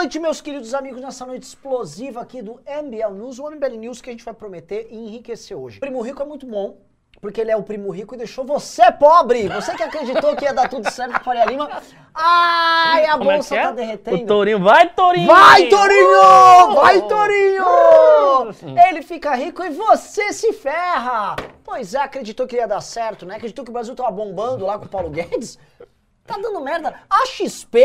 [0.00, 4.08] noite, meus queridos amigos, nessa noite explosiva aqui do MBL News, o MBL News que
[4.08, 5.76] a gente vai prometer e enriquecer hoje.
[5.76, 6.78] O Primo Rico é muito bom,
[7.20, 9.46] porque ele é o primo rico e deixou você pobre.
[9.50, 11.82] Você que acreditou que ia dar tudo certo com Faria Lima.
[12.14, 13.62] Ai, a Como é bolsa que é?
[13.62, 14.16] tá derretendo.
[14.22, 15.26] O Tourinho, vai Tourinho!
[15.26, 16.74] Vai, Torinho!
[16.76, 17.02] Vai, Oh!
[17.02, 18.78] Torinho!
[18.88, 21.36] Ele fica rico e você se ferra!
[21.62, 23.34] Pois é, acreditou que ia dar certo, né?
[23.36, 25.58] Acreditou que o Brasil tava bombando lá com o Paulo Guedes?
[26.26, 26.94] Tá dando merda.
[27.10, 27.78] A XP,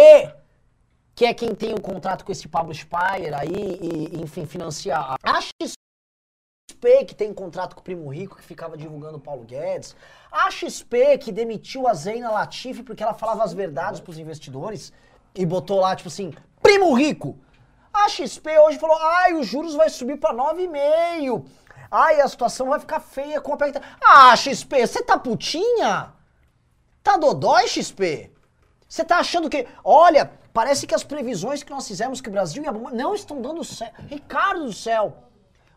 [1.16, 5.41] que é quem tem o contrato com esse Pablo Spire aí e, enfim, financia a
[5.41, 9.96] XP, que tem contrato com o Primo Rico, que ficava divulgando o Paulo Guedes.
[10.29, 14.91] A XP, que demitiu a Zeina Latifi porque ela falava as verdades pros investidores
[15.33, 17.39] e botou lá, tipo assim, Primo Rico.
[17.93, 21.46] A XP hoje falou, ai, os juros vai subir pra 9,5.
[21.89, 23.82] Ai, a situação vai ficar feia com a pergunta.
[24.04, 26.13] Ah, XP, você tá putinha?
[27.02, 28.32] Tá dodói, XP?
[28.88, 29.66] Você tá achando que.
[29.83, 33.41] Olha, parece que as previsões que nós fizemos que o Brasil ia bombar não estão
[33.41, 34.02] dando certo.
[34.03, 35.17] Ricardo do céu.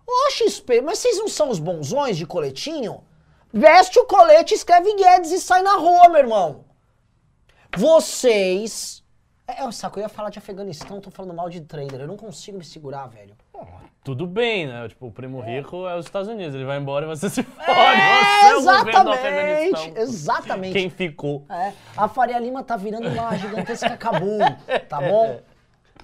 [0.06, 3.03] Ô, XP, mas vocês não são os bonzões de coletinho?
[3.53, 6.64] Veste o colete, escreve Guedes e sai na rua, meu irmão.
[7.77, 9.03] Vocês.
[9.48, 12.03] É, é, saco, eu ia falar de Afeganistão, tô falando mal de trader.
[12.03, 13.36] Eu não consigo me segurar, velho.
[14.05, 14.89] Tudo bem, né?
[14.89, 16.55] Tipo, o primo rico é os Estados Unidos.
[16.55, 17.70] Ele vai embora e você se fode.
[17.70, 19.92] É, você é exatamente.
[19.97, 20.73] Exatamente.
[20.73, 21.45] Quem ficou.
[21.50, 24.39] É, a Faria Lima tá virando uma gigantesca Cabum,
[24.89, 25.41] tá bom?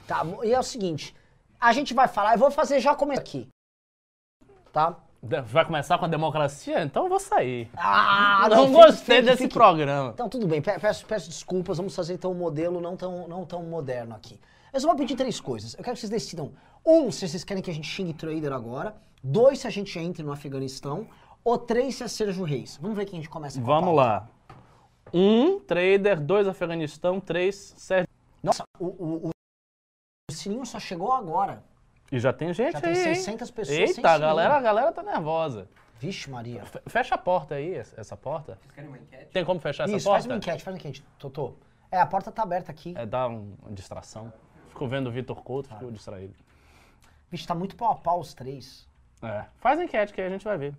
[0.07, 0.45] Tá bom.
[0.45, 1.15] E é o seguinte,
[1.59, 3.49] a gente vai falar, eu vou fazer já como aqui,
[4.73, 4.97] tá?
[5.23, 6.83] Vai começar com a democracia?
[6.83, 7.71] Então eu vou sair.
[7.75, 9.55] Ah, não fique- gostei fique- desse fique.
[9.55, 10.11] programa.
[10.13, 13.47] Então tudo bem, pe- peço, peço desculpas, vamos fazer então um modelo não tão, não
[13.47, 14.39] tão moderno aqui.
[14.71, 15.73] Eu só vou pedir três coisas.
[15.79, 16.53] Eu quero que vocês decidam,
[16.85, 20.23] um, se vocês querem que a gente xingue trader agora, dois, se a gente entre
[20.23, 21.09] no Afeganistão,
[21.43, 22.79] ou três, se é Sérgio Reis.
[22.81, 24.29] Vamos ver quem a gente começa com Vamos lá.
[25.13, 26.21] Um, trader.
[26.21, 27.21] Dois, Afeganistão.
[27.21, 28.09] Três, Sérgio.
[28.43, 31.63] Nossa, o, o, o sininho só chegou agora.
[32.11, 33.15] E já tem gente Já tem aí, hein?
[33.15, 35.69] 600 pessoas sem Eita, a galera, a galera tá nervosa.
[35.99, 36.65] Vixe, Maria.
[36.65, 38.59] Fe- Fecha a porta aí, essa essa porta.
[38.61, 39.27] Vocês querem uma enquete?
[39.33, 40.35] Tem como fechar essa Isso, faz porta?
[40.35, 41.55] uma enquete, faz uma enquete, Totô.
[41.91, 42.93] É, a porta tá aberta aqui.
[42.97, 44.33] É dar um- uma distração.
[44.69, 46.35] Fico vendo o Vitor Couto, fico distraído.
[47.35, 48.87] Vixe, tá muito pau a pau os três.
[49.21, 49.45] É.
[49.59, 50.73] Faz a enquete que aí a gente vai ver.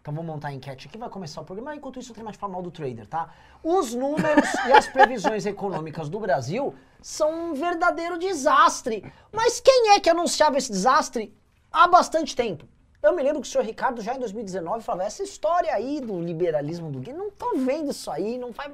[0.00, 1.74] Então vamos montar a enquete aqui, vai começar o programa.
[1.74, 3.32] Enquanto isso, eu tenho mais falar mal do trader, tá?
[3.62, 9.04] Os números e as previsões econômicas do Brasil são um verdadeiro desastre.
[9.32, 11.32] Mas quem é que anunciava esse desastre
[11.72, 12.66] há bastante tempo?
[13.00, 16.20] Eu me lembro que o senhor Ricardo já em 2019 falava, essa história aí do
[16.20, 18.72] liberalismo do gay, não tô vendo isso aí, não faz...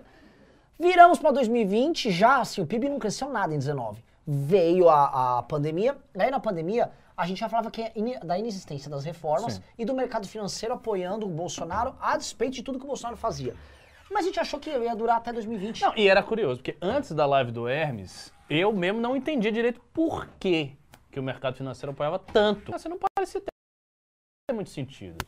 [0.78, 4.02] Viramos para 2020, já assim, o PIB não cresceu nada em 19.
[4.26, 8.38] Veio a, a pandemia, aí na pandemia a gente já falava que é ini- da
[8.38, 9.62] inexistência das reformas Sim.
[9.78, 13.54] e do mercado financeiro apoiando o Bolsonaro a despeito de tudo que o Bolsonaro fazia.
[14.10, 15.82] Mas a gente achou que ia durar até 2020.
[15.82, 19.80] Não, e era curioso, porque antes da live do Hermes, eu mesmo não entendia direito
[19.92, 20.74] por que,
[21.12, 22.74] que o mercado financeiro apoiava tanto.
[22.74, 25.24] Assim, não parecia ter muito sentido.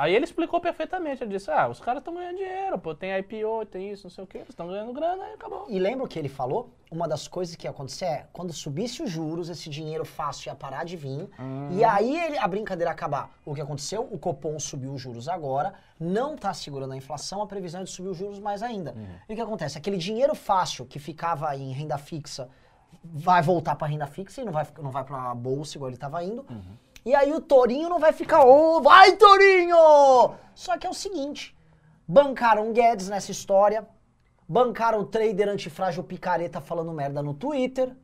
[0.00, 3.66] Aí ele explicou perfeitamente, ele disse, ah, os caras estão ganhando dinheiro, pô, tem IPO,
[3.66, 5.66] tem isso, não sei o quê, eles estão ganhando grana e acabou.
[5.68, 6.70] E lembra o que ele falou?
[6.90, 10.54] Uma das coisas que ia acontecer é, quando subisse os juros, esse dinheiro fácil ia
[10.54, 11.28] parar de vir,
[11.70, 13.30] e aí ele- a brincadeira ia acabar.
[13.44, 14.08] O que aconteceu?
[14.10, 17.90] O Copom subiu os juros agora, não está segurando a inflação, a previsão é de
[17.90, 18.94] subir os juros mais ainda.
[19.28, 19.76] E o que acontece?
[19.76, 22.48] Aquele dinheiro fácil que ficava em renda fixa
[23.04, 26.24] vai voltar para renda fixa e não vai, não vai para bolsa igual ele estava
[26.24, 26.44] indo.
[27.04, 30.34] E aí o Torinho não vai ficar, ô, vai Torinho!
[30.54, 31.56] Só que é o seguinte,
[32.06, 33.88] bancaram Guedes nessa história,
[34.46, 37.96] bancaram o trader antifrágil picareta falando merda no Twitter,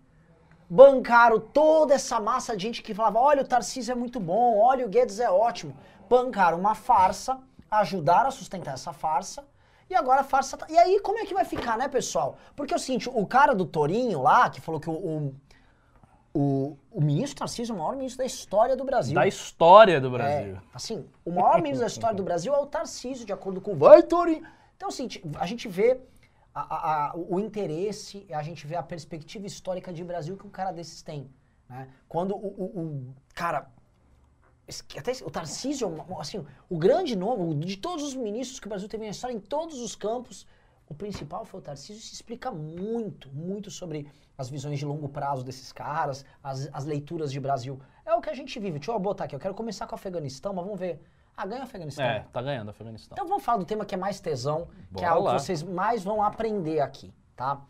[0.68, 4.86] bancaram toda essa massa de gente que falava, olha, o Tarcísio é muito bom, olha,
[4.86, 5.76] o Guedes é ótimo.
[6.08, 7.38] Bancaram uma farsa,
[7.70, 9.44] ajudaram a sustentar essa farsa,
[9.88, 10.66] e agora a farsa tá...
[10.68, 12.36] E aí, como é que vai ficar, né, pessoal?
[12.56, 15.34] Porque é o seguinte, o cara do Torinho lá, que falou que o, o,
[16.36, 19.14] o, o ministro Tarcísio é o maior ministro da história do Brasil.
[19.14, 20.56] Da história do Brasil.
[20.56, 23.72] É, assim, o maior ministro da história do Brasil é o Tarcísio, de acordo com
[23.72, 24.46] o Vai Torinho.
[24.76, 25.08] Então, assim,
[25.38, 25.98] a gente vê
[26.54, 30.50] a- a- a- o interesse, a gente vê a perspectiva histórica de Brasil que um
[30.50, 31.30] cara desses tem.
[31.68, 31.88] Né?
[32.08, 33.68] Quando o, o- o- cara,
[34.98, 38.88] até o Tarcísio, é assim, o grande nome, de todos os ministros que o Brasil
[38.88, 40.46] teve na história, em todos os campos,
[40.88, 41.98] o principal foi o Tarcísio.
[42.00, 44.06] Isso explica muito, muito sobre
[44.38, 47.80] as visões de longo prazo desses caras, as, as leituras de Brasil.
[48.04, 48.78] É o que a gente vive.
[48.78, 51.00] Deixa eu botar aqui, eu quero começar com o Afeganistão, mas vamos ver.
[51.36, 52.04] Ah, ganha o Afeganistão.
[52.04, 53.14] É, tá ganhando o Afeganistão.
[53.14, 54.66] Então vamos falar do tema que é mais tesão,
[54.96, 55.34] que é Bora algo lá.
[55.36, 57.60] que vocês mais vão aprender aqui, tá?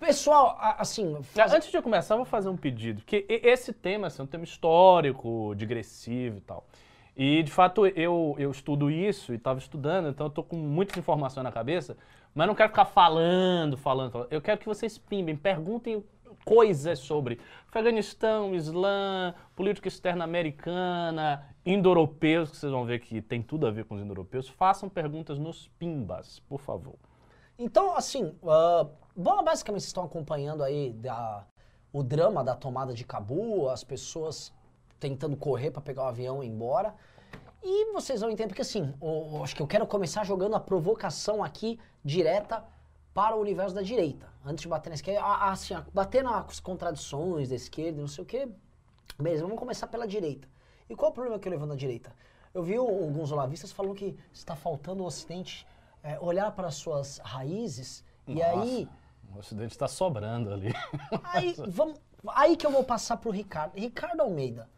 [0.00, 3.00] Pessoal, assim, faz- Antes de eu começar, eu vou fazer um pedido.
[3.00, 6.66] Porque esse tema assim, é um tema histórico, digressivo e tal.
[7.16, 10.98] E, de fato, eu, eu estudo isso e estava estudando, então eu tô com muitas
[10.98, 11.96] informações na cabeça,
[12.34, 14.28] mas não quero ficar falando, falando, falando.
[14.30, 16.04] Eu quero que vocês pimbem, perguntem
[16.44, 23.66] coisas sobre Afeganistão, Islã, política externa americana, indo-europeus, que vocês vão ver que tem tudo
[23.66, 26.96] a ver com os indo-europeus, façam perguntas nos pimbas, por favor.
[27.58, 31.46] Então, assim, uh, bom, basicamente vocês estão acompanhando aí da,
[31.90, 34.52] o drama da tomada de Cabul, as pessoas
[34.98, 36.94] tentando correr para pegar o avião e ir embora.
[37.62, 41.42] E vocês vão entender, porque assim, o, acho que eu quero começar jogando a provocação
[41.42, 42.64] aqui direta
[43.12, 44.30] para o universo da direita.
[44.44, 48.48] Antes de bater na esquerda, assim, bater nas contradições da esquerda, não sei o quê.
[49.18, 50.46] Beleza, vamos começar pela direita.
[50.88, 52.12] E qual o problema que eu levo na direita?
[52.54, 55.66] Eu vi alguns olavistas falando que está faltando o Ocidente
[56.02, 58.88] é, olhar para suas raízes Nossa, e aí...
[59.34, 60.72] O Ocidente está sobrando ali.
[61.24, 63.74] Aí, vamos, aí que eu vou passar para o Ricardo.
[63.74, 64.70] Ricardo Almeida,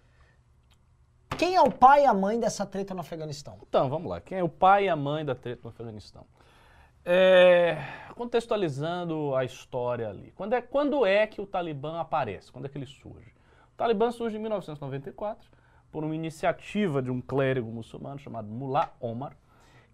[1.38, 3.58] quem é o pai e a mãe dessa treta no Afeganistão?
[3.68, 4.20] Então, vamos lá.
[4.20, 6.26] Quem é o pai e a mãe da treta no Afeganistão?
[7.04, 7.78] É,
[8.16, 10.32] contextualizando a história ali.
[10.34, 12.50] Quando é, quando é que o Talibã aparece?
[12.50, 13.32] Quando é que ele surge?
[13.72, 15.48] O Talibã surge em 1994
[15.92, 19.36] por uma iniciativa de um clérigo muçulmano chamado Mullah Omar,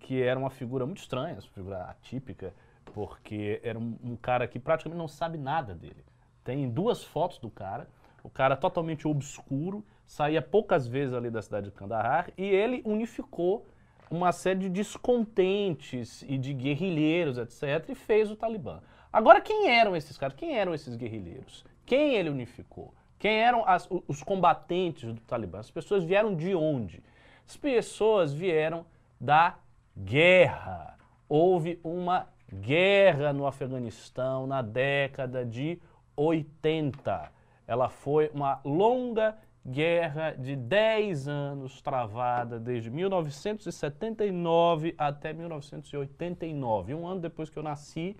[0.00, 2.54] que era uma figura muito estranha, uma figura atípica,
[2.86, 6.04] porque era um, um cara que praticamente não sabe nada dele.
[6.42, 7.86] Tem duas fotos do cara,
[8.22, 13.66] o cara totalmente obscuro, saía poucas vezes ali da cidade de Kandahar, e ele unificou
[14.10, 18.80] uma série de descontentes e de guerrilheiros, etc., e fez o Talibã.
[19.12, 20.36] Agora, quem eram esses caras?
[20.36, 21.64] Quem eram esses guerrilheiros?
[21.86, 22.92] Quem ele unificou?
[23.18, 25.60] Quem eram as, os combatentes do Talibã?
[25.60, 27.02] As pessoas vieram de onde?
[27.46, 28.84] As pessoas vieram
[29.20, 29.56] da
[29.96, 30.98] guerra.
[31.28, 35.80] Houve uma guerra no Afeganistão na década de
[36.16, 37.32] 80.
[37.66, 39.36] Ela foi uma longa
[39.66, 46.94] guerra de 10 anos travada desde 1979 até 1989.
[46.94, 48.14] Um ano depois que eu nasci,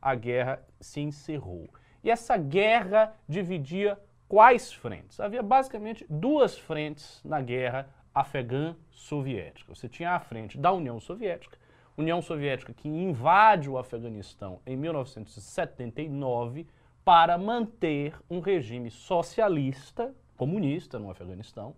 [0.00, 1.68] a guerra se encerrou.
[2.02, 3.98] E essa guerra dividia
[4.28, 5.20] quais frentes?
[5.20, 9.74] Havia basicamente duas frentes na guerra afegã-soviética.
[9.74, 11.58] Você tinha a frente da União Soviética,
[11.98, 16.66] União Soviética que invade o Afeganistão em 1979
[17.04, 21.74] para manter um regime socialista comunista no Afeganistão,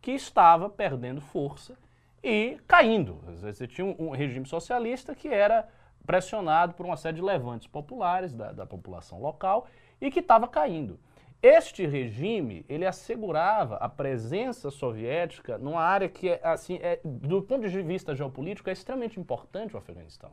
[0.00, 1.76] que estava perdendo força
[2.22, 3.20] e caindo.
[3.40, 5.68] Você tinha um, regime socialista que era
[6.06, 9.66] pressionado por uma série de levantes populares da, da população local
[10.00, 10.98] e que estava caindo.
[11.42, 17.68] Este regime, ele assegurava a presença soviética numa área que, é, assim, é, do ponto
[17.68, 20.30] de vista geopolítico, é extremamente importante o Afeganistão.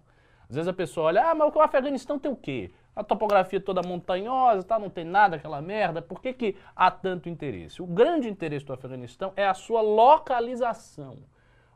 [0.49, 2.71] Às vezes a pessoa olha, ah, mas o Afeganistão tem o quê?
[2.95, 6.01] A topografia toda montanhosa, tá, não tem nada, aquela merda.
[6.01, 7.81] Por que, que há tanto interesse?
[7.81, 11.17] O grande interesse do Afeganistão é a sua localização.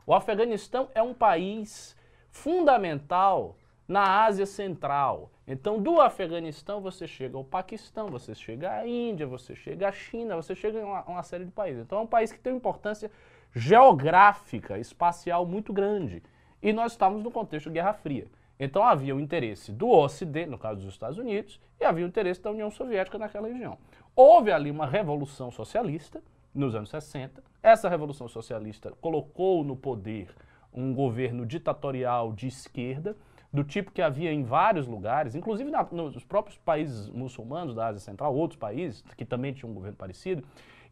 [0.06, 1.96] O Afeganistão é um país
[2.30, 3.56] fundamental
[3.88, 5.30] na Ásia Central.
[5.46, 10.36] Então, do Afeganistão você chega ao Paquistão, você chega à Índia, você chega à China,
[10.36, 11.82] você chega a uma, uma série de países.
[11.82, 13.10] Então, é um país que tem uma importância
[13.54, 16.22] geográfica, espacial muito grande.
[16.62, 18.26] E nós estamos no contexto de Guerra Fria.
[18.58, 22.40] Então havia o interesse do Ocidente, no caso dos Estados Unidos, e havia o interesse
[22.40, 23.78] da União Soviética naquela região.
[24.14, 26.22] Houve ali uma revolução socialista
[26.54, 27.42] nos anos 60.
[27.62, 30.34] Essa revolução socialista colocou no poder
[30.72, 33.16] um governo ditatorial de esquerda,
[33.52, 38.00] do tipo que havia em vários lugares, inclusive na, nos próprios países muçulmanos da Ásia
[38.00, 40.42] Central, outros países que também tinham um governo parecido.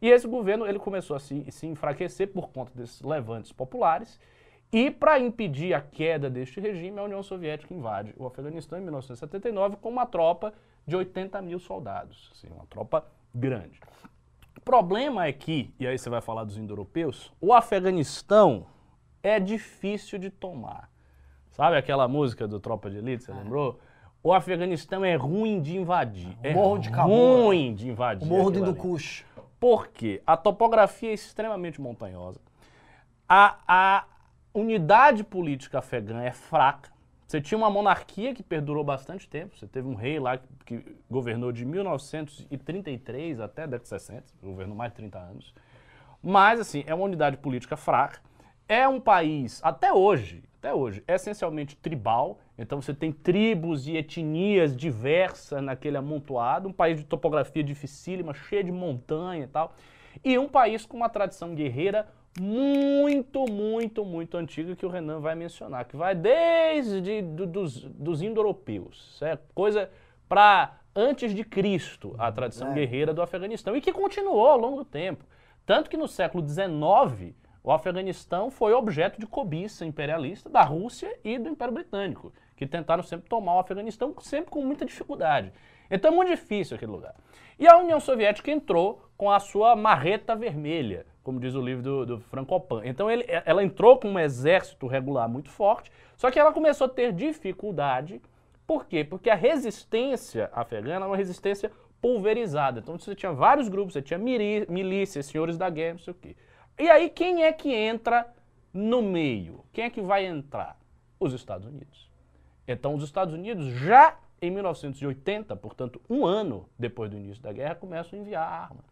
[0.01, 4.19] E esse governo ele começou a se, se enfraquecer por conta desses levantes populares
[4.75, 9.77] e para impedir a queda deste regime, a União Soviética invade o Afeganistão em 1979
[9.77, 10.53] com uma tropa
[10.85, 13.79] de 80 mil soldados, assim, uma tropa grande.
[14.57, 18.65] O problema é que, e aí você vai falar dos indo-europeus, o Afeganistão
[19.23, 20.89] é difícil de tomar.
[21.51, 23.33] Sabe aquela música do Tropa de Elite, você é.
[23.33, 23.79] lembrou?
[24.21, 26.37] O Afeganistão é ruim de invadir.
[26.43, 28.27] É morro de Cabul, ruim de invadir.
[28.27, 29.25] O morro de Hindukush.
[29.57, 30.21] Por quê?
[30.27, 32.41] A topografia é extremamente montanhosa.
[33.29, 34.05] A, a,
[34.55, 36.89] unidade política afegã é fraca.
[37.27, 39.57] Você tinha uma monarquia que perdurou bastante tempo.
[39.57, 44.23] Você teve um rei lá que, que governou de 1933 até a década de 60,
[44.41, 45.53] governou mais de 30 anos.
[46.21, 48.19] Mas, assim, é uma unidade política fraca.
[48.67, 52.39] É um país, até hoje, até hoje, essencialmente tribal.
[52.57, 56.69] Então você tem tribos e etnias diversas naquele amontoado.
[56.69, 59.75] Um país de topografia dificílima, cheio de montanha e tal.
[60.23, 62.07] E um país com uma tradição guerreira
[62.39, 68.21] muito, muito, muito antiga que o Renan vai mencionar, que vai desde do, dos, dos
[68.21, 69.45] indo-europeus, certo?
[69.53, 69.89] Coisa
[70.27, 72.73] para antes de Cristo, a tradição é.
[72.73, 75.25] guerreira do Afeganistão, e que continuou ao longo do tempo.
[75.65, 81.37] Tanto que no século XIX, o Afeganistão foi objeto de cobiça imperialista da Rússia e
[81.39, 85.51] do Império Britânico, que tentaram sempre tomar o Afeganistão, sempre com muita dificuldade.
[85.89, 87.15] Então é muito difícil aquele lugar.
[87.57, 92.05] E a União Soviética entrou com a sua marreta vermelha, como diz o livro do,
[92.05, 92.81] do Frankopan.
[92.83, 96.89] Então ele, ela entrou com um exército regular muito forte, só que ela começou a
[96.89, 98.21] ter dificuldade.
[98.67, 99.03] Por quê?
[99.03, 102.79] Porque a resistência afegã era uma resistência pulverizada.
[102.79, 106.35] Então você tinha vários grupos, você tinha milícias, senhores da guerra, não sei o quê.
[106.77, 108.27] E aí quem é que entra
[108.73, 109.63] no meio?
[109.71, 110.77] Quem é que vai entrar?
[111.19, 112.11] Os Estados Unidos.
[112.67, 117.75] Então os Estados Unidos já em 1980, portanto um ano depois do início da guerra,
[117.75, 118.83] começam a enviar arma.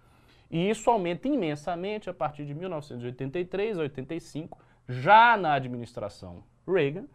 [0.49, 7.05] E isso aumenta imensamente a partir de 1983 a 85, já na administração Reagan,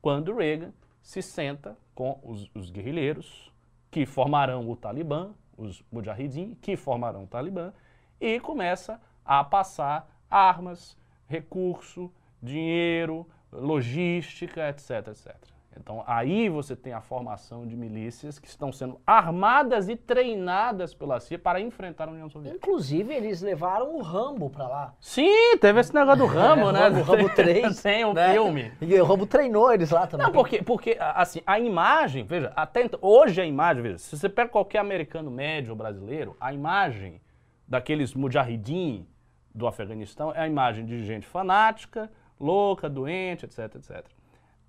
[0.00, 3.52] quando Reagan se senta com os, os guerrilheiros
[3.90, 7.72] que formarão o Talibã, os Mujahideen, que formarão o Talibã,
[8.20, 12.12] e começa a passar armas, recurso,
[12.42, 15.57] dinheiro, logística, etc, etc.
[15.80, 21.20] Então aí você tem a formação de milícias que estão sendo armadas e treinadas pela
[21.20, 22.58] CIA para enfrentar a União Soviética.
[22.58, 24.94] Inclusive eles levaram o Rambo para lá.
[25.00, 27.00] Sim, teve esse negócio do Rambo, é, né?
[27.00, 27.82] O Rambo 3.
[27.82, 28.32] tem o né?
[28.32, 28.72] filme.
[28.80, 30.26] E o Rambo treinou eles lá também.
[30.26, 34.28] Não, porque, porque assim, a imagem, veja, até então, hoje a imagem, veja, se você
[34.28, 37.20] pega qualquer americano médio ou brasileiro, a imagem
[37.66, 39.06] daqueles mujahideen
[39.54, 44.17] do Afeganistão é a imagem de gente fanática, louca, doente, etc, etc.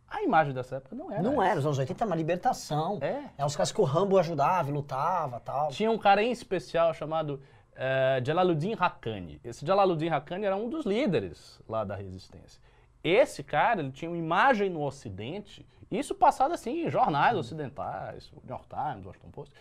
[0.09, 1.21] A imagem dessa época não era.
[1.21, 1.51] Não essa.
[1.51, 2.97] era, os anos 80 é uma libertação.
[3.01, 3.23] É.
[3.37, 5.69] É os caras que o Rambo ajudava, lutava tal.
[5.69, 7.39] Tinha um cara em especial chamado
[7.75, 9.39] eh, Jalaluddin Haqqani.
[9.43, 12.61] Esse Jalaluddin Haqqani era um dos líderes lá da resistência.
[13.03, 18.41] Esse cara, ele tinha uma imagem no Ocidente, isso passado assim em jornais ocidentais, New
[18.49, 19.55] York Times, Washington Post,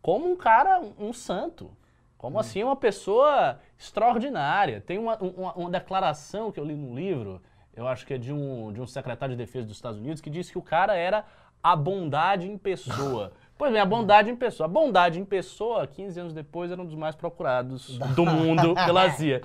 [0.00, 1.70] como um cara, um, um santo.
[2.16, 2.40] Como Hum.
[2.40, 4.80] assim uma pessoa extraordinária.
[4.80, 7.40] Tem uma, uma, uma declaração que eu li num livro,
[7.78, 10.28] eu acho que é de um, de um secretário de defesa dos Estados Unidos, que
[10.28, 11.24] disse que o cara era
[11.62, 13.32] a bondade em pessoa.
[13.58, 14.66] Pois bem, a bondade em pessoa.
[14.66, 19.10] A bondade em pessoa, 15 anos depois, era um dos mais procurados do mundo pela
[19.10, 19.42] CIA.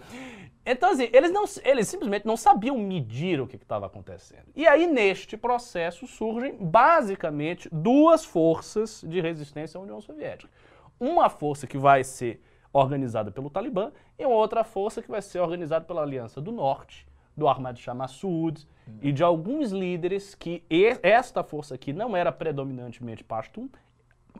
[0.63, 4.45] Então, assim, eles, não, eles simplesmente não sabiam medir o que estava acontecendo.
[4.55, 10.51] E aí, neste processo, surgem basicamente duas forças de resistência à União Soviética.
[10.99, 12.39] Uma força que vai ser
[12.71, 17.07] organizada pelo Talibã e uma outra força que vai ser organizada pela Aliança do Norte,
[17.35, 18.67] do Ahmad Shah Massoud
[19.01, 20.63] e de alguns líderes que
[21.01, 23.69] esta força aqui não era predominantemente Pashtun,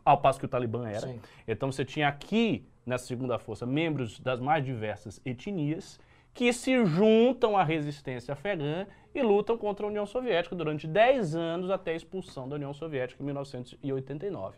[0.04, 1.06] ao passo que o Talibã era.
[1.06, 1.20] Sim.
[1.48, 5.98] Então você tinha aqui, nessa segunda força, membros das mais diversas etnias
[6.34, 11.70] que se juntam à resistência afegã e lutam contra a União Soviética durante 10 anos
[11.70, 14.56] até a expulsão da União Soviética em 1989.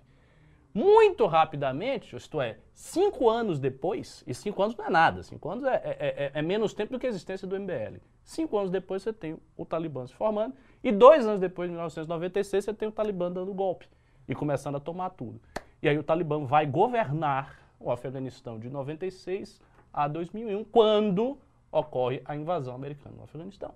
[0.74, 5.64] Muito rapidamente, isto é, cinco anos depois, e cinco anos não é nada, cinco anos
[5.64, 7.98] é, é- é- é menos tempo do que a existência do MBL.
[8.26, 10.52] Cinco anos depois você tem o Talibã se formando,
[10.82, 13.88] e dois anos depois, em 1996, você tem o Talibã dando golpe
[14.28, 15.40] e começando a tomar tudo.
[15.80, 19.60] E aí o Talibã vai governar o Afeganistão de 96
[19.92, 21.38] a 2001, quando
[21.70, 23.72] ocorre a invasão americana no Afeganistão.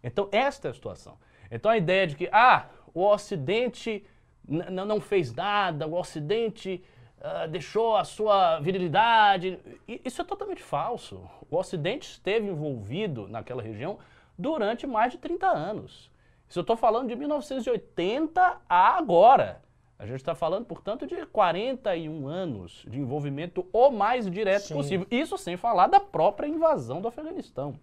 [0.00, 1.18] Então, esta é a situação.
[1.50, 4.06] Então, a ideia de que, ah, o Ocidente
[4.46, 6.84] não fez nada, o Ocidente
[7.24, 9.56] ah, deixou a sua virilidade,
[10.04, 11.22] isso é totalmente falso.
[11.48, 13.98] O Ocidente esteve envolvido naquela região
[14.36, 16.10] durante mais de 30 anos.
[16.48, 19.62] Isso eu estou falando de 1980 a agora.
[20.00, 24.74] A gente está falando, portanto, de 41 anos de envolvimento o mais direto Sim.
[24.74, 25.06] possível.
[25.08, 27.76] Isso sem falar da própria invasão do Afeganistão.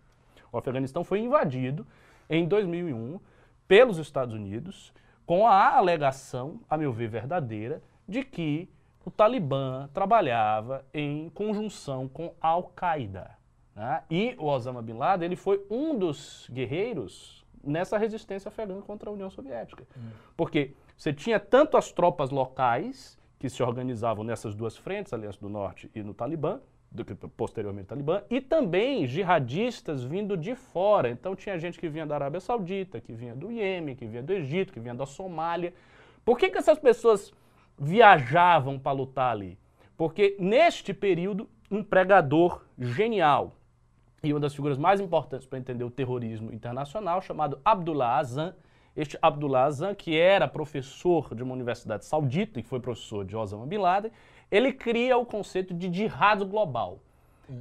[0.52, 1.88] O Afeganistão foi invadido
[2.30, 3.22] em 2001
[3.70, 4.92] pelos Estados Unidos
[5.26, 8.68] com a alegação, a meu ver verdadeira, de que
[9.10, 13.32] o Talibã trabalhava em conjunção com a Al-Qaeda.
[13.76, 14.04] né?
[14.10, 19.14] E o Osama Bin Laden ele foi um dos guerreiros nessa resistência afegã contra a
[19.14, 19.84] União Soviética.
[20.38, 25.50] Porque você tinha tanto as tropas locais, que se organizavam nessas duas frentes, Aliança do
[25.50, 26.60] Norte e no Talibã,
[26.92, 31.10] do que posteriormente Talibã, e também jihadistas vindo de fora.
[31.10, 34.34] Então tinha gente que vinha da Arábia Saudita, que vinha do Iêmen, que vinha do
[34.34, 35.74] Egito, que vinha da Somália.
[36.24, 37.34] Por que, que essas pessoas
[37.80, 39.58] viajavam para lutar ali?
[39.98, 43.56] Porque neste período, um pregador genial
[44.24, 48.54] e uma das figuras mais importantes para entender o terrorismo internacional, chamado Abdullah Azam,
[48.96, 53.66] este Abdullah Azam, que era professor de uma universidade saudita e foi professor de Osama
[53.66, 54.12] Bin Laden,
[54.52, 57.00] ele cria o conceito de jihad global.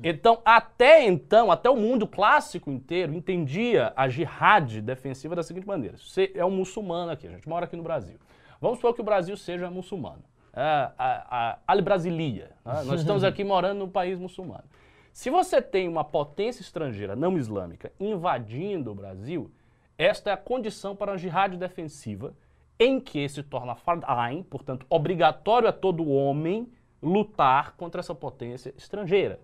[0.02, 5.96] Então, até então, até o mundo clássico inteiro entendia a jihad defensiva da seguinte maneira.
[5.96, 8.16] Você é um muçulmano aqui, a gente mora aqui no Brasil.
[8.60, 10.22] Vamos supor que o Brasil seja muçulmano.
[10.52, 12.50] É, a, a, a Brasilia.
[12.64, 12.82] né?
[12.86, 14.64] Nós estamos aqui morando num país muçulmano.
[15.12, 19.50] Se você tem uma potência estrangeira não islâmica invadindo o Brasil,
[19.96, 22.34] esta é a condição para a jihad defensiva
[22.78, 26.68] em que se torna fard ain, portanto, obrigatório a todo homem
[27.02, 29.40] lutar contra essa potência estrangeira.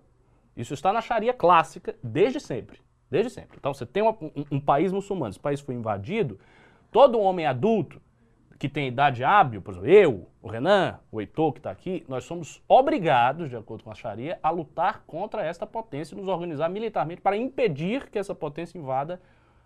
[0.55, 2.79] Isso está na Sharia clássica desde sempre.
[3.11, 3.57] Desde sempre.
[3.57, 6.39] Então você tem um, um, um país muçulmano, esse país foi invadido,
[6.91, 8.01] todo homem adulto
[8.57, 12.23] que tem idade hábil, por exemplo, eu, o Renan, o Heitor que está aqui, nós
[12.23, 16.69] somos obrigados, de acordo com a Sharia, a lutar contra esta potência e nos organizar
[16.69, 19.21] militarmente para impedir que essa potência invada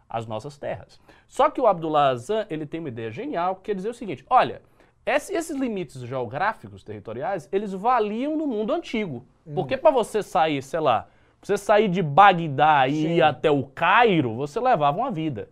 [0.09, 0.99] as nossas terras.
[1.27, 4.25] Só que o Abdullah Azam, ele tem uma ideia genial, que quer dizer o seguinte,
[4.27, 4.61] olha,
[5.05, 9.25] esses limites geográficos, territoriais, eles valiam no mundo antigo.
[9.45, 9.53] Hum.
[9.53, 11.07] Porque para você sair, sei lá,
[11.41, 13.07] você sair de Bagdá e Sim.
[13.15, 15.49] ir até o Cairo, você levava uma vida.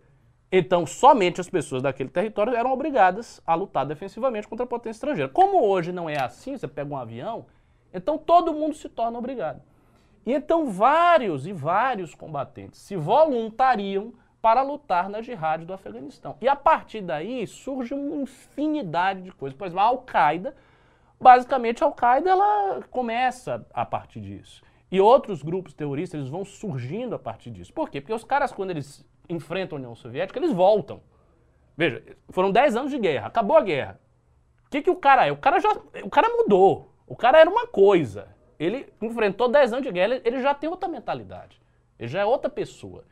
[0.50, 5.30] Então, somente as pessoas daquele território eram obrigadas a lutar defensivamente contra a potência estrangeira.
[5.30, 7.44] Como hoje não é assim, você pega um avião,
[7.92, 9.60] então todo mundo se torna obrigado.
[10.24, 16.36] E então vários e vários combatentes se voluntariam para lutar na jihad do Afeganistão.
[16.40, 19.56] E a partir daí surge uma infinidade de coisas.
[19.56, 20.56] Por exemplo, a Al-Qaeda,
[21.20, 24.62] basicamente a Al-Qaeda ela começa a partir disso.
[24.90, 27.72] E outros grupos terroristas eles vão surgindo a partir disso.
[27.72, 28.00] Por quê?
[28.00, 31.02] Porque os caras, quando eles enfrentam a União Soviética, eles voltam.
[31.76, 34.00] Veja, foram 10 anos de guerra, acabou a guerra.
[34.66, 35.32] O que, que o cara é?
[35.32, 35.70] O cara já.
[36.02, 36.92] O cara mudou.
[37.06, 38.28] O cara era uma coisa.
[38.58, 41.60] Ele enfrentou 10 anos de guerra, ele já tem outra mentalidade.
[41.98, 43.04] Ele já é outra pessoa.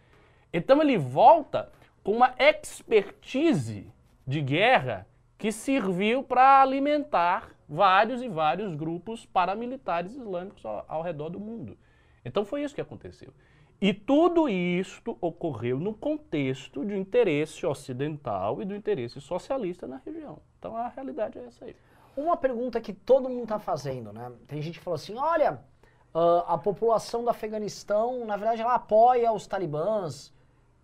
[0.52, 1.70] Então ele volta
[2.02, 3.92] com uma expertise
[4.26, 5.06] de guerra
[5.38, 11.76] que serviu para alimentar vários e vários grupos paramilitares islâmicos ao, ao redor do mundo.
[12.24, 13.32] Então foi isso que aconteceu.
[13.80, 20.38] E tudo isto ocorreu no contexto de interesse ocidental e do interesse socialista na região.
[20.58, 21.76] Então a realidade é essa aí.
[22.16, 24.32] Uma pergunta que todo mundo está fazendo, né?
[24.46, 25.60] Tem gente que falou assim: olha,
[26.14, 30.34] uh, a população do Afeganistão, na verdade, ela apoia os talibãs.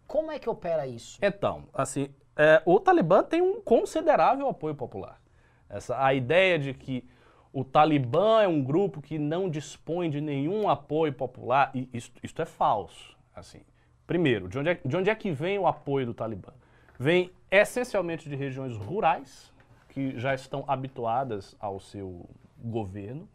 [0.06, 1.18] Como é que opera isso?
[1.22, 5.20] Então, assim, é, o Talibã tem um considerável apoio popular.
[5.68, 7.08] Essa, a ideia de que
[7.52, 12.40] o Talibã é um grupo que não dispõe de nenhum apoio popular, e isto, isto
[12.40, 13.16] é falso.
[13.35, 13.61] Assim,
[14.07, 16.53] primeiro, de onde, é, de onde é que vem o apoio do Talibã?
[16.98, 19.53] Vem essencialmente de regiões rurais,
[19.88, 23.29] que já estão habituadas ao seu governo.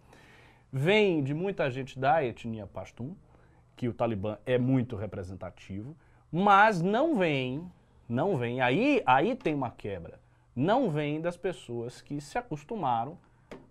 [0.71, 3.15] Vem de muita gente da etnia Pashtun,
[3.75, 5.95] que o Talibã é muito representativo,
[6.31, 7.71] mas não vem,
[8.09, 10.19] não vem, aí, aí tem uma quebra
[10.57, 13.15] não vem das pessoas que se acostumaram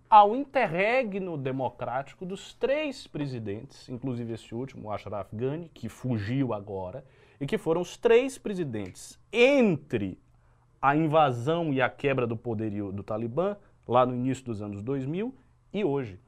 [0.09, 7.03] ao interregno democrático dos três presidentes, inclusive esse último, o Ashraf Ghani, que fugiu agora,
[7.39, 10.17] e que foram os três presidentes entre
[10.81, 15.33] a invasão e a quebra do poderio do Talibã, lá no início dos anos 2000,
[15.73, 16.19] e hoje.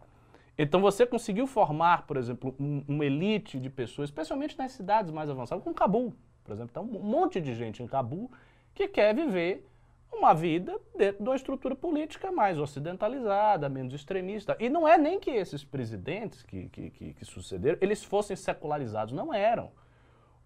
[0.58, 5.30] Então você conseguiu formar, por exemplo, um, uma elite de pessoas, especialmente nas cidades mais
[5.30, 6.13] avançadas, como Cabul,
[6.44, 6.70] por exemplo.
[6.72, 8.30] Então, um monte de gente em Cabul
[8.74, 9.65] que quer viver
[10.12, 14.56] uma vida dentro de uma estrutura política mais ocidentalizada, menos extremista.
[14.60, 19.13] E não é nem que esses presidentes que, que, que, que sucederam, eles fossem secularizados,
[19.13, 19.72] não eram.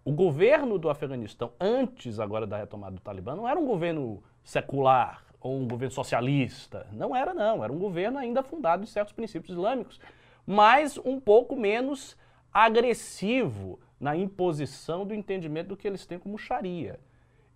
[0.06, 5.24] O governo do Afeganistão, antes agora da retomada do Talibã, não era um governo secular
[5.40, 6.88] ou um governo socialista.
[6.92, 7.64] Não era, não.
[7.64, 10.00] Era um governo ainda fundado em certos princípios islâmicos,
[10.46, 12.18] mas um pouco menos
[12.52, 17.00] agressivo na imposição do entendimento do que eles têm como Sharia.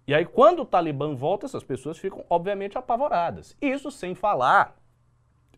[0.08, 3.58] E aí, quando o Talibã volta, essas pessoas ficam, obviamente, apavoradas.
[3.62, 4.74] Isso sem falar,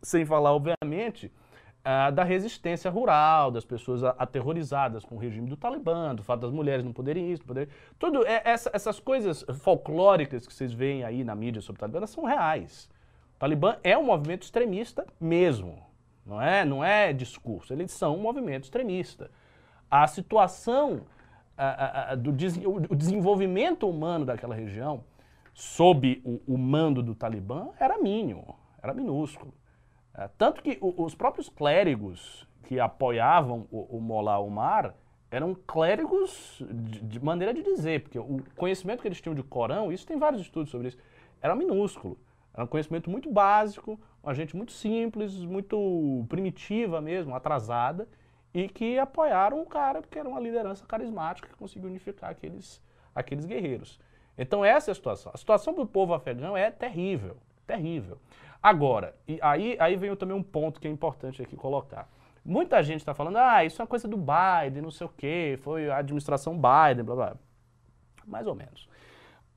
[0.01, 1.31] sem falar, obviamente,
[1.79, 6.51] uh, da resistência rural, das pessoas aterrorizadas com o regime do Talibã, do fato das
[6.51, 7.69] mulheres não poderem isso, não poderem...
[7.99, 12.07] Tudo, é, essa, essas coisas folclóricas que vocês veem aí na mídia sobre o Talibã,
[12.07, 12.89] são reais.
[13.35, 15.77] O Talibã é um movimento extremista mesmo,
[16.25, 19.29] não é, não é discurso, eles são um movimento extremista.
[19.91, 21.01] A situação
[21.63, 25.03] a, a, do des, o desenvolvimento humano daquela região,
[25.53, 29.53] sob o, o mando do Talibã, era mínimo, era minúsculo.
[30.15, 34.95] É, tanto que o, os próprios clérigos que apoiavam o, o Molá Omar
[35.31, 39.91] eram clérigos de, de, maneira de dizer, porque o conhecimento que eles tinham de Corão,
[39.91, 40.97] isso tem vários estudos sobre isso,
[41.41, 42.17] era minúsculo.
[42.53, 48.07] Era um conhecimento muito básico, uma gente muito simples, muito primitiva mesmo, atrasada,
[48.53, 52.81] e que apoiaram o cara, porque era uma liderança carismática que conseguiu unificar aqueles,
[53.13, 53.99] aqueles guerreiros.
[54.38, 55.31] Então essa é a situação.
[55.33, 58.17] A situação do povo afegão é terrível, terrível.
[58.62, 62.09] Agora, aí, aí vem também um ponto que é importante aqui colocar.
[62.43, 65.57] Muita gente está falando, ah, isso é uma coisa do Biden, não sei o quê,
[65.62, 67.35] foi a administração Biden, blá blá.
[68.25, 68.89] Mais ou menos.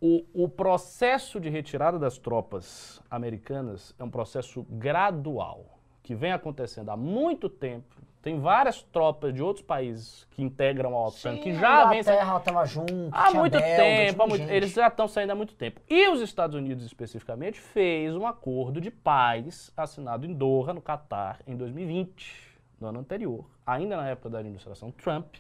[0.01, 6.91] O, o processo de retirada das tropas americanas é um processo gradual, que vem acontecendo
[6.91, 11.59] há muito tempo Tem várias tropas de outros países que integram a OTAN, que Sim,
[11.59, 15.09] já a vem Inglaterra tava junto, há muito belga, tempo, há muito- eles já estão
[15.09, 15.81] saindo há muito tempo.
[15.91, 21.41] E os Estados Unidos, especificamente, fez um acordo de paz assinado em Doha, no Catar,
[21.49, 25.35] em 2020, no ano anterior, ainda na época da administração Trump,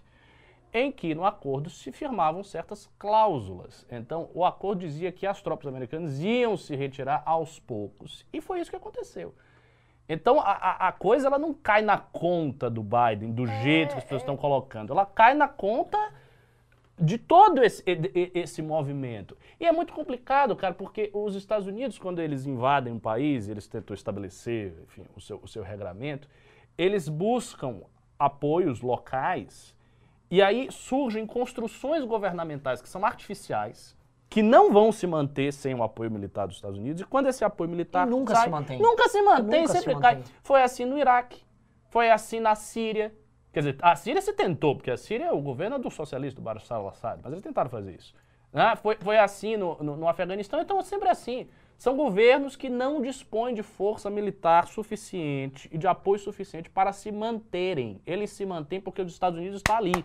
[0.75, 3.87] em que no acordo se firmavam certas cláusulas.
[3.93, 8.27] Então, o acordo dizia que as tropas americanas iam se retirar aos poucos.
[8.33, 9.35] E foi isso que aconteceu.
[10.09, 14.05] Então, a, a- coisa ela não cai na conta do Biden, do jeito que as
[14.05, 14.93] pessoas estão colocando.
[14.93, 15.97] Ela cai na conta
[16.99, 17.83] de todo esse,
[18.35, 19.37] esse movimento.
[19.59, 23.67] E é muito complicado, cara, porque os Estados Unidos, quando eles invadem um país, eles
[23.67, 26.29] tentam estabelecer enfim, o, seu, o seu regramento,
[26.77, 27.81] eles buscam
[28.19, 29.75] apoios locais
[30.31, 33.97] e aí surgem construções governamentais que são artificiais,
[34.33, 37.03] que não vão se manter sem o apoio militar dos Estados Unidos.
[37.03, 38.81] E quando esse apoio militar E nunca sai, se mantém.
[38.81, 40.23] Nunca se mantém, Nunca se sempre mantém.
[40.23, 40.33] cai.
[40.43, 41.43] Foi assim no Iraque,
[41.91, 43.13] foi assim na Síria.
[43.53, 46.45] Quer dizer, a Síria se tentou, porque a Síria, o governo é do socialista, do
[46.45, 48.15] Bashar al-Assad, mas eles tentaram fazer isso.
[48.51, 48.75] Né?
[48.77, 51.47] Foi, foi assim no, no, no Afeganistão, então é sempre assim.
[51.77, 57.13] São governos que não dispõem de força militar suficiente e de apoio suficiente para se
[57.13, 58.01] manterem.
[58.07, 60.03] Eles se mantêm porque os Estados Unidos estão ali,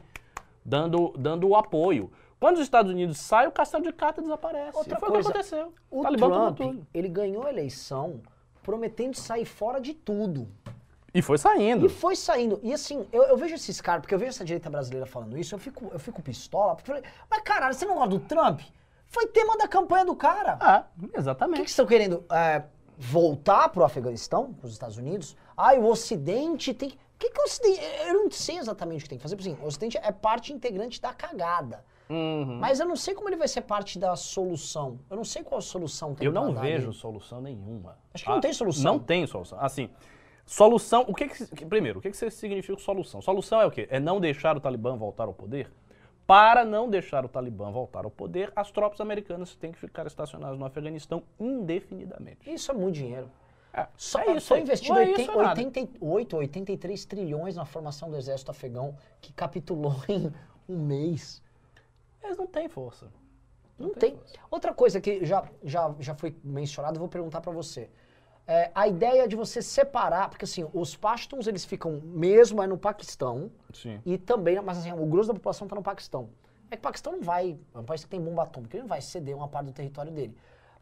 [0.66, 2.12] dando, dando o apoio.
[2.40, 4.78] Quando os Estados Unidos saem, o castelo de carta desaparece.
[4.78, 5.74] Outra e foi coisa, o que aconteceu.
[5.90, 6.88] O Talibã Trump, tudo.
[6.94, 8.22] ele ganhou a eleição
[8.62, 10.48] prometendo sair fora de tudo.
[11.14, 11.86] E foi saindo.
[11.86, 12.60] E foi saindo.
[12.62, 15.56] E assim, eu, eu vejo esses caras, porque eu vejo essa direita brasileira falando isso,
[15.56, 16.76] eu fico, eu fico pistola.
[16.76, 18.62] Porque eu falei, mas caralho, você não gosta do Trump?
[19.08, 20.58] Foi tema da campanha do cara.
[20.60, 21.64] Ah, O que, que exatamente.
[21.66, 22.24] estão querendo?
[22.30, 22.62] É,
[22.98, 25.36] voltar pro Afeganistão, pros Estados Unidos?
[25.56, 26.90] Ah, o Ocidente tem.
[26.90, 27.80] O que, que o Ocidente.
[28.06, 29.36] Eu não sei exatamente o que tem que fazer.
[29.38, 31.84] Porque, assim, o Ocidente é parte integrante da cagada.
[32.10, 32.58] Uhum.
[32.60, 35.00] Mas eu não sei como ele vai ser parte da solução.
[35.10, 36.98] Eu não sei qual solução tem Eu não vejo ali.
[36.98, 37.98] solução nenhuma.
[38.14, 38.94] Acho que não tem solução.
[38.94, 39.60] Não tem solução.
[39.60, 39.90] Assim,
[40.46, 41.06] solução.
[41.08, 43.22] O que, que primeiro, o que, que significa solução?
[43.22, 43.88] Solução é o quê?
[43.92, 45.70] É não deixar o Talibã voltar ao poder?
[46.26, 50.60] Para não deixar o Talibã voltar ao poder, as tropas americanas têm que ficar estacionadas
[50.60, 52.52] no Afeganistão indefinidamente.
[52.52, 53.30] Isso é muito dinheiro.
[53.74, 55.50] É, Só, é isso foi investido é 80, isso, é nada.
[55.50, 60.34] 88, 83 trilhões na formação do exército afegão, que capitulou em
[60.68, 61.42] um mês.
[62.28, 63.08] Eles não têm força.
[63.78, 64.20] Não, tem tem.
[64.50, 67.90] Outra coisa que já, já, já foi mencionada, eu vou perguntar pra você.
[68.46, 72.78] É, a ideia de você separar, porque assim, os Pashtuns eles ficam mesmo é no
[72.78, 74.02] Paquistão Sim.
[74.06, 76.30] e também, mas assim, o grosso da população tá no Paquistão.
[76.72, 78.90] É que o Paquistão não vai, é um país que tem bomba atômica, ele não
[78.90, 80.36] vai ceder uma parte do território dele.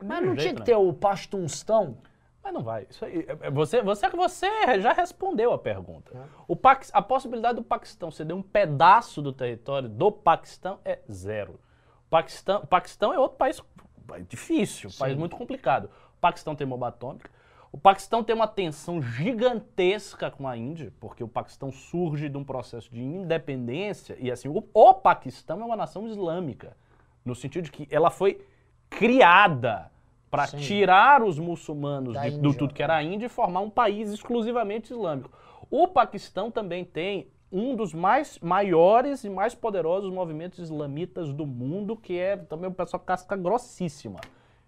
[0.04, 1.98] Mas não jeito tinha que ter o Pashtunstão?
[2.46, 2.86] Mas não vai.
[2.88, 6.12] Isso aí, é- é- você, você, você já respondeu a pergunta.
[6.16, 6.22] É.
[6.48, 11.60] O Paquis- a possibilidade do Paquistão ceder um pedaço do território do Paquistão é zero.
[12.06, 13.60] O Paquistão, o Paquistão é outro país
[14.30, 15.86] difícil, um país muito complicado.
[16.18, 17.32] O Paquistão tem bomba atômica.
[17.72, 22.44] O Paquistão tem uma tensão gigantesca com a Índia, porque o Paquistão surge de um
[22.44, 26.78] processo de independência e assim, o, o Paquistão é uma nação islâmica,
[27.26, 28.46] no sentido de que ela foi
[28.88, 29.92] criada
[30.36, 34.12] para tirar os muçulmanos de- do tudo que era a Índia e formar um país
[34.12, 35.30] exclusivamente islâmico.
[35.70, 41.96] O Paquistão também tem um dos mais maiores e mais poderosos movimentos islamitas do mundo,
[41.96, 44.20] que é também um pessoal casca grossíssima,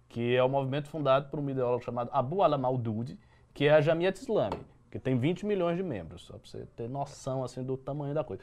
[0.08, 3.18] que é o movimento fundado por um ideólogo chamado Abu al-Maudud,
[3.52, 4.56] que é a Jamiat Islami,
[4.90, 8.24] que tem 20 milhões de membros, só para você ter noção assim do tamanho da
[8.24, 8.42] coisa.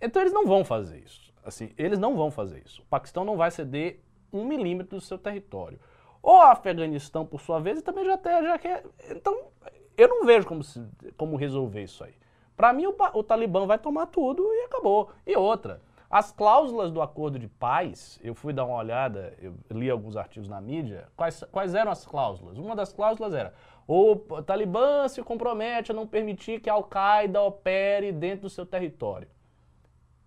[0.00, 1.32] Então eles não vão fazer isso.
[1.44, 2.82] Assim, eles não vão fazer isso.
[2.82, 4.00] O Paquistão não vai ceder
[4.32, 5.78] um milímetro do seu território.
[6.22, 8.84] O Afeganistão, por sua vez, também já, tem, já quer.
[9.10, 9.48] Então,
[9.96, 12.14] eu não vejo como, se- como resolver isso aí.
[12.56, 15.10] Para mim, o, o Talibã vai tomar tudo e acabou.
[15.26, 19.90] E outra, as cláusulas do acordo de paz, eu fui dar uma olhada, eu li
[19.90, 22.56] alguns artigos na mídia, quais, quais eram as cláusulas?
[22.58, 23.52] Uma das cláusulas era,
[23.88, 24.14] o
[24.46, 29.28] Talibã se compromete a não permitir que a Al-Qaeda opere dentro do seu território.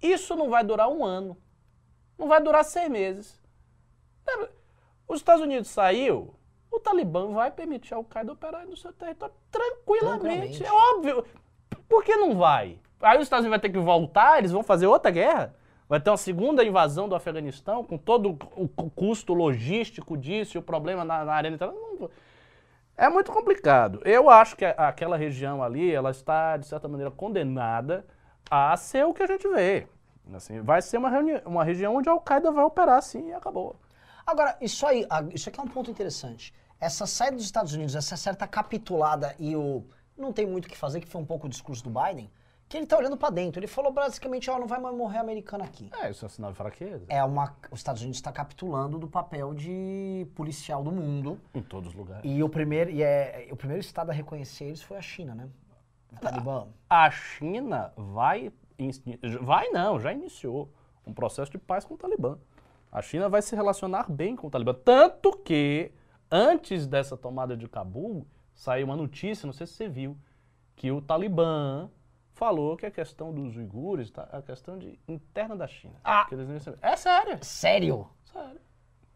[0.02, 1.38] Isso não vai durar um ano.
[2.18, 3.42] Não vai durar seis meses.
[5.08, 6.34] Os Estados Unidos saiu,
[6.72, 10.20] o Talibã vai permitir a Al-Qaeda operar no seu território tranquilamente.
[10.60, 10.65] Tranquilamente.
[10.65, 11.26] É óbvio.
[11.88, 12.80] Por que não vai?
[13.02, 15.54] Aí os Estados Unidos vão ter que voltar, eles vão fazer outra guerra?
[15.88, 20.60] Vai ter uma segunda invasão do Afeganistão, com todo o cu- custo logístico disso e
[20.60, 21.96] o problema na, na arena internacional?
[22.00, 22.10] Não-
[22.98, 24.02] É muito complicado.
[24.04, 28.04] Eu acho que aquela região ali, ela está, de certa maneira, condenada
[28.50, 29.86] a ser o que a gente vê.
[30.34, 31.12] Assim, vai ser uma,
[31.46, 33.76] uma região onde a Al-Qaeda vai operar assim e acabou.
[34.26, 36.54] Agora, isso aí, isso aqui é um ponto interessante.
[36.80, 39.86] Essa saída dos Estados Unidos, essa certa capitulada e o
[40.18, 42.32] não tem muito o que fazer, que foi um pouco o discurso do Biden,
[42.68, 43.60] que ele tá olhando pra dentro.
[43.60, 45.90] Ele falou basicamente, ó, não vai mais morrer americano aqui.
[46.02, 47.06] É, isso é sinal de fraqueza.
[47.10, 51.40] É uma, os Estados Unidos está capitulando do papel de policial do mundo.
[51.54, 52.24] Em todos os lugares.
[52.24, 55.50] E o primeiro, e é, o primeiro estado a reconhecer eles foi a China, né?
[56.22, 56.68] Talibã.
[56.90, 58.52] A China vai.
[59.42, 60.70] Vai não, já iniciou
[61.06, 62.38] um processo de paz com o Talibã.
[62.96, 64.74] A China vai se relacionar bem com o Talibã.
[64.74, 65.92] Tanto que,
[66.32, 70.18] antes dessa tomada de Cabul, saiu uma notícia, não sei se você viu,
[70.78, 71.90] que o Talibã
[72.32, 75.96] falou que a questão dos uigures tá, é a questão de, interna da China.
[76.06, 76.26] Ah.
[76.82, 78.10] É sério, Sério?
[78.32, 78.62] sério.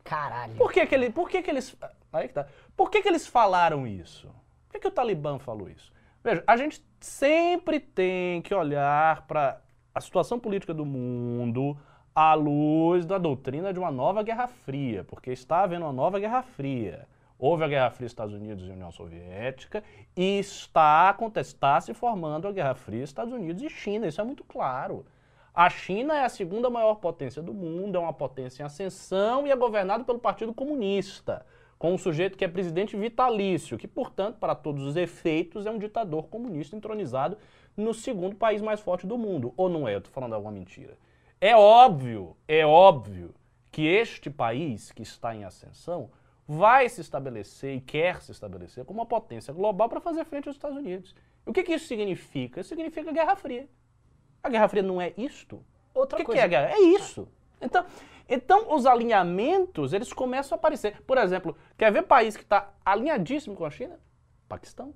[0.03, 0.55] Caralho.
[0.55, 1.73] Por que que, ele, por que que eles...
[2.11, 2.47] Aí que tá.
[2.75, 4.27] Por que que eles falaram isso?
[4.67, 5.89] Por que que o Talibã falou isso?
[6.21, 9.61] Veja, a gente sempre tem que olhar para
[9.95, 11.77] a situação política do mundo
[12.21, 16.41] à luz da doutrina de uma nova Guerra Fria, porque está havendo uma nova Guerra
[16.41, 17.07] Fria.
[17.39, 19.81] Houve a Guerra Fria Estados Unidos e União Soviética
[20.17, 24.43] e está, está se formando a Guerra Fria Estados Unidos e China, isso é muito
[24.43, 25.05] claro.
[25.53, 29.51] A China é a segunda maior potência do mundo, é uma potência em ascensão e
[29.51, 31.45] é governada pelo Partido Comunista,
[31.77, 35.77] com um sujeito que é presidente vitalício, que, portanto, para todos os efeitos, é um
[35.77, 37.37] ditador comunista entronizado
[37.77, 39.53] no segundo país mais forte do mundo.
[39.55, 39.93] Ou não é?
[39.93, 40.97] Eu estou falando alguma mentira.
[41.41, 43.33] É óbvio, é óbvio
[43.71, 46.09] que este país que está em ascensão
[46.47, 50.55] vai se estabelecer e quer se estabelecer como uma potência global para fazer frente aos
[50.57, 51.15] Estados Unidos.
[51.45, 52.59] E o que, que isso significa?
[52.59, 53.69] Isso significa Guerra Fria.
[54.43, 55.63] A Guerra Fria não é isto?
[55.93, 56.39] Outra o que, coisa.
[56.39, 56.73] que é a guerra?
[56.75, 57.27] É isso.
[57.61, 57.85] Então,
[58.27, 61.01] então, os alinhamentos, eles começam a aparecer.
[61.03, 63.99] Por exemplo, quer ver país que está alinhadíssimo com a China?
[64.47, 64.93] Paquistão.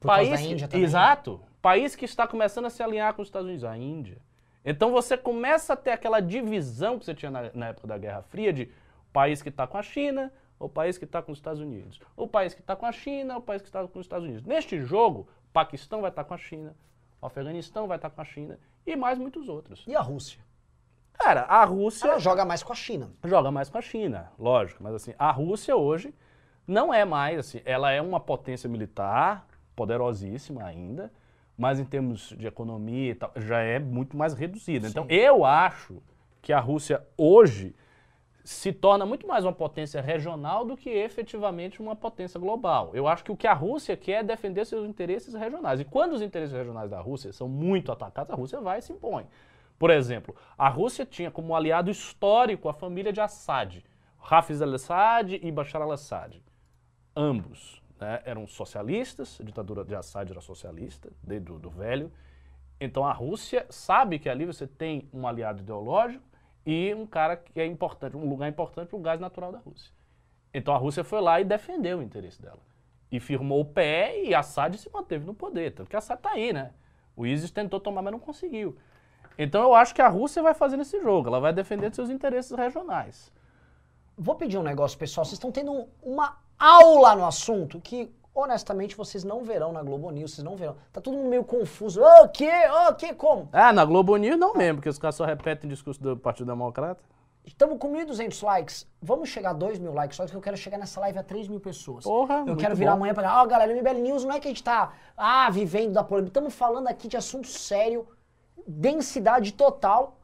[0.00, 0.84] Por país da que- Índia também.
[0.84, 1.40] Exato.
[1.60, 4.18] País que está começando a se alinhar com os Estados Unidos, a Índia.
[4.64, 8.22] Então você começa a ter aquela divisão que você tinha na, na época da Guerra
[8.22, 8.70] Fria de
[9.12, 12.00] país que está com a China, ou país que está com os Estados Unidos.
[12.16, 14.44] O país que está com a China, ou país que está com os Estados Unidos.
[14.44, 16.76] Neste jogo, Paquistão vai estar com a China,
[17.20, 19.84] o Afeganistão vai estar com a China e mais muitos outros.
[19.86, 20.40] E a Rússia?
[21.12, 23.10] Cara, a Rússia Ela joga mais com a China.
[23.24, 26.14] joga mais com a China, lógico, mas assim, a Rússia hoje
[26.66, 31.12] não é mais assim, ela é uma potência militar poderosíssima ainda,
[31.58, 34.86] mas em termos de economia e tal, já é muito mais reduzida.
[34.86, 36.00] Então, eu acho
[36.40, 37.74] que a Rússia hoje
[38.44, 42.92] se torna muito mais uma potência regional do que efetivamente uma potência global.
[42.94, 45.80] Eu acho que o que a Rússia quer é defender seus interesses regionais.
[45.80, 48.92] E quando os interesses regionais da Rússia são muito atacados, a Rússia vai e se
[48.92, 49.26] impõe.
[49.78, 53.84] Por exemplo, a Rússia tinha como aliado histórico a família de Assad,
[54.30, 56.40] Hafiz al-Assad e Bashar al-Assad.
[57.14, 62.12] Ambos né, eram socialistas, a ditadura de Assad era socialista, desde do, do velho.
[62.80, 66.24] Então a Rússia sabe que ali você tem um aliado ideológico
[66.64, 69.92] e um cara que é importante, um lugar importante para o gás natural da Rússia.
[70.54, 72.60] Então a Rússia foi lá e defendeu o interesse dela.
[73.10, 75.72] E firmou o pé e Assad se manteve no poder.
[75.72, 76.72] Tanto que Assad está aí, né?
[77.16, 78.76] O ISIS tentou tomar, mas não conseguiu.
[79.36, 81.28] Então eu acho que a Rússia vai fazer esse jogo.
[81.28, 83.32] Ela vai defender seus interesses regionais.
[84.16, 85.24] Vou pedir um negócio, pessoal.
[85.24, 90.10] Vocês estão tendo um- uma aula no assunto que, honestamente, vocês não verão na Globo
[90.10, 90.76] News, vocês não verão.
[90.92, 92.02] Tá todo mundo meio confuso.
[92.02, 92.50] O quê?
[92.90, 93.14] O quê?
[93.14, 93.48] Como?
[93.52, 96.46] Ah, na Globo News não mesmo, porque os caras só repetem o discurso do Partido
[96.46, 97.02] Democrata.
[97.44, 98.86] Estamos com 1.200 likes.
[99.00, 101.48] Vamos chegar a 2 mil likes, só que eu quero chegar nessa live a 3
[101.48, 102.04] mil pessoas.
[102.04, 102.96] Porra, Eu quero virar bom.
[102.98, 103.40] amanhã pra.
[103.42, 106.28] Ó, galera, o MBL News não é que a gente tá, ah, vivendo da polêmica.
[106.30, 108.06] Estamos falando aqui de assunto sério,
[108.66, 110.18] densidade total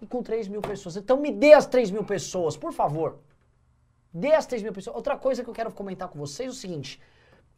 [0.00, 0.96] e com 3 mil pessoas.
[0.96, 3.16] Então me dê as 3 mil pessoas, por favor.
[4.12, 4.94] Dê as 3 mil pessoas.
[4.96, 7.00] Outra coisa que eu quero comentar com vocês é o seguinte.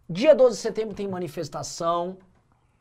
[0.08, 2.16] Dia 12 de setembro tem manifestação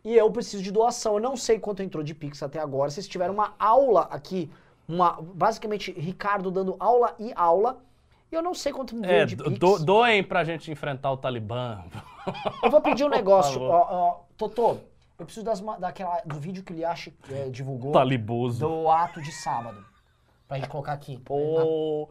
[0.04, 1.16] e eu preciso de doação.
[1.16, 2.92] Eu não sei quanto entrou de Pix até agora.
[2.92, 4.52] Vocês tiveram uma aula aqui,
[4.88, 7.82] uma, basicamente Ricardo dando aula e aula.
[8.32, 9.60] E eu não sei quanto veio É, de do, Pix.
[9.60, 11.84] do- doem pra gente enfrentar o Talibã.
[12.64, 13.62] Eu vou pedir um negócio.
[13.62, 14.78] ó, ó, Totô,
[15.20, 18.68] eu preciso das, daquela, do vídeo que o Liache é, divulgou Taliboso.
[18.68, 19.86] do ato de sábado.
[20.48, 21.18] Pra gente colocar aqui.
[21.20, 22.10] Pô,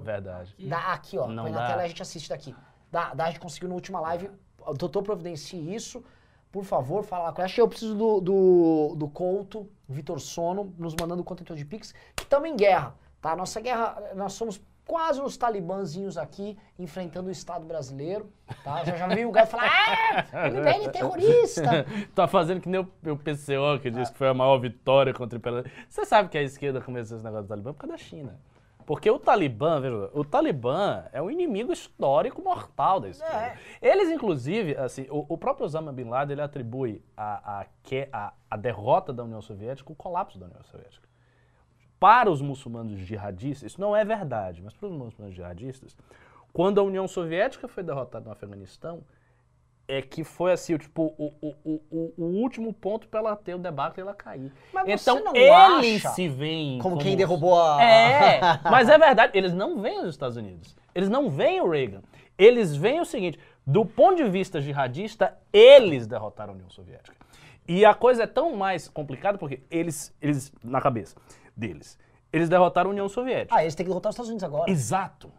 [0.00, 0.54] verdade.
[0.58, 1.26] Dá aqui, ó.
[1.26, 1.66] Não põe na dá.
[1.68, 2.54] tela e a gente assiste daqui.
[2.90, 4.30] Dá, dá, a gente conseguiu na última live.
[4.60, 6.04] O doutor providencie isso.
[6.50, 7.50] Por favor, fala lá com ela.
[7.56, 12.48] Eu preciso do, do, do Couto, Vitor Sono, nos mandando contentor de Pix, que estamos
[12.48, 13.36] em guerra, tá?
[13.36, 18.32] Nossa guerra, nós somos quase os talibãzinhos aqui, enfrentando o Estado brasileiro,
[18.64, 18.82] tá?
[18.82, 19.70] Já, já veio o cara falar,
[20.32, 21.86] ah, o MBL é terrorista.
[22.14, 25.38] tá fazendo que nem o, o PCO, que disse que foi a maior vitória contra
[25.38, 25.42] o.
[25.86, 28.40] Você sabe que a esquerda começou esse negócio do Talibã por causa da China.
[28.88, 33.58] Porque o Talibã, veja, o Talibã é um inimigo histórico mortal da esquerda.
[33.82, 33.86] É.
[33.86, 37.66] Eles, inclusive, assim, o, o próprio Osama Bin Laden, ele atribui a, a,
[38.10, 41.06] a, a derrota da União Soviética, o colapso da União Soviética.
[42.00, 45.94] Para os muçulmanos jihadistas, isso não é verdade, mas para os muçulmanos jihadistas,
[46.50, 49.02] quando a União Soviética foi derrotada no Afeganistão,
[49.88, 53.54] é que foi assim, o, tipo, o, o, o, o- último ponto para ela ter
[53.54, 54.52] o debate e ela cair.
[54.72, 57.82] Mas você então não eles acha se veem Como quem derrubou a...
[57.82, 60.76] É, mas é verdade, eles não veem os Estados Unidos.
[60.94, 62.02] Eles não veem o Reagan.
[62.36, 67.16] Eles veem o seguinte: Do ponto de vista jihadista, eles derrotaram a União Soviética.
[67.66, 71.16] E a coisa é tão mais complicada porque eles, eles na cabeça
[71.56, 71.98] deles,
[72.32, 73.54] eles derrotaram a União Soviética.
[73.56, 74.70] Ah, eles têm que derrotar os Estados Unidos agora.
[74.70, 75.30] Exato.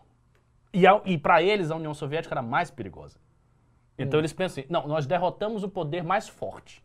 [0.74, 3.18] E, a- e para eles, a União Soviética era mais perigosa.
[4.00, 4.22] Então Hum.
[4.22, 6.84] eles pensam assim, não, nós derrotamos o poder mais forte.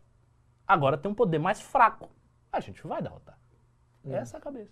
[0.67, 2.09] Agora tem um poder mais fraco.
[2.51, 3.37] A gente vai derrotar.
[4.03, 4.13] Hum.
[4.13, 4.71] Essa é a cabeça.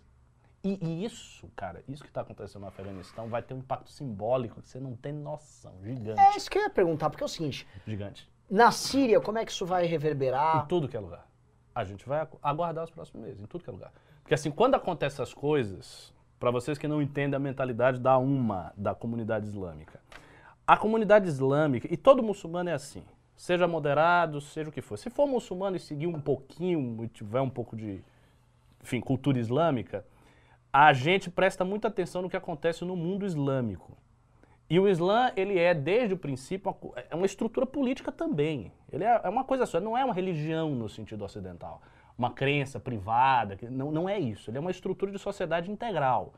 [0.63, 4.61] E, e isso, cara, isso que está acontecendo no Afeganistão vai ter um impacto simbólico
[4.61, 5.73] que você não tem noção.
[5.83, 6.19] Gigante.
[6.19, 8.31] É isso que eu ia perguntar, porque é o seguinte, Gigante.
[8.49, 10.63] na Síria, como é que isso vai reverberar?
[10.63, 11.27] Em tudo que é lugar.
[11.75, 13.91] A gente vai agu- aguardar os próximos meses, em tudo que é lugar.
[14.21, 18.71] Porque assim, quando acontecem essas coisas, para vocês que não entendem a mentalidade da uma,
[18.77, 19.99] da comunidade islâmica.
[20.65, 23.03] A comunidade islâmica, e todo muçulmano é assim,
[23.35, 24.97] seja moderado, seja o que for.
[24.97, 28.01] Se for muçulmano e seguir um pouquinho, e tiver um pouco de,
[28.81, 30.05] enfim, cultura islâmica,
[30.71, 33.97] a gente presta muita atenção no que acontece no mundo islâmico.
[34.69, 38.71] E o Islã, ele é, desde o princípio, uma, é uma estrutura política também.
[38.91, 41.81] Ele é, é uma coisa só, não é uma religião no sentido ocidental.
[42.17, 44.49] Uma crença privada, não, não é isso.
[44.49, 46.33] Ele é uma estrutura de sociedade integral.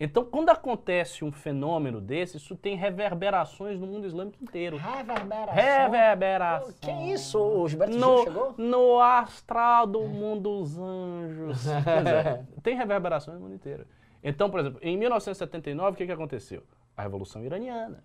[0.00, 4.76] Então, quando acontece um fenômeno desse, isso tem reverberações no mundo islâmico inteiro.
[4.76, 5.54] Reverberação.
[5.54, 6.74] Reverberação.
[6.80, 7.38] Que isso?
[7.40, 8.54] O Gilberto Gil No, chegou?
[8.56, 11.58] no astral do mundo dos anjos.
[11.64, 13.86] Dizer, tem reverberações no mundo inteiro.
[14.22, 16.62] Então, por exemplo, em 1979, o que, que aconteceu?
[16.96, 18.04] A Revolução Iraniana.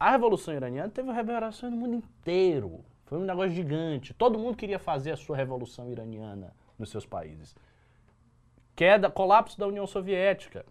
[0.00, 2.84] A Revolução Iraniana teve reverberações no mundo inteiro.
[3.04, 4.14] Foi um negócio gigante.
[4.14, 7.54] Todo mundo queria fazer a sua Revolução Iraniana nos seus países.
[8.74, 10.64] Queda, colapso da União Soviética.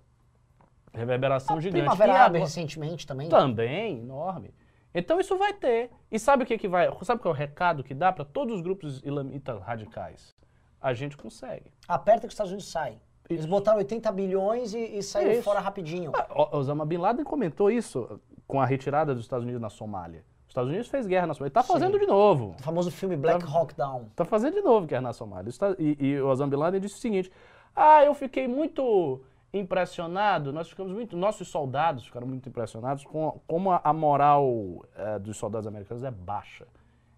[0.94, 1.82] Reverberação gigante.
[1.82, 3.30] Primavera agora- recentemente também.
[3.30, 4.54] também, enorme.
[4.94, 5.92] Então isso vai ter.
[6.12, 6.90] E sabe o que, que vai.
[7.04, 10.36] Sabe qual é o recado que dá para todos os grupos islamitas radicais?
[10.82, 11.72] A gente consegue.
[11.88, 13.00] Aperta que os Estados Unidos saem.
[13.30, 15.44] Eles botaram 80 bilhões e, e saíram Isso.
[15.44, 16.12] fora rapidinho.
[16.16, 20.24] Ah, Osama Bin Laden comentou isso com a retirada dos Estados Unidos na Somália.
[20.48, 21.50] Os Estados Unidos fez guerra na Somália.
[21.50, 22.00] Está fazendo Sim.
[22.00, 22.56] de novo.
[22.58, 24.04] O famoso filme Black Tá- Hawk Down.
[24.12, 25.52] Está fazendo de novo guerra na Somália.
[25.78, 27.30] E, e o Osama Bin Laden disse o seguinte:
[27.76, 29.22] Ah, eu fiquei muito
[29.54, 35.20] impressionado, nós ficamos muito, nossos soldados ficaram muito impressionados com como a, a moral eh,
[35.20, 36.68] dos soldados americanos é baixa.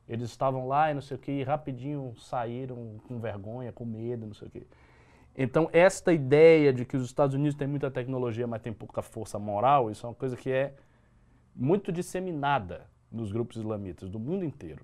[0.07, 4.25] Eles estavam lá e não sei o que, e rapidinho saíram com vergonha, com medo,
[4.25, 4.67] não sei o que.
[5.37, 9.37] Então, esta ideia de que os Estados Unidos têm muita tecnologia, mas tem pouca força
[9.37, 10.73] moral, isso é uma coisa que é
[11.55, 14.83] muito disseminada nos grupos islamitas do mundo inteiro.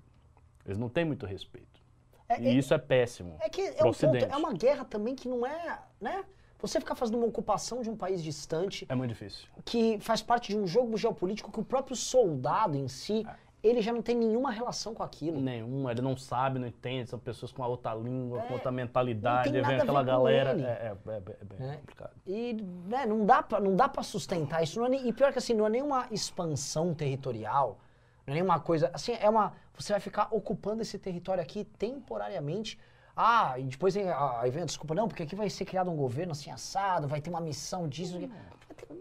[0.64, 1.80] Eles não têm muito respeito.
[2.28, 3.36] É, E é- isso é péssimo.
[3.40, 6.24] É que é, um ponto, é uma guerra também que não é, né?
[6.60, 9.46] Você ficar fazendo uma ocupação de um país distante, É muito difícil.
[9.64, 13.26] que faz parte de um jogo geopolítico que o próprio soldado em si,
[13.62, 15.38] ele já não tem nenhuma relação com aquilo.
[15.40, 19.50] Nenhum, ele não sabe, não entende, são pessoas com outra língua, com outra É, mentalidade,
[19.50, 20.52] vem aquela galera.
[20.52, 21.76] É, é, é, é bem É.
[21.76, 22.12] complicado.
[22.26, 22.54] E
[22.88, 24.78] né, não dá pra, não dá para sustentar isso.
[24.78, 27.78] Não é nem- e pior que assim, não é nenhuma expansão territorial.
[28.26, 28.90] Não é nenhuma coisa.
[28.94, 29.52] Assim, é uma.
[29.78, 32.78] Você vai ficar ocupando esse território aqui temporariamente.
[33.16, 36.50] Ah, e depois a- a desculpa, não, porque aqui vai ser criado um governo assim
[36.50, 38.16] assado, vai ter uma missão disso.
[38.16, 38.30] aquilo.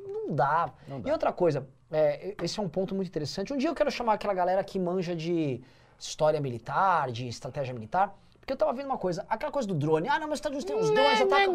[0.08, 0.70] Não dá.
[0.88, 1.10] Não dá.
[1.10, 3.52] E outra coisa, é, esse é um ponto muito interessante.
[3.54, 5.62] Um dia eu quero chamar aquela galera que manja de
[6.00, 10.08] história militar, de estratégia militar, porque eu tava vendo uma coisa, aquela coisa do drone.
[10.08, 11.54] Ah, não, mas os Estados Unidos tem uns drones, atacam.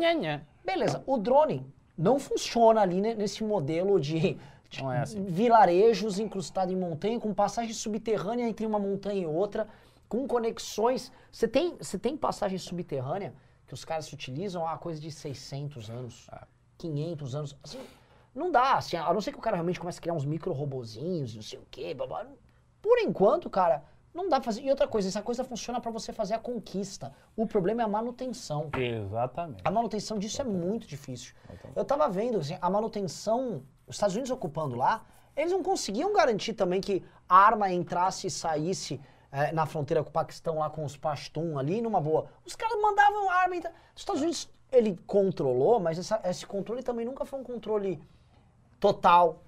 [0.64, 4.37] Beleza, o drone não funciona ali né, nesse modelo de,
[4.68, 5.23] de é assim.
[5.25, 9.66] vilarejos incrustados em montanha, com passagem subterrânea entre uma montanha e outra,
[10.11, 11.11] com conexões.
[11.33, 13.33] Você tem, você tem passagem subterrânea
[13.66, 16.46] que os caras se utilizam há coisa de 600 anos, Ah.
[16.77, 17.57] 500 anos.
[17.62, 17.79] Assim,
[18.35, 21.35] não dá, assim, a não ser que o cara realmente comece a criar uns micro-robozinhos,
[21.37, 22.27] não sei o quê, blá, blá.
[22.83, 24.62] Por enquanto, cara, não dá pra fazer.
[24.62, 27.12] E outra coisa, essa coisa funciona pra você fazer a conquista.
[27.37, 28.68] O problema é a manutenção.
[28.77, 29.62] Exatamente.
[29.64, 31.35] A manutenção disso é muito difícil.
[31.77, 35.05] Eu tava vendo, assim, a manutenção, os Estados Unidos ocupando lá,
[35.37, 39.01] eles não conseguiam garantir também que a arma entrasse e saísse
[39.33, 42.27] eh, na fronteira com o Paquistão lá com os Pashtun ali numa boa.
[42.45, 43.73] Os caras mandavam arma entrar.
[43.95, 48.01] Os Estados Unidos, ele controlou, mas essa- esse controle também nunca foi um controle
[48.79, 49.43] total.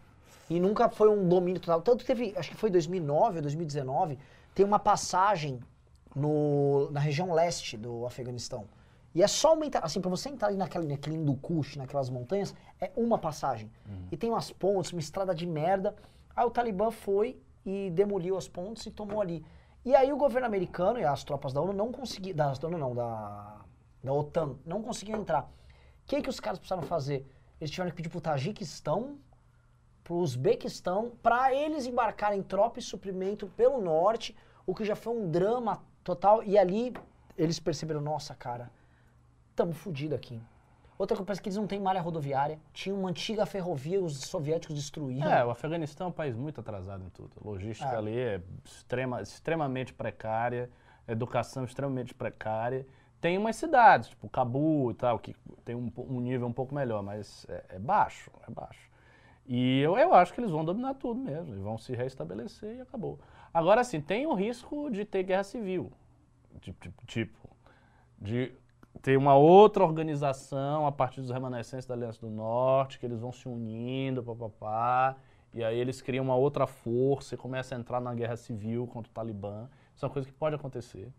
[0.50, 1.80] E nunca foi um domínio total.
[1.80, 4.18] Tanto que teve, acho que foi 2009 ou 2019,
[4.54, 5.60] tem uma passagem
[6.14, 8.66] no, na região leste do Afeganistão.
[9.14, 12.54] E é só aumentar, assim, pra você entrar ali naquela, naquele Hindu Kush, naquelas montanhas,
[12.80, 13.70] é uma passagem.
[14.10, 15.94] E tem umas pontes, uma estrada de merda.
[16.34, 19.44] Aí o Talibã foi e demoliu as pontes e tomou ali.
[19.84, 22.94] E aí o governo americano e as tropas da ONU não conseguiam, da ONU não,
[22.94, 23.60] da,
[24.02, 25.42] da OTAN, não conseguiam entrar.
[25.42, 27.26] O que, que os caras precisaram fazer?
[27.60, 29.18] Eles tiveram que pedir pro Tajiquistão,
[30.04, 35.28] pro Uzbequistão, para eles embarcarem tropa e suprimento pelo norte, o que já foi um
[35.28, 36.42] drama total.
[36.44, 36.92] E ali
[37.36, 38.70] eles perceberam, nossa, cara,
[39.50, 40.40] estamos fodidos aqui.
[41.02, 42.60] Outra coisa, parece que eles não têm malha rodoviária.
[42.72, 45.28] Tinha uma antiga ferrovia, os soviéticos destruíram.
[45.28, 47.32] É, o Afeganistão é um país muito atrasado em tudo.
[47.44, 47.96] A logística É.
[47.96, 50.70] ali é extrema, extremamente precária,
[51.08, 52.86] educação extremamente precária.
[53.20, 55.34] Tem umas cidades, tipo Cabu e tal, que
[55.64, 58.88] tem um, um nível um pouco melhor, mas é, é baixo, é baixo.
[59.44, 62.80] E eu, eu acho que eles vão dominar tudo mesmo, eles vão se reestabelecer e
[62.80, 63.18] acabou.
[63.52, 65.90] Agora, assim, tem o risco de ter guerra civil.
[66.60, 66.72] De-
[67.08, 67.50] Tipo,
[68.20, 68.52] de
[69.00, 73.32] ter uma outra organização a partir dos remanescentes da Aliança do Norte, que eles vão
[73.32, 75.16] se unindo, papapá,
[75.54, 79.10] e aí eles criam uma outra força e começam a entrar na guerra civil contra
[79.10, 79.68] o Talibã.
[79.94, 81.12] Isso é uma coisa que pode acontecer.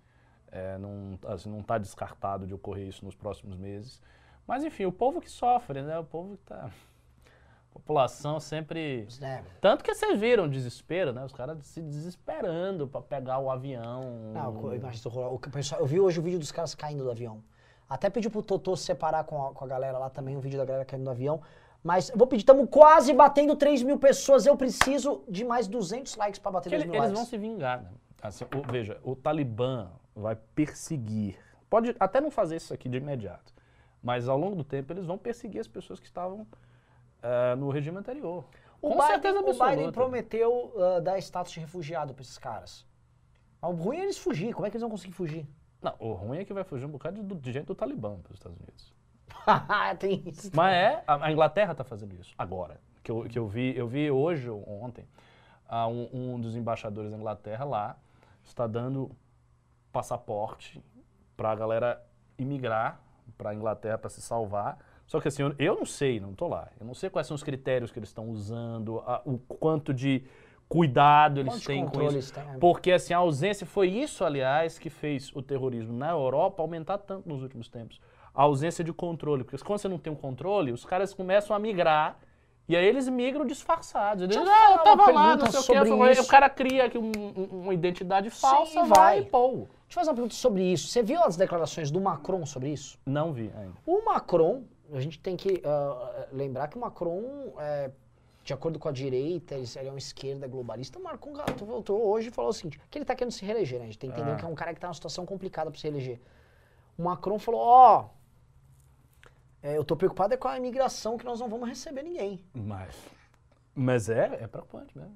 [0.52, 4.02] É, não assim, não está descartado de ocorrer isso nos próximos meses.
[4.46, 5.98] Mas, enfim, o povo que sofre, né?
[5.98, 6.66] O povo que está...
[6.66, 9.08] A população sempre...
[9.20, 9.42] É.
[9.60, 11.26] Tanto que vocês viram o desespero, né?
[11.26, 14.32] Os caras se desesperando para pegar o avião.
[14.32, 15.12] Não, eu imagino
[15.80, 17.44] eu vi hoje o vídeo dos caras caindo do avião.
[17.90, 20.58] Até pedi pro Totô se separar com a, com a galera lá também, o vídeo
[20.58, 21.42] da galera caindo do avião.
[21.84, 24.46] Mas eu vou pedir, estamos quase batendo 3 mil pessoas.
[24.46, 27.20] Eu preciso de mais 200 likes pra bater Que 2 ele- mil eles likes.
[27.20, 27.90] vão se vingar, né?
[28.22, 31.38] Assim, o- veja, o Talibã vai perseguir.
[31.70, 33.54] Pode até não fazer isso aqui de imediato,
[34.02, 36.48] mas ao longo do tempo eles vão perseguir as pessoas que estavam
[37.22, 38.46] eh, no regime anterior.
[38.82, 39.92] O Com Biden, certeza o Biden absoluta.
[39.94, 42.86] prometeu ah, dar status de refugiado pra esses caras.
[43.62, 44.54] Mas o ruim é eles fugir.
[44.54, 45.48] Como é que eles vão conseguir fugir?
[45.84, 48.32] Não, o ruim é que vai fugir um bocado de, de gente do Talibã para
[48.32, 48.94] os Estados Unidos.
[50.00, 50.50] Tem isso.
[50.54, 52.80] Mas é, a, a Inglaterra está fazendo isso agora.
[53.04, 55.06] Que eu, que eu vi, eu vi hoje ou ontem,
[55.68, 57.98] ah, um, um dos embaixadores da Inglaterra lá
[58.46, 59.12] está dando
[59.92, 60.84] passaporte
[61.36, 62.02] para a galera
[62.38, 63.00] imigrar
[63.38, 64.78] para a Inglaterra para se salvar.
[65.06, 66.70] Só que assim, eu, eu não sei, não estou lá.
[66.80, 70.24] Eu não sei quais são os critérios que eles estão usando, a- o quanto de
[70.70, 72.34] cuidado eles Quantos têm com controles isso.
[72.34, 72.58] tem, né?
[72.60, 77.28] Porque assim, a ausência foi isso, aliás, que fez o terrorismo na Europa aumentar tanto
[77.30, 78.00] nos últimos tempos.
[78.34, 79.44] A ausência de controle.
[79.44, 82.18] Porque quando você não tem um controle, os caras começam a migrar
[82.68, 84.24] e aí eles migram disfarçados.
[84.24, 86.12] Eles, ah, eu tava lá, não sei o sobre que.
[86.12, 86.24] isso.
[86.24, 89.20] O cara cria aqui um- um- uma identidade falsa, Sim, vai vai.
[89.20, 89.50] e pô.
[89.50, 90.88] Deixa eu fazer uma pergunta sobre isso.
[90.88, 92.98] Você viu as declarações do Macron sobre isso?
[93.06, 93.74] Não vi ainda.
[93.86, 97.92] O Macron, a gente tem que ah, lembrar que o Macron, é,
[98.44, 101.00] de acordo com a direita, ele, ele é uma esquerda globalista.
[101.00, 103.80] O Macron gato, voltou hoje e falou o seguinte, que ele tá querendo se reeleger,
[103.80, 103.86] né?
[103.86, 104.38] A gente tem que entender Ah.
[104.38, 106.20] que é um cara que tá numa situação complicada para se reeleger.
[106.98, 108.06] O Macron falou, ó,
[109.62, 112.44] é, eu tô preocupado é com a imigração que nós não vamos receber ninguém.
[112.54, 112.96] Mas,
[113.74, 115.16] mas é, é preocupante mesmo.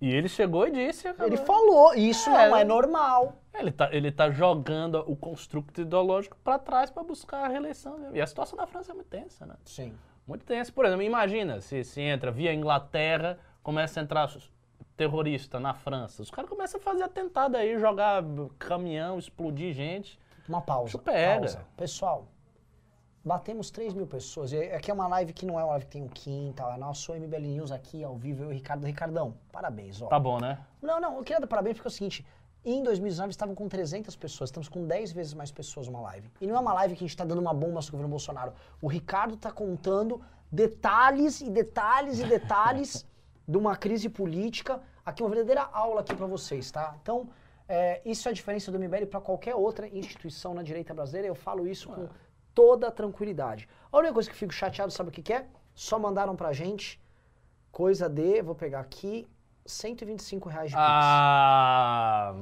[0.00, 1.06] E ele chegou e disse...
[1.06, 1.38] Ele acabou.
[1.46, 2.48] falou, isso É.
[2.48, 3.36] não é normal.
[3.54, 7.98] Ele tá, ele tá jogando o construto ideológico para trás para buscar a reeleição.
[7.98, 8.16] mesmo.
[8.16, 9.54] E a situação da França é muito tensa, né?
[9.64, 9.94] Sim.
[10.26, 10.72] Muito tensa.
[10.72, 14.28] Por exemplo, imagina se, se entra via Inglaterra, começa a entrar
[14.96, 16.22] terrorista na França.
[16.22, 18.22] Os caras começam a fazer atentado aí, jogar
[18.58, 20.18] caminhão, explodir gente.
[20.48, 20.88] Uma pausa.
[20.88, 21.40] Isso pega.
[21.40, 21.66] pausa.
[21.76, 22.26] Pessoal,
[23.24, 24.52] batemos 3 mil pessoas.
[24.52, 27.12] Aqui é uma live que não é uma live que tem um quinta, é nosso
[27.12, 28.86] MBL News aqui ao vivo, eu e o Ricardo.
[28.86, 30.06] Ricardão, parabéns, ó.
[30.06, 30.58] Tá bom, né?
[30.80, 32.26] Não, não, eu queria dar parabéns porque é o seguinte,
[32.64, 36.30] em 2019 estavam com 300 pessoas, estamos com 10 vezes mais pessoas numa live.
[36.40, 38.10] E não é uma live que a gente tá dando uma bomba sobre o governo
[38.10, 38.52] Bolsonaro.
[38.80, 43.06] O Ricardo tá contando detalhes e detalhes e detalhes
[43.46, 44.80] de uma crise política.
[45.04, 46.96] Aqui uma verdadeira aula aqui pra vocês, tá?
[47.02, 47.28] Então,
[47.68, 51.26] é, isso é a diferença do MBL para qualquer outra instituição na direita brasileira.
[51.26, 52.08] Eu falo isso com
[52.54, 53.68] toda a tranquilidade.
[53.90, 55.46] A única coisa que eu fico chateado, sabe o que, que é?
[55.74, 57.02] Só mandaram pra gente
[57.72, 59.26] coisa de, vou pegar aqui,
[59.64, 60.86] 125 reais de Pix.
[60.88, 62.34] Ah,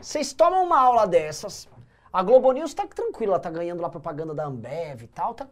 [0.00, 1.68] Vocês tomam uma aula dessas.
[2.12, 5.34] A Globo News tá tranquila, tá ganhando lá propaganda da Ambev e tal.
[5.34, 5.46] Tá...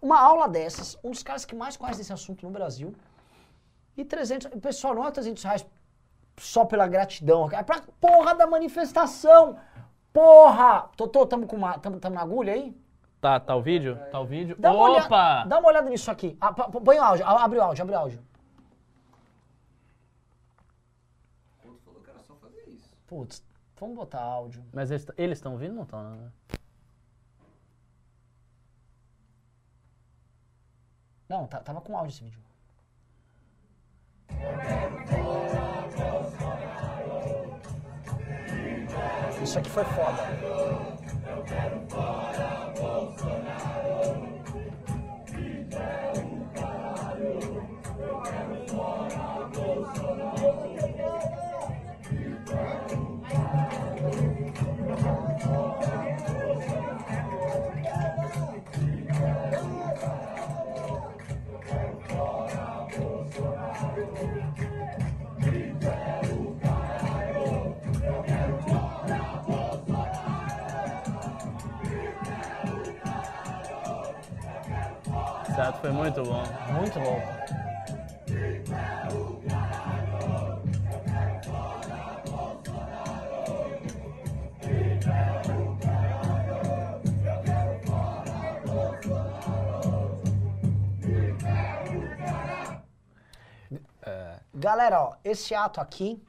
[0.00, 2.94] Uma aula dessas, um dos caras que mais conhece desse assunto no Brasil.
[3.96, 4.48] E 300.
[4.60, 5.66] Pessoal, não é 300 reais
[6.36, 7.48] só pela gratidão.
[7.52, 9.56] É pra porra da manifestação.
[10.12, 10.88] Porra!
[10.96, 12.76] Totô, tamo, com uma, tamo, tamo na agulha aí?
[13.20, 13.98] tá, tá o vídeo?
[14.12, 14.54] Tá o vídeo?
[14.58, 15.44] Dá uma, olha- Opa!
[15.44, 16.36] dá uma olhada nisso aqui.
[16.40, 18.22] Ah, põe o áudio, abre o áudio, abre o áudio.
[21.64, 22.93] O outro falou que era só fazer isso.
[23.06, 23.42] Putz,
[23.78, 24.64] vamos botar áudio.
[24.72, 26.32] Mas eles estão ouvindo ou não estão, né?
[31.28, 32.40] Não, tá- tava com áudio esse vídeo.
[39.42, 40.22] Isso aqui foi foda.
[41.44, 43.43] Esse ato
[75.84, 76.42] foi muito bom.
[76.72, 77.28] Muito louco.
[94.54, 96.22] Galera, ó, esse ato aqui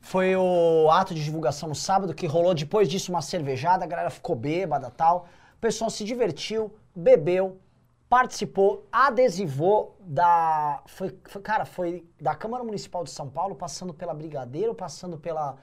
[0.00, 4.10] foi o ato de divulgação no sábado que rolou depois disso uma cervejada, a galera
[4.10, 5.28] ficou bêbada tal.
[5.56, 7.60] O pessoal se divertiu, bebeu,
[8.08, 10.82] participou, adesivou da.
[10.86, 15.56] Foi, foi- cara, foi da Câmara Municipal de São Paulo, passando pela Brigadeiro, passando pela,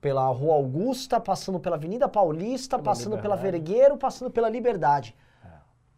[0.00, 3.42] pela Rua Augusta, passando pela Avenida Paulista, Pela passando pela Liberdade.
[3.64, 5.14] Vergueiro, passando pela Liberdade.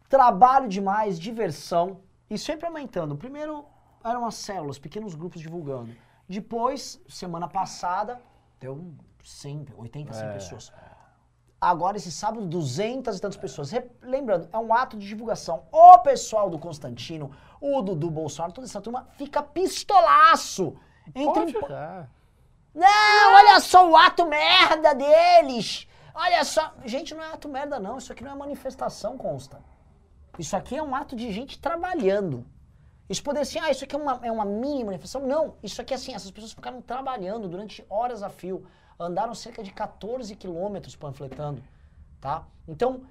[0.09, 3.15] Trabalho demais, diversão e sempre aumentando.
[3.17, 3.65] Primeiro
[4.03, 5.95] eram as células, pequenos grupos divulgando.
[6.29, 8.21] Depois, semana passada,
[8.59, 8.93] deu
[9.23, 10.33] 100, 80, 100 É.
[10.33, 10.71] pessoas.
[11.67, 13.71] Agora, esse sábado, 200 e tantas pessoas.
[13.71, 15.63] Re- Lembrando, é um ato de divulgação.
[15.71, 20.75] O pessoal do Constantino, o Dudu Bolsonaro, toda essa turma fica pistolaço.
[21.07, 22.09] Entre Pode ficar.
[22.73, 25.87] não, olha só o ato merda deles.
[26.13, 26.73] Olha só.
[26.85, 27.97] Gente, não é ato merda, não.
[27.97, 29.59] Isso aqui não é manifestação, consta.
[30.37, 32.45] Isso aqui é um ato de gente trabalhando.
[33.09, 35.27] Isso poderia ser, ah, isso aqui é uma, é uma mini manifestação.
[35.27, 38.65] Não, isso aqui é assim, essas pessoas ficaram trabalhando durante horas a fio.
[38.99, 41.61] Andaram cerca de 14 quilômetros panfletando,
[42.21, 42.43] tá?
[42.67, 43.01] Então,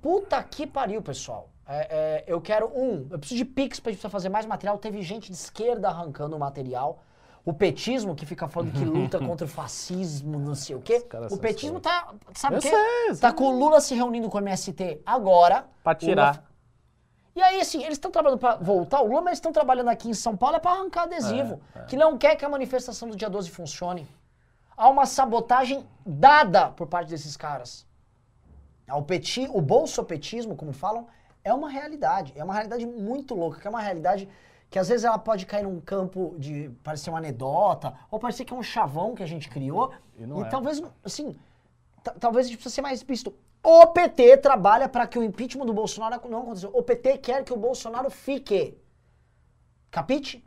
[0.00, 1.48] puta que pariu, pessoal.
[1.66, 4.78] É, é, eu quero, um, eu preciso de Pix pra gente fazer mais material.
[4.78, 7.02] Teve gente de esquerda arrancando o material.
[7.44, 11.00] O petismo, que fica falando que luta contra o fascismo, não sei o quê.
[11.34, 12.70] O petismo tá, sabe o quê?
[12.70, 15.66] sei, tá com o Lula se reunindo com o MST agora.
[15.82, 16.34] Pra tirar.
[16.36, 16.46] Lula-
[17.34, 20.14] e aí, assim, eles estão trabalhando pra voltar o Lula, mas estão trabalhando aqui em
[20.14, 21.60] São Paulo é pra arrancar adesivo.
[21.74, 24.08] É, Que não quer que a manifestação do dia 12 funcione.
[24.76, 27.86] Há uma sabotagem dada por parte desses caras.
[28.92, 31.06] O, peti, o bolsopetismo, como falam,
[31.42, 32.32] é uma realidade.
[32.36, 34.28] É uma realidade muito louca, que é uma realidade
[34.68, 38.52] que às vezes ela pode cair num campo de parecer uma anedota, ou parecer que
[38.52, 39.92] é um chavão que a gente criou.
[40.16, 40.48] E não é.
[40.48, 41.36] talvez, assim,
[42.02, 43.34] ta- talvez a gente precisa ser mais explícito.
[43.62, 46.68] O PT trabalha para que o impeachment do Bolsonaro não aconteça.
[46.68, 48.76] O PT quer que o Bolsonaro fique.
[49.90, 50.44] Capite?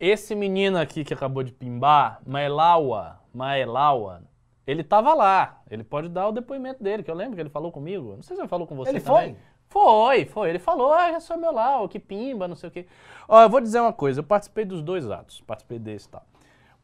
[0.00, 4.22] Esse menino aqui que acabou de pimbar, Maelawa, Maelawa,
[4.66, 5.60] ele tava lá.
[5.70, 8.16] Ele pode dar o depoimento dele, que eu lembro que ele falou comigo.
[8.16, 9.36] Não sei se ele falou com você Ele também.
[9.68, 10.48] Foi, foi.
[10.48, 12.86] Ele falou, ah, eu sou meu Lau, que pimba, não sei o quê.
[13.28, 16.24] Ó, eu vou dizer uma coisa, eu participei dos dois atos, participei desse e tal.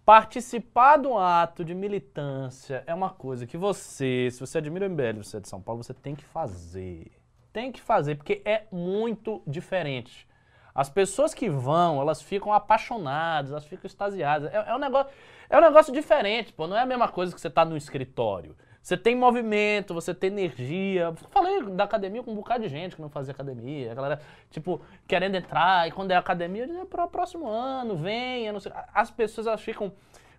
[0.05, 4.91] Participar de um ato de militância é uma coisa que você, se você admira o
[4.91, 7.11] MBL, você é de São Paulo, você tem que fazer.
[7.51, 10.29] Tem que fazer, porque é muito diferente.
[10.77, 14.53] As pessoas que vão, elas ficam apaixonadas, elas ficam extasiadas.
[14.53, 15.11] É, é um negócio,
[15.49, 16.67] é um negócio diferente, pô.
[16.67, 18.55] Não é a mesma coisa que você tá no escritório.
[18.83, 21.13] Você tem movimento, você tem energia.
[21.31, 23.91] Falei da academia com um bocado de gente que não fazia academia.
[23.91, 24.21] A galera,
[24.51, 25.89] tipo, querendo entrar.
[25.89, 28.71] E quando é academia, eu dizia, para o próximo ano, venha, não sei.
[28.95, 29.91] As pessoas, elas ficam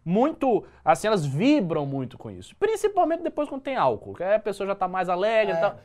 [0.05, 2.55] muito, assim, elas vibram muito com isso.
[2.55, 5.59] Principalmente depois quando tem álcool, que aí a pessoa já tá mais alegre e É.
[5.59, 5.79] tal.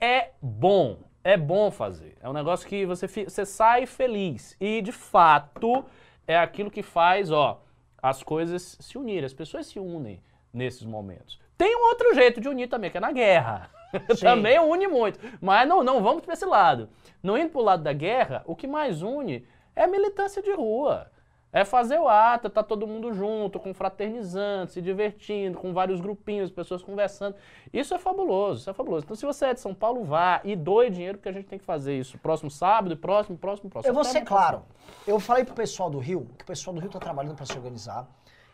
[0.00, 2.16] É bom, é bom fazer.
[2.20, 4.56] É um negócio que você, você sai feliz.
[4.60, 5.84] E, de fato,
[6.24, 7.60] é aquilo que faz, ó,
[8.00, 9.24] as coisas se unirem.
[9.24, 10.22] As pessoas se unem
[10.54, 11.40] nesses momentos.
[11.58, 13.68] Tem um outro jeito de unir também, que é na guerra.
[14.20, 15.18] Também une muito.
[15.40, 16.88] Mas não, não vamos para esse lado.
[17.20, 21.10] Não indo pro lado da guerra, o que mais une é a militância de rua.
[21.56, 26.82] É fazer o ato, tá todo mundo junto, confraternizando, se divertindo, com vários grupinhos, pessoas
[26.82, 27.34] conversando.
[27.72, 29.06] Isso é fabuloso, isso é fabuloso.
[29.06, 31.58] Então, se você é de São Paulo, vá e doe dinheiro, porque a gente tem
[31.58, 32.18] que fazer isso.
[32.18, 33.88] Próximo sábado, próximo, próximo, próximo.
[33.88, 34.64] Eu vou ser claro.
[35.06, 37.56] Eu falei pro pessoal do Rio que o pessoal do Rio tá trabalhando para se
[37.56, 38.06] organizar.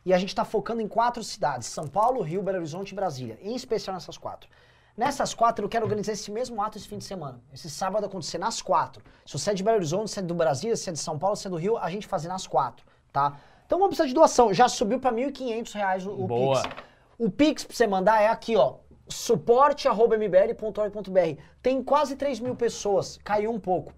[0.07, 3.37] E a gente tá focando em quatro cidades: São Paulo, Rio, Belo Horizonte e Brasília.
[3.43, 4.49] Em especial nessas quatro.
[4.97, 7.41] Nessas quatro, eu quero organizar esse mesmo ato esse fim de semana.
[7.53, 9.03] Esse sábado acontecer nas quatro.
[9.27, 11.35] Se você é de Belo Horizonte, se é do Brasília, se é de São Paulo,
[11.35, 13.37] se é do Rio, a gente fazer nas quatro, tá?
[13.67, 14.53] Então vamos precisar de doação.
[14.53, 16.63] Já subiu para 1.500 reais o, o Boa.
[16.63, 16.75] Pix.
[17.19, 18.75] O Pix pra você mandar é aqui, ó.
[19.09, 21.41] suporte.mbl.org.br.
[21.63, 23.19] Tem quase 3 mil pessoas.
[23.23, 23.93] Caiu um pouco.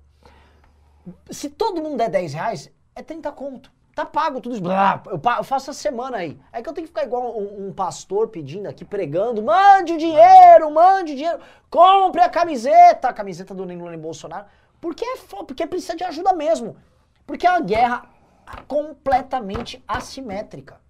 [1.31, 3.73] Se todo mundo der 10 reais, é 30 conto.
[3.95, 4.65] Tá pago tudo isso.
[5.07, 6.37] Eu, faço a semana aí.
[6.53, 9.41] É que eu tenho que ficar igual um, um pastor pedindo aqui, pregando.
[9.41, 11.39] Mande o dinheiro, mande o dinheiro.
[11.71, 13.09] Compre a camiseta.
[13.09, 14.47] A camiseta do Lula Bolsonaro.
[14.81, 16.77] Porque, é, porque precisa de ajuda mesmo.
[17.25, 18.09] Porque é uma guerra
[18.67, 20.81] completamente assimétrica.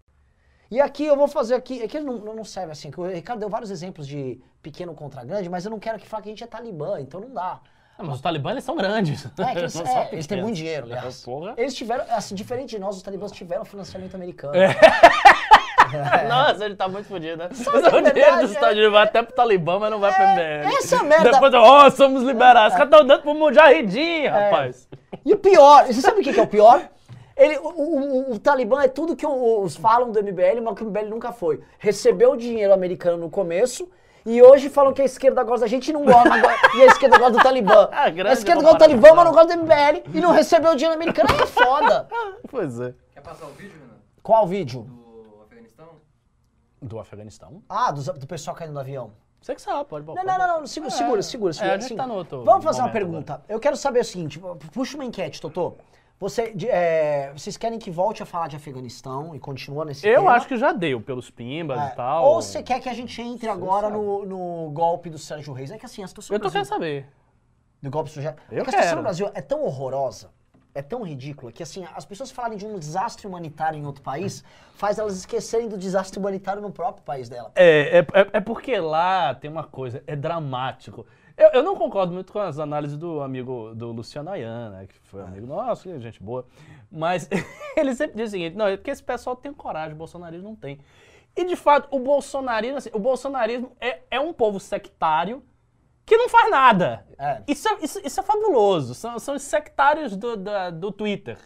[0.70, 3.48] E aqui eu vou fazer aqui, é que não, não serve assim, o Ricardo deu
[3.48, 6.44] vários exemplos de pequeno contra grande, mas eu não quero que fale que a gente
[6.44, 7.60] é talibã, então não dá.
[7.96, 9.24] Ah, mas os talibãs, eles são grandes.
[9.38, 11.24] É, eles, Não é, eles têm muito dinheiro, aliás.
[11.56, 14.54] Eles tiveram, assim, diferente de nós, os talibãs tiveram financiamento americano.
[16.28, 17.48] Nossa, ele tá muito fodido, né?
[17.52, 20.00] Esse é é o dinheiro verdade, dos Estados Unidos, vai até pro Talibã, mas não
[20.00, 20.76] vai pro MBL.
[20.76, 21.30] essa é merda.
[21.30, 22.72] Depois, ó, somos liberados.
[22.72, 24.88] Os caras estão dando pro Mujahidin, rapaz.
[25.24, 26.88] E o pior, você sabe o que que é o pior?
[27.36, 30.84] Ele, o, o- o- o Talibã é tudo que os falam do MBL, mas que
[30.84, 31.60] o MBL nunca foi.
[31.78, 33.88] Recebeu o dinheiro americano no começo
[34.24, 36.28] e hoje falam que a esquerda gosta da gente e não gosta.
[36.76, 37.88] e a esquerda gosta do Talibã.
[37.90, 40.76] Ah, a esquerda gosta do Talibã, mas não gosta do MBL e não recebeu o
[40.76, 41.28] dinheiro americano.
[41.32, 42.08] Aí é foda.
[42.50, 42.94] Pois é.
[43.12, 43.94] Quer passar o vídeo, Renan?
[44.22, 44.82] Qual vídeo?
[44.84, 45.88] Do Afeganistão?
[46.80, 47.62] Do Afeganistão?
[47.68, 49.10] Ah, do, do pessoal caindo no avião.
[49.40, 51.52] Você que sabe, pode Não, não, não, não, segura, segura, segura.
[51.52, 53.42] segura É, a gente tá no outro Vamos fazer uma pergunta.
[53.48, 54.40] Eu quero saber o seguinte,
[54.72, 55.74] puxa uma enquete, Totô.
[56.20, 60.20] Você, de- é, vocês querem que volte a falar de Afeganistão e continua nesse Eu
[60.20, 60.32] tema?
[60.32, 62.24] acho que já deu pelos pimbas É, e tal.
[62.26, 65.70] Ou você quer que a gente entre agora no, no golpe do Sérgio Reis?
[65.70, 67.06] É que assim, a situação Eu tô querendo saber.
[67.82, 68.96] Do golpe do Sérgio Eu é que a situação quero.
[68.96, 70.30] no Brasil é tão horrorosa,
[70.74, 74.42] é tão ridícula, que assim, as pessoas falarem de um desastre humanitário em outro país
[74.76, 77.50] faz elas esquecerem do desastre humanitário no próprio país dela.
[77.56, 81.04] É, é, é- é porque lá tem uma coisa, é dramático.
[81.36, 84.94] Eu, eu não concordo muito com as análises do amigo do Luciano Ayan, né, que
[85.08, 86.46] foi um amigo nosso, que é gente boa.
[86.90, 87.28] Mas
[87.76, 90.56] ele sempre diz o seguinte: não, é porque esse pessoal tem coragem, o bolsonarismo não
[90.56, 90.78] tem.
[91.36, 95.42] E de fato, o bolsonarismo, assim, o bolsonarismo é, é um povo sectário
[96.06, 97.04] que não faz nada.
[97.18, 97.42] É.
[97.48, 98.94] Isso, é, isso, isso é fabuloso.
[98.94, 101.38] São, são os sectários do, da- do Twitter.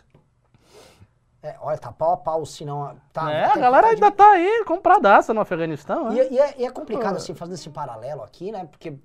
[1.42, 3.00] É, olha, tá pau a pau, senão...
[3.12, 6.12] Tá, é, a galera tá ainda tá aí compradaça no Afeganistão.
[6.12, 6.20] E, né?
[6.20, 8.66] é- e é, e é complicado, assim, fazer esse paralelo aqui, né?
[8.66, 8.98] Porque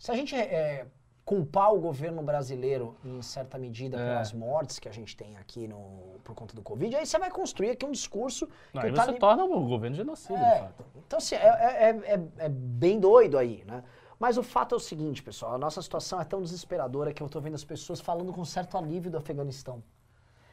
[0.00, 0.86] se a gente é,
[1.26, 4.04] culpar o governo brasileiro, em certa medida, É.
[4.08, 7.30] pelas mortes que a gente tem aqui no, por conta do Covid, aí você vai
[7.30, 10.58] construir aqui um discurso Não, que aí o você torna o governo genocida, de É,
[10.60, 10.84] fato.
[11.06, 13.84] então, assim, é, é- é- é- é bem doido aí, né?
[14.18, 17.28] Mas o fato é o seguinte, pessoal, a nossa situação é tão desesperadora que eu
[17.28, 19.82] tô vendo as pessoas falando com certo alívio do Afeganistão.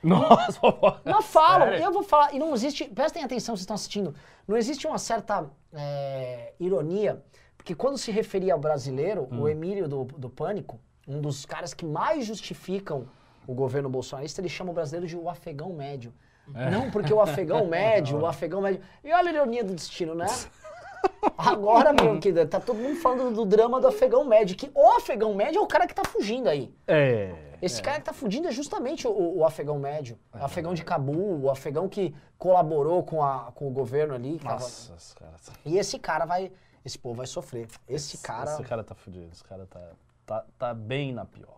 [0.04, 0.60] Nossa,
[1.04, 4.14] Não falam, eu vou falar, e não existe, prestem atenção, vocês estão assistindo,
[4.48, 7.24] não existe uma certa é, ironia,
[7.68, 9.42] porque quando se referia ao brasileiro, Hum.
[9.42, 13.10] o Emílio do, do Pânico, um dos caras que mais justificam
[13.46, 16.14] o governo bolsonarista, ele chama o brasileiro de o afegão médio.
[16.56, 16.70] É.
[16.70, 18.82] Não porque o afegão médio, o afegão médio.
[19.04, 20.28] E olha a ironia do destino, né?
[21.38, 25.34] Agora, meu querido, tá todo mundo falando do drama do afegão médio, que o afegão
[25.36, 26.74] médio é o cara que tá fugindo aí.
[26.88, 27.36] É.
[27.62, 31.42] Esse cara que tá fugindo é justamente o, o afegão médio, o afegão de Cabul,
[31.44, 34.40] o afegão que colaborou com, a, com o governo ali.
[34.40, 35.50] tava- Nossa, os caras.
[35.66, 36.52] E esse cara vai,
[36.88, 37.68] esse povo vai sofrer.
[37.88, 39.28] Esse cara, Esse cara tá fudido.
[39.32, 39.92] Esse cara tá,
[40.26, 41.58] tá, tá bem na pior.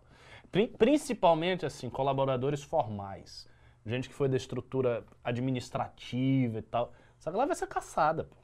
[0.52, 3.48] Pri- principalmente, assim, colaboradores formais.
[3.86, 6.92] Gente que foi da estrutura administrativa e tal.
[7.20, 8.36] Essa galera vai ser caçada, pô.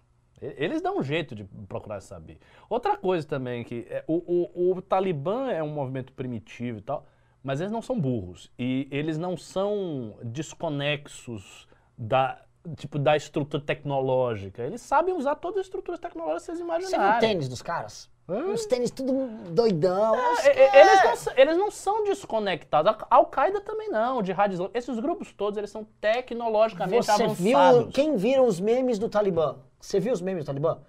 [0.42, 2.40] Eles dão um jeito de procurar saber.
[2.70, 7.06] Outra coisa também que é, o, o, o Talibã é um movimento primitivo e tal,
[7.42, 11.68] mas eles não são burros e eles não são desconexos
[11.98, 12.42] da
[12.78, 14.64] tipo da estrutura tecnológica.
[14.64, 17.20] Eles sabem usar todas as estruturas tecnológicas que vocês você viu o imaginarem.
[17.30, 18.10] tênis dos caras?
[18.28, 18.38] Hã?
[18.46, 20.14] Uns tênis tudo doidão.
[20.34, 22.92] os É, é, eles, não, são- eles não são desconectados.
[23.10, 24.78] A Al-Qaeda também não, de Islâmica.
[24.78, 27.94] Esses grupos todos, eles são tecnologicamente Você viu, avançados.
[27.94, 29.58] quem viram os memes do Talibã?
[29.80, 30.80] Você viu os memes do Talibã?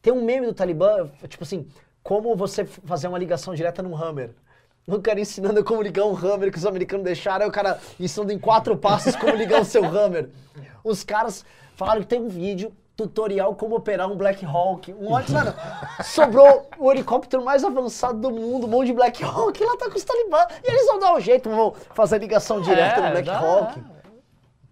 [0.00, 1.66] Tem um meme do Talibã, tipo assim,
[2.02, 4.30] como você fazer uma ligação direta num Hammer.
[4.86, 8.32] O cara ensinando como ligar um Hammer que os americanos deixaram, aí o cara ensinando
[8.32, 10.30] em quatro passos como ligar o seu Hammer.
[10.84, 14.92] Os caras falaram que tem um vídeo, tutorial como operar um Black Hawk.
[14.94, 15.54] Um mano,
[16.04, 19.90] sobrou o helicóptero mais avançado do mundo, um monte de Black Hawk, e lá tá
[19.90, 20.38] com os Talibã.
[20.64, 23.82] E eles vão dar um jeito, vão fazer ligação direta no Black É, dá, Hawk.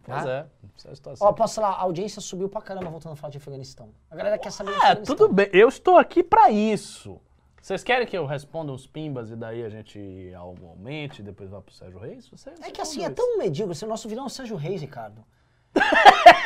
[0.04, 0.46] Pois é,
[0.76, 1.14] essa é a.
[1.28, 3.88] Ó, posso falar, a audiência subiu pra caramba voltando a falar de Afeganistão.
[4.10, 5.16] A galera quer saber Afeganistão.
[5.16, 5.48] tudo bem.
[5.52, 7.20] Eu estou aqui pra isso.
[7.64, 11.62] Vocês querem que eu responda uns pimbas e daí a gente aumente e depois vá
[11.62, 12.28] pro Sérgio Reis?
[12.28, 13.72] Você, É que assim, é tão medíocre.
[13.72, 15.24] Assim, o nosso vilão é o Sérgio Reis, Ricardo.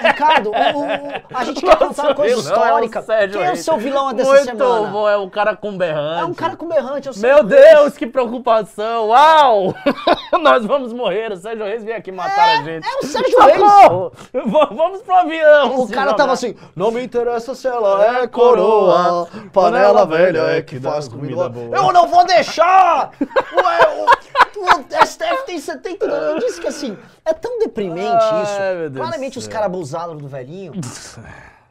[0.01, 3.05] Ricardo, o- o- a gente quer contar uma coisa é histórica.
[3.33, 4.87] Quem é o seu vilão dessa Muito semana?
[4.89, 6.22] bom, é um cara com berrante.
[6.22, 7.49] É um cara com berrante, é o Meu Reis.
[7.72, 9.09] Deus, que preocupação!
[9.09, 9.74] Uau!
[10.41, 11.33] Nós vamos morrer.
[11.33, 12.87] O Sérgio Reis veio aqui matar a gente.
[12.87, 13.59] é o Sérgio Reis.
[13.59, 14.12] Socorro!
[14.72, 15.81] Vamos pro avião!
[15.81, 20.79] O cara tava assim, não me interessa se ela é coroa, panela velha é que
[20.81, 21.76] faz comida boa.
[21.76, 23.11] Eu não vou deixar!
[23.20, 24.05] Ué, o,
[24.64, 26.29] o STF tem 72 anos.
[26.43, 28.61] Eu disse que assim, é tão deprimente Ai, isso.
[28.79, 30.73] meu Deus Claramente os caras abusaram do velhinho.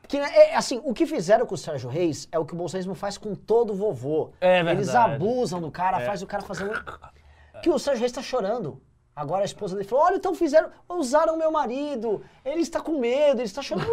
[0.10, 2.56] Que, né, é, assim, o que fizeram com o Sérgio Reis é o que o
[2.56, 4.32] bolsonarismo faz com todo vovô.
[4.40, 5.16] É Eles verdade.
[5.16, 7.62] abusam do cara, faz o cara fazer um...
[7.62, 8.82] Que o Sérgio Reis tá chorando.
[9.14, 13.42] Agora a esposa dele falou, olha, então fizeram, usaram meu marido, ele está com medo,
[13.42, 13.92] ele está chorando.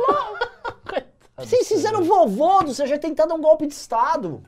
[1.37, 4.41] Vocês fizeram o vovô do Sérgio Reis tentar dar um golpe de Estado.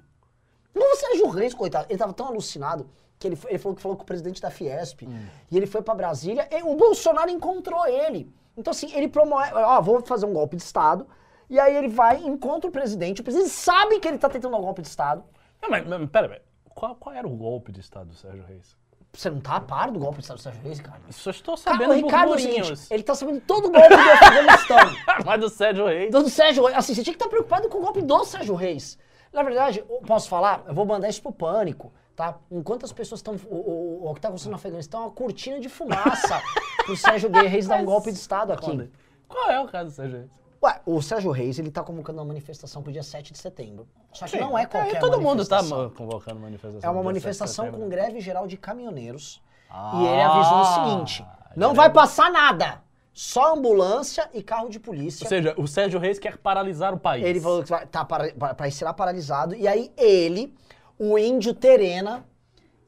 [0.73, 2.89] Não, o Sérgio Reis, coitado, ele tava tão alucinado
[3.19, 5.03] que ele, ele falou que falou com o presidente da Fiesp.
[5.51, 8.33] E ele foi pra Brasília e o Bolsonaro encontrou ele.
[8.57, 11.07] Então, assim, ele promove, ó, vou fazer um golpe de Estado
[11.49, 14.61] E aí ele vai, encontra o presidente, o presidente sabe que ele tá tentando um
[14.61, 15.23] golpe de Estado.
[15.63, 16.43] Não, mas, mas pera, pera.
[16.75, 18.77] Qual, qual era o golpe de Estado do Sérgio Reis?
[19.13, 21.01] Você não tá a par do golpe de Estado do Sérgio Reis, cara?
[21.11, 23.95] Só estou Cara, sabendo o Ricardo é seguinte, ele tá sabendo todo o golpe do
[23.95, 24.79] Afeganistão.
[25.25, 26.11] Mas do Sérgio Reis.
[26.11, 26.77] do Sérgio Reis.
[26.77, 28.99] Assim, você tinha que estar preocupado com o golpe do Sérgio Reis.
[29.33, 32.39] Na verdade, eu posso falar, eu vou mandar isso pro pânico, tá?
[32.51, 33.37] Enquanto as pessoas estão.
[33.49, 36.43] O, o, o que tá acontecendo no Afeganistão é uma cortina de fumaça
[36.85, 38.91] pro Sérgio Reis dar um golpe de Estado aqui.
[39.29, 40.31] Qual é o caso do Sérgio Reis?
[40.63, 43.87] Ué, o Sérgio Reis, ele tá convocando uma manifestação pro dia 7 de setembro.
[44.13, 45.61] Só que não é qualquer Aí todo mundo tá
[45.95, 46.81] convocando manifestação.
[46.83, 49.43] É uma dia 7 de manifestação com greve geral de caminhoneiros.
[49.71, 52.83] Ah, e ele avisou o seguinte: não vai passar nada.
[53.13, 55.25] Só ambulância e carro de polícia.
[55.25, 57.25] Ou seja, o Sérgio Reis quer paralisar o país.
[57.25, 59.55] Ele falou que vai, tá para, para, para será paralisado.
[59.55, 60.55] E aí ele,
[60.99, 62.25] o índio Terena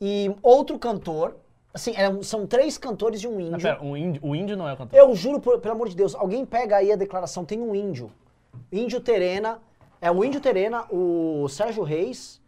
[0.00, 1.36] e outro cantor,
[1.74, 3.52] assim, eram- são três cantores e um índio.
[3.52, 4.98] Mas pera, o índio, o índio não é o cantor.
[4.98, 8.10] Eu juro, por- pelo amor de Deus, alguém pega aí a declaração, tem um índio.
[8.72, 9.60] Índio Terena,
[10.00, 12.40] é o índio Terena, o Sérgio Reis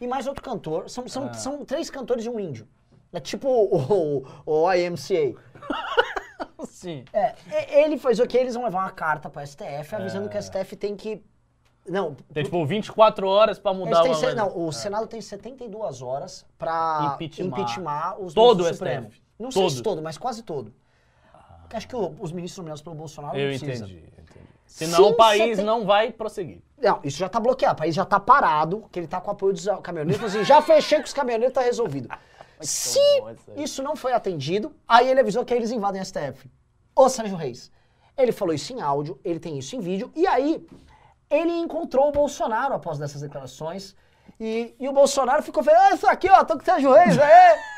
[0.00, 0.88] e mais outro cantor.
[0.90, 1.08] São, Ah.
[1.08, 2.66] são, são três cantores e um índio.
[3.12, 5.34] É tipo o, o, o IMCA.
[6.66, 7.04] Sim.
[7.12, 8.36] É, e- ele faz o que?
[8.36, 10.28] Eles vão levar uma carta pra STF avisando É.
[10.30, 11.22] que a STF tem que.
[11.88, 14.34] Não, Tem tipo 24 horas Eles mudar se- coisa.
[14.34, 17.46] não, o Senado tem 72 horas pra Impeachment.
[17.46, 19.06] impeachment os Todo o do Supremo.
[19.08, 19.22] STF.
[19.38, 19.84] Não sei se Todo.
[19.84, 20.72] todo, mas quase todo.
[21.72, 24.16] Acho que o- os ministros nomeados pelo Bolsonaro Eu não entendi, entendi.
[24.66, 26.60] Senão Sim, o país tem- não vai prosseguir.
[26.82, 27.74] Não, isso já tá bloqueado.
[27.74, 30.24] O país já tá parado, que ele tá com o apoio dos caminhoneiros.
[30.24, 32.08] Assim, já fechei com os caminhoneiros, tá resolvido.
[32.60, 36.50] Se bom isso não foi atendido, aí ele avisou que aí eles invadem a STF.
[36.94, 37.70] Ô Sérgio Reis.
[38.18, 40.66] Ele falou isso em áudio, ele tem isso em vídeo, e aí
[41.30, 43.94] ele encontrou o Bolsonaro após dessas declarações.
[44.38, 47.18] E, e o Bolsonaro ficou falando, ah, isso aqui, ó, tô com o Sérgio Reis,
[47.18, 47.58] aí.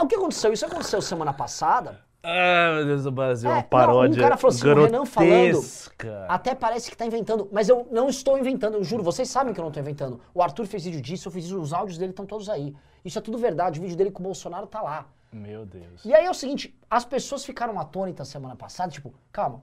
[0.00, 0.52] O que aconteceu?
[0.52, 2.00] Isso aconteceu semana passada.
[2.22, 5.04] Ah, meu Deus do Brasil, É, uma não, um paródia cara falou assim, o Renan
[5.04, 6.26] falando- grotesca.
[6.28, 9.60] Até parece que tá inventando, mas eu não estou inventando, eu juro, vocês sabem que
[9.60, 10.20] eu não tô inventando.
[10.32, 12.74] O Arthur fez vídeo disso, eu fiz isso, os áudios dele estão todos aí.
[13.04, 15.06] Isso é tudo verdade, o vídeo dele com o Bolsonaro tá lá.
[15.30, 16.02] Meu Deus.
[16.04, 19.62] E aí é o seguinte, as pessoas ficaram atônitas semana passada, tipo, calma,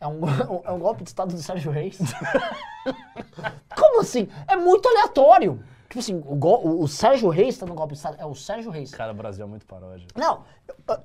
[0.00, 0.20] é um,
[0.64, 1.98] é um golpe de estado do Sérgio Reis?
[3.76, 4.28] Como assim?
[4.48, 5.60] É muito aleatório.
[5.88, 8.70] Tipo assim, o, o- o Sérgio Reis tá no golpe de estado, é o Sérgio
[8.72, 8.90] Reis.
[8.92, 10.06] Cara, o Brasil é muito paródia.
[10.16, 10.40] Não,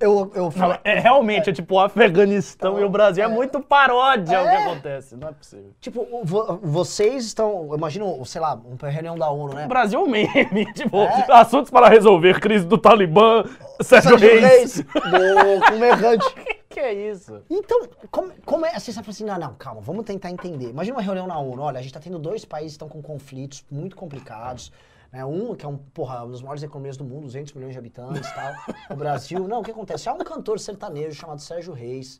[0.00, 0.76] eu, eu falo...
[0.82, 4.62] é, realmente, é tipo o Afeganistão e o Brasil é, muito paródia o que É.
[4.66, 5.16] acontece.
[5.16, 5.70] Não é possível.
[5.80, 9.66] Tipo, vo- vocês estão, imagino, sei lá, uma reunião da ONU, né?
[9.66, 10.66] O Brasil é um meme.
[10.74, 11.26] Tipo, É.
[11.30, 13.44] assuntos para resolver, crise do Talibã,
[13.80, 14.42] Sérgio, Sérgio Reis.
[14.50, 16.34] Reis, do, com errante.
[16.72, 17.42] Que é isso?
[17.48, 18.74] Então, como, como é?
[18.74, 20.70] Assim, você fala assim, não, não, calma, vamos tentar entender.
[20.70, 23.02] Imagina uma reunião na ONU, olha, a gente tá tendo dois países que estão com
[23.02, 24.72] conflitos muito complicados.
[25.12, 25.24] Né?
[25.24, 28.28] Um, que é um, porra, uma das maiores economias do mundo, 200 milhões de habitantes
[28.28, 28.52] e tal.
[28.90, 30.08] O Brasil, não, o que acontece?
[30.08, 32.18] Há um cantor sertanejo chamado Sérgio Reis.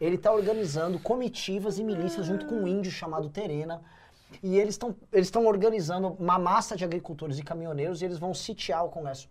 [0.00, 3.80] Ele tá organizando comitivas e milícias junto com um índio chamado Terena.
[4.42, 8.34] E eles estão eles estão organizando uma massa de agricultores e caminhoneiros e eles vão
[8.34, 9.28] sitiar o Congresso.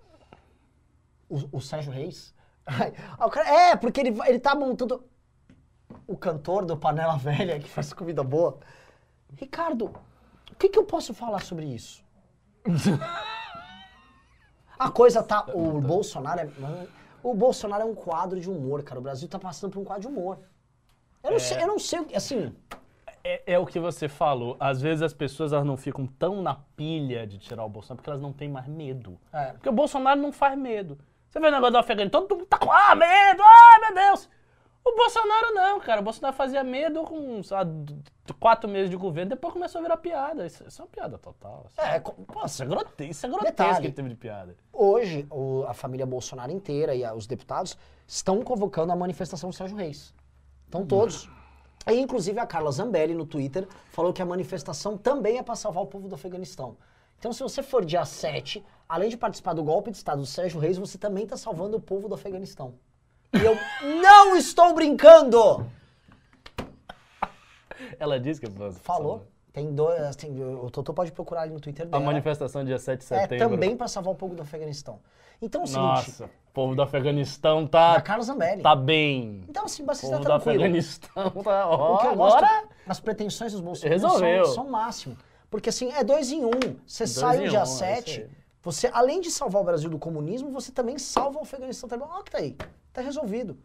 [1.30, 2.34] O, o Sérgio Reis?
[3.45, 5.03] É, porque ele, ele tá montando
[6.07, 8.59] o cantor do Panela Velha que faz comida boa.
[9.36, 9.93] Ricardo,
[10.51, 12.03] o que, que eu posso falar sobre isso?
[14.78, 15.45] A coisa tá.
[15.53, 16.49] O Bolsonaro é.
[17.22, 18.99] O Bolsonaro é um quadro de humor, cara.
[18.99, 20.39] O Brasil tá passando por um quadro de humor.
[21.24, 22.16] Eu não sei, eu não sei o que.
[22.16, 22.53] Assim.
[23.24, 24.57] É, é o que você falou.
[24.59, 28.09] Às vezes as pessoas elas não ficam tão na pilha de tirar o Bolsonaro porque
[28.09, 29.18] elas não têm mais medo.
[29.32, 29.53] É.
[29.53, 30.97] Porque o Bolsonaro não faz medo.
[31.34, 34.29] Você vê o negócio do Afeganistão, todo mundo tá com ah, medo, ah, meu Deus.
[34.86, 35.99] O Bolsonaro não, cara.
[35.99, 40.45] O Bolsonaro fazia medo com, d- quatro meses de governo, depois começou a virar piada.
[40.45, 41.65] Isso, isso é uma piada total.
[41.65, 41.89] assim.
[41.89, 43.79] É, Pô, isso é grotesco, isso é grotesco Detalhe.
[43.79, 44.55] que ele teve de piada.
[44.71, 47.75] hoje, o- a família Bolsonaro inteira e a- os deputados
[48.05, 50.13] estão convocando a manifestação do Sérgio Reis.
[50.65, 51.27] Estão todos.
[51.86, 55.81] Aí, inclusive, a Carla Zambelli, no Twitter, falou que a manifestação também é para salvar
[55.84, 56.77] o povo do Afeganistão.
[57.24, 60.59] Então, se você for dia 7, além de participar do golpe de Estado do Sérgio
[60.59, 62.74] Reis, você também está salvando o povo do Afeganistão.
[63.32, 63.55] E eu
[64.01, 65.65] não estou brincando!
[67.97, 68.47] Ela disse que...
[68.82, 69.26] Falou.
[69.53, 70.17] Tem dois.
[70.17, 72.03] Tem, o Totô pode procurar ali no Twitter A dela.
[72.03, 73.49] manifestação dia 7 de É setembro.
[73.51, 74.99] também para salvar o povo do Afeganistão.
[75.41, 75.82] Então, é o seguinte.
[75.86, 78.61] Nossa, o povo do Afeganistão A tá, Carla Zambelli.
[78.61, 79.45] tá bem.
[79.47, 80.63] Então, assim, você O está povo do tranquilo.
[80.63, 81.69] Afeganistão tá...
[81.69, 82.41] Ó, O que eu agora...
[82.41, 85.15] gosto, as pretensões dos bolsonaristas são, são o máximo.
[85.54, 86.49] Porque assim, é dois em um.
[86.84, 88.30] Você sai no um, dia é 7, aí.
[88.64, 92.08] você, além de salvar o Brasil do comunismo, você também salva o Afeganistão também.
[92.10, 92.58] Ó, que tá aí.
[92.91, 93.56] Tá resolvido.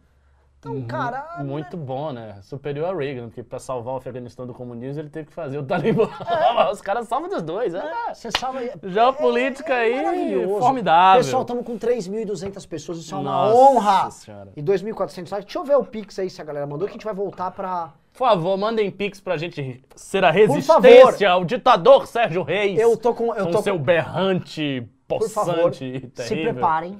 [0.59, 1.37] Então, cara.
[1.39, 1.45] Uhum.
[1.45, 2.37] Muito bom, né?
[2.43, 5.63] Superior a Reagan, porque pra salvar o Afeganistão do comunismo ele teve que fazer o
[5.63, 6.07] Talibã.
[6.71, 7.91] Os caras salvam dos dois, né?
[8.13, 8.71] Você sabe.
[8.83, 10.59] Geopolítica aí, maravilhoso.
[10.59, 11.23] formidável.
[11.23, 14.11] Pessoal, estamos com 3.200 pessoas, isso é uma Nossa honra.
[14.11, 14.51] Senhora.
[14.55, 15.45] E 2.400 likes.
[15.45, 17.49] Deixa eu ver o Pix aí se a galera mandou, que a gente vai voltar
[17.49, 17.91] pra.
[18.19, 22.77] Por favor, mandem pix pra gente ser a resistência ao ditador Sérgio Reis.
[22.77, 23.33] Eu tô com.
[23.33, 23.81] Eu com tô seu com...
[23.81, 26.25] berrante, Por favor, possante e terrível.
[26.25, 26.99] se preparem.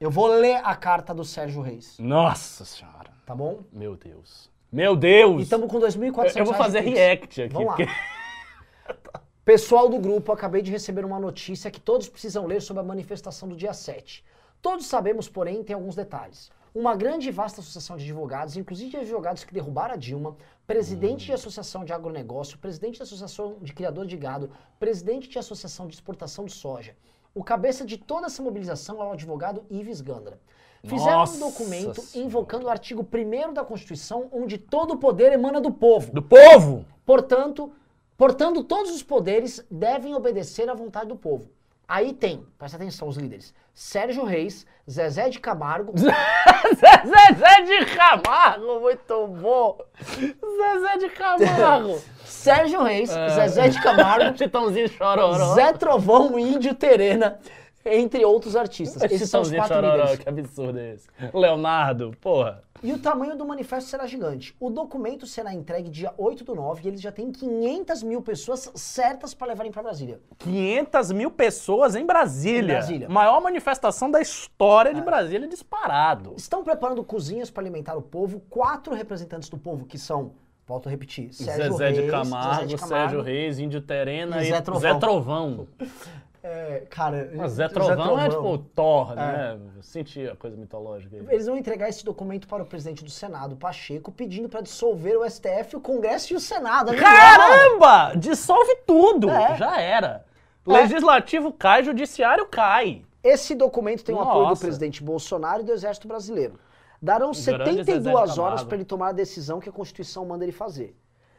[0.00, 3.12] Eu vou ler a carta do Sérgio Reis, Nossa senhora.
[3.24, 3.60] tá bom?
[3.72, 4.50] Meu Deus.
[4.72, 5.38] Meu Deus.
[5.38, 7.54] E estamos com 2.400 eu, eu vou fazer react aqui.
[7.54, 7.76] Vamos lá.
[7.76, 7.92] porque-
[9.44, 13.48] Pessoal do grupo, acabei de receber uma notícia que todos precisam ler sobre a manifestação
[13.48, 14.24] do dia 7.
[14.60, 16.50] Todos sabemos, porém, tem alguns detalhes.
[16.74, 20.34] Uma grande e vasta associação de advogados, inclusive de advogados que derrubaram a Dilma,
[20.66, 24.50] presidente de associação de agronegócio, presidente de associação de criador de gado,
[24.80, 26.96] presidente de associação de exportação de soja.
[27.34, 30.40] O cabeça de toda essa mobilização é o advogado Ives Gandra.
[30.82, 32.26] Fizeram Nossa um documento Senhora.
[32.26, 36.10] invocando o artigo 1 da Constituição, onde todo o poder emana do povo.
[36.10, 36.86] Do povo!
[37.04, 37.70] Portanto,
[38.16, 41.50] portanto, todos os poderes devem obedecer à vontade do povo.
[41.94, 49.26] Aí tem, presta atenção os líderes, Sérgio Reis, Zezé de Camargo, Zezé de Camargo, muito
[49.26, 49.78] bom!
[50.08, 52.00] Zezé de Camargo!
[52.24, 55.54] Sérgio Reis, Zezé de Camargo, Chitãozinho Chororó.
[55.54, 57.38] Zé Trovão Índio Terena,
[57.84, 59.02] entre outros artistas.
[59.02, 60.18] Esses são os quatro Chororó, líderes.
[60.20, 61.08] que absurdo é esse?
[61.32, 62.62] Leonardo, porra.
[62.82, 64.56] E o tamanho do manifesto será gigante.
[64.58, 68.70] O documento será entregue dia 8 do 9 e eles já têm 500 mil pessoas
[68.74, 70.20] certas para levarem para Brasília.
[70.38, 72.60] 500 mil pessoas em Brasília.
[72.60, 73.08] Em Brasília.
[73.08, 76.34] Maior manifestação da história de Brasília disparado.
[76.36, 78.40] Estão preparando cozinhas para alimentar o povo.
[78.50, 80.32] Quatro representantes do povo, que são,
[80.66, 84.42] volto a repetir, Sérgio Zezé, de Reis, Camargo, Zezé de Camargo, Sérgio Reis, Índio Terena
[84.42, 84.80] E e, Zé Trovão.
[84.80, 85.68] Zé Trovão.
[86.44, 88.58] É, cara, Mas Zé Zé Trovão é Trovão.
[88.58, 89.58] tipo Thor, né?
[89.76, 91.24] Eu senti a coisa mitológica aí.
[91.30, 95.30] Eles vão entregar esse documento para o presidente do Senado, Pacheco, pedindo para dissolver o
[95.30, 96.92] STF, o Congresso e o Senado.
[96.92, 96.96] É.
[96.96, 98.14] Caramba!
[98.16, 99.30] Dissolve tudo!
[99.30, 99.56] É.
[99.56, 100.24] Já era.
[100.66, 100.72] É.
[100.72, 103.02] Legislativo cai, judiciário cai.
[103.22, 104.62] Esse documento tem o apoio do Nossa.
[104.62, 106.58] presidente Bolsonaro e do Exército Brasileiro.
[107.00, 110.44] Darão grande Zezé de 72 horas para ele tomar a decisão que a Constituição manda
[110.44, 110.96] ele fazer.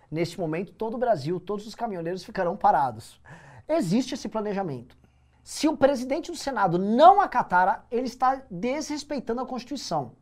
[0.10, 3.20] Neste momento, todo o Brasil, todos os caminhoneiros ficarão parados.
[3.68, 4.98] Existe esse planejamento.
[5.44, 10.14] Se o presidente do Senado não acatar, ele está desrespeitando a Constituição.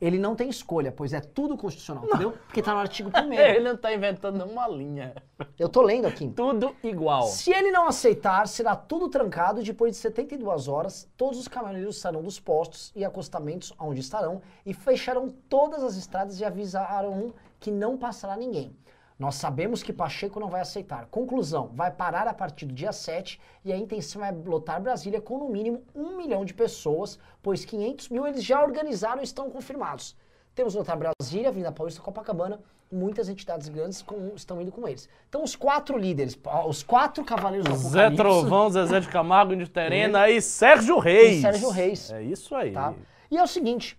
[0.00, 2.32] Ele não tem escolha, pois é tudo constitucional, entendeu?
[2.32, 5.14] Porque está no artigo 1 Ele não tá inventando uma linha.
[5.56, 6.28] Eu tô lendo aqui.
[6.28, 7.28] Tudo igual.
[7.28, 12.00] Se ele não aceitar, será tudo trancado e depois de 72 horas, todos os caminhoneiros
[12.00, 17.70] sairão dos postos e acostamentos onde estarão e fecharão todas as estradas e avisarão que
[17.70, 18.76] não passará ninguém.
[19.22, 21.06] Nós sabemos que Pacheco não vai aceitar.
[21.06, 25.38] Conclusão, vai parar a partir do dia 7 e a intenção é lotar Brasília com
[25.38, 30.16] no mínimo um milhão de pessoas, pois 500 mil eles já organizaram e estão confirmados.
[30.56, 32.58] Temos lotar Brasília, Vinda Paulista, Copacabana,
[32.90, 35.08] muitas entidades grandes com- estão indo com eles.
[35.28, 40.28] Então os quatro líderes, os quatro cavaleiros do Zé Trovão, Zezé de Camargo, Índio Terena
[40.28, 41.38] e Sérgio Reis.
[41.38, 42.10] E Sérgio Reis.
[42.10, 42.72] É isso aí.
[42.72, 42.92] tá?
[43.30, 43.96] E é o seguinte,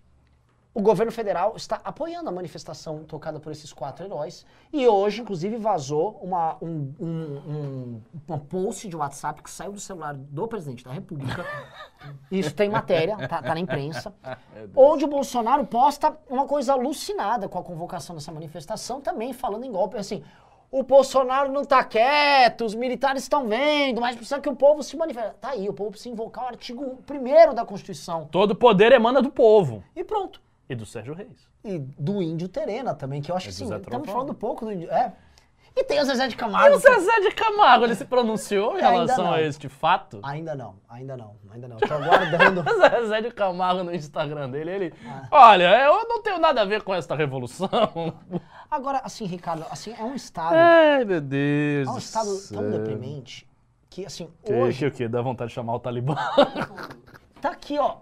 [0.74, 5.56] o governo federal está apoiando a manifestação tocada por esses quatro heróis e hoje, inclusive,
[5.58, 10.84] vazou uma, um, um, um, uma post de WhatsApp que saiu do celular do presidente
[10.84, 11.46] da República.
[12.32, 14.12] Isso tem matéria, tá, tá na imprensa.
[14.76, 19.72] onde o Bolsonaro posta uma coisa alucinada com a convocação dessa manifestação, também falando em
[19.72, 20.24] golpe, assim...
[20.72, 24.98] O Bolsonaro não tá quieto, os militares estão vendo, mas precisa que o povo se
[24.98, 25.36] manifeste.
[25.40, 28.28] Tá aí, o povo precisa invocar o artigo 1 da Constituição.
[28.32, 29.84] Todo poder emana do povo.
[29.96, 30.42] E pronto.
[30.70, 31.48] E do Sérgio Reis.
[31.64, 34.72] E do Índio Terena também, que eu acho E que sim, estamos falando pouco do
[34.72, 34.90] Índio.
[34.92, 35.14] É.
[35.76, 36.76] E tem o Zezé de E Camargo.
[36.76, 39.34] o Zezé de Camargo, ele se pronunciou em relação não.
[39.34, 40.20] a este fato?
[40.22, 41.78] Ainda não, ainda não, ainda não.
[41.78, 42.62] Tô aguardando.
[42.70, 44.94] O Zezé de Camargo no Instagram dele, ele...
[45.06, 45.28] Ah.
[45.32, 47.68] Olha, eu não tenho nada a ver com esta revolução.
[48.70, 52.38] Agora, assim, Ricardo, assim, é um estado, Ai, meu Deus é um do estado tão
[52.38, 52.72] céu.
[52.72, 53.48] deprimente
[53.90, 55.08] que, assim, Que, hoje que o quê?
[55.08, 56.16] Dá vontade de chamar o Talibã?
[57.42, 57.98] tá aqui, ó.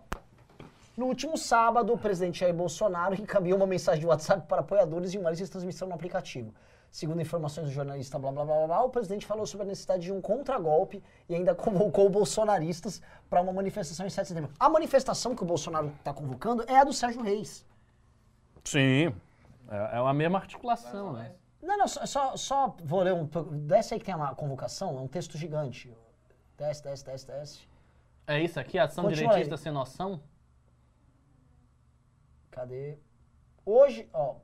[0.96, 5.18] No último sábado, o presidente Jair Bolsonaro encaminhou uma mensagem de WhatsApp para apoiadores e
[5.18, 6.54] uma lista de transmissão no aplicativo.
[6.92, 10.04] Segundo informações do jornalista blá blá blá blá, blá, o presidente falou sobre a necessidade
[10.04, 14.52] de um contragolpe e ainda convocou bolsonaristas para uma manifestação em 7 de setembro.
[14.60, 17.66] A manifestação que o Bolsonaro está convocando é a do Sérgio Reis.
[18.66, 19.16] Sim.
[19.70, 21.32] É, é a mesma articulação, né?
[21.62, 23.26] Não, não, só, só, só vou ler um.
[23.66, 25.96] Desce aí que tem uma convocação, é um texto gigante.
[26.58, 27.60] Desce, desce, desce, desce.
[28.28, 29.62] É isso aqui, ação Continua direitista aí.
[29.62, 30.22] sem noção?
[32.52, 32.98] Cadê?
[33.66, 34.36] Hoje, ó.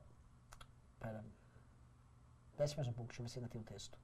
[0.98, 1.24] Pera.
[2.56, 3.96] Desce mais um pouco, deixa eu ver se ainda tem o texto.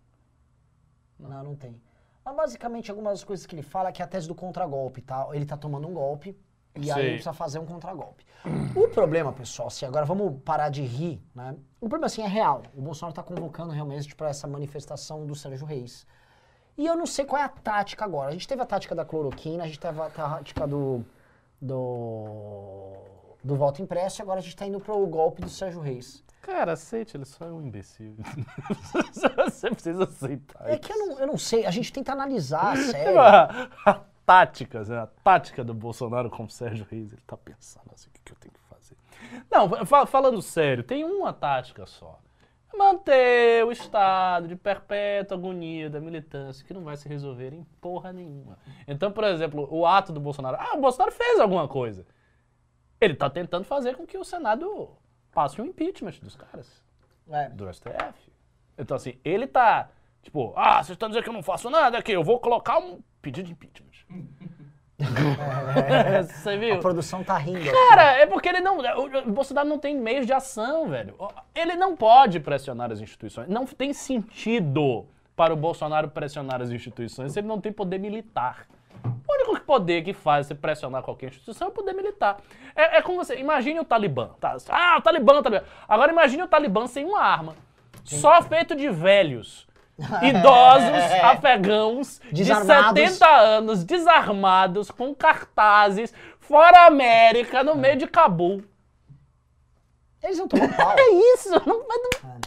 [1.18, 1.80] Não, não tem.
[2.24, 5.28] Mas basicamente algumas coisas que ele fala é que é a tese do contragolpe, tá?
[5.32, 6.36] Ele tá tomando um golpe
[6.76, 7.08] E aí Sei.
[7.10, 8.24] precisa fazer um contragolpe.
[8.74, 11.56] O problema, pessoal, assim, agora vamos parar de rir, né?
[11.80, 12.62] O problema, assim, é real.
[12.74, 16.06] O Bolsonaro está convocando realmente para essa manifestação do Sérgio Reis.
[16.76, 18.30] E eu não sei qual é a tática agora.
[18.30, 21.04] A gente teve a tática da cloroquina, a gente teve a tática do.
[21.60, 22.92] do.
[23.44, 26.24] Do voto impresso, e agora a gente está indo para o golpe do Sérgio Reis.
[26.40, 28.16] Cara, aceite, ele só é um imbecil.
[29.44, 30.68] Você precisa aceitar.
[30.70, 33.20] É que eu não, eu não sei, a gente tenta analisar, sério.
[33.20, 34.98] A, a tática, né?
[34.98, 38.32] a tática do Bolsonaro com o Sérgio Reis, ele tá pensando assim, o que, que
[38.32, 38.96] eu tenho que fazer?
[39.50, 42.18] Não, fa- falando sério, tem uma tática só.
[42.76, 48.12] Manter o estado de perpétua agonia da militância, que não vai se resolver em porra
[48.12, 48.58] nenhuma.
[48.88, 50.56] Então, por exemplo, o ato do Bolsonaro.
[50.58, 52.04] Ah, o Bolsonaro fez alguma coisa.
[53.00, 54.88] Ele tá tentando fazer com que o Senado
[55.32, 56.82] passe um impeachment dos caras
[57.30, 57.48] É.
[57.50, 58.32] do STF.
[58.78, 59.88] Então, assim, ele tá,
[60.22, 63.00] tipo, ah, vocês estão dizendo que eu não faço nada aqui, eu vou colocar um
[63.20, 63.90] pedido de impeachment.
[66.28, 66.74] Você viu?
[66.76, 67.58] A produção tá rindo.
[67.58, 67.70] aqui.
[67.88, 68.78] Cara, é porque ele não.
[68.78, 71.16] O Bolsonaro não tem meios de ação, velho.
[71.54, 73.48] Ele não pode pressionar as instituições.
[73.48, 78.68] Não tem sentido para o Bolsonaro pressionar as instituições se ele não tem poder militar.
[79.04, 82.38] O único poder que faz você pressionar qualquer instituição é o poder militar.
[82.74, 83.36] É, é como você.
[83.36, 84.30] Imagine o Talibã.
[84.40, 84.56] Tá?
[84.68, 85.64] Ah, o Talibã, o Talibã.
[85.88, 87.54] Agora imagine o Talibã sem uma arma.
[88.04, 89.66] Só feito de velhos.
[90.22, 92.94] Idosos, afegãos, Desarmados.
[92.94, 98.64] de 70 anos, desarmados, com cartazes, fora América, no meio de Cabul.
[100.20, 100.94] Eles vão tomar pau.
[100.98, 102.40] É isso, não, mas não,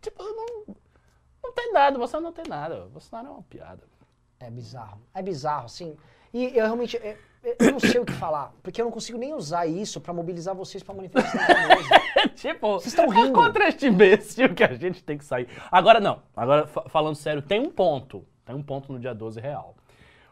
[0.00, 0.74] tipo, não,
[1.44, 3.82] não tem nada, você não tem nada, Bolsonaro é uma piada.
[4.40, 5.00] É bizarro.
[5.14, 5.96] É bizarro, assim.
[6.32, 6.96] E eu realmente.
[6.96, 9.98] é- é- Eu não sei o que falar, porque eu não consigo nem usar isso
[10.00, 11.38] pra mobilizar vocês pra manifestação
[11.68, 12.34] mesmo.
[12.34, 13.32] tipo, Vocês estão é rindo.
[13.32, 15.48] contra este imbecil que a gente tem que sair.
[15.70, 19.40] Agora não, agora fa- falando sério, tem um ponto, tem um ponto no dia 12
[19.40, 19.74] real.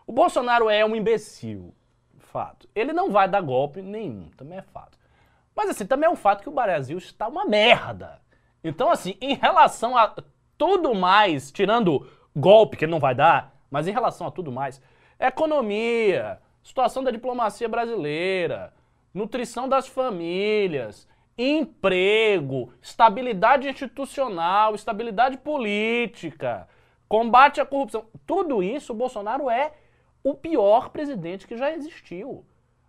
[0.06, 1.74] O Bolsonaro é um imbecil,
[2.18, 2.68] fato.
[2.74, 4.98] Ele não vai dar golpe nenhum, também é fato.
[5.56, 8.20] Mas assim, também é um fato que o Brasil está uma merda.
[8.62, 10.14] Então assim, em relação a
[10.58, 12.06] tudo mais, tirando
[12.36, 14.80] golpe que ele não vai dar, mas em relação a tudo mais,
[15.18, 18.72] economia, situação da diplomacia brasileira,
[19.12, 26.68] nutrição das famílias, emprego, estabilidade institucional, estabilidade política,
[27.08, 29.72] combate à corrupção, tudo isso o Bolsonaro é
[30.22, 32.44] o pior presidente que já existiu.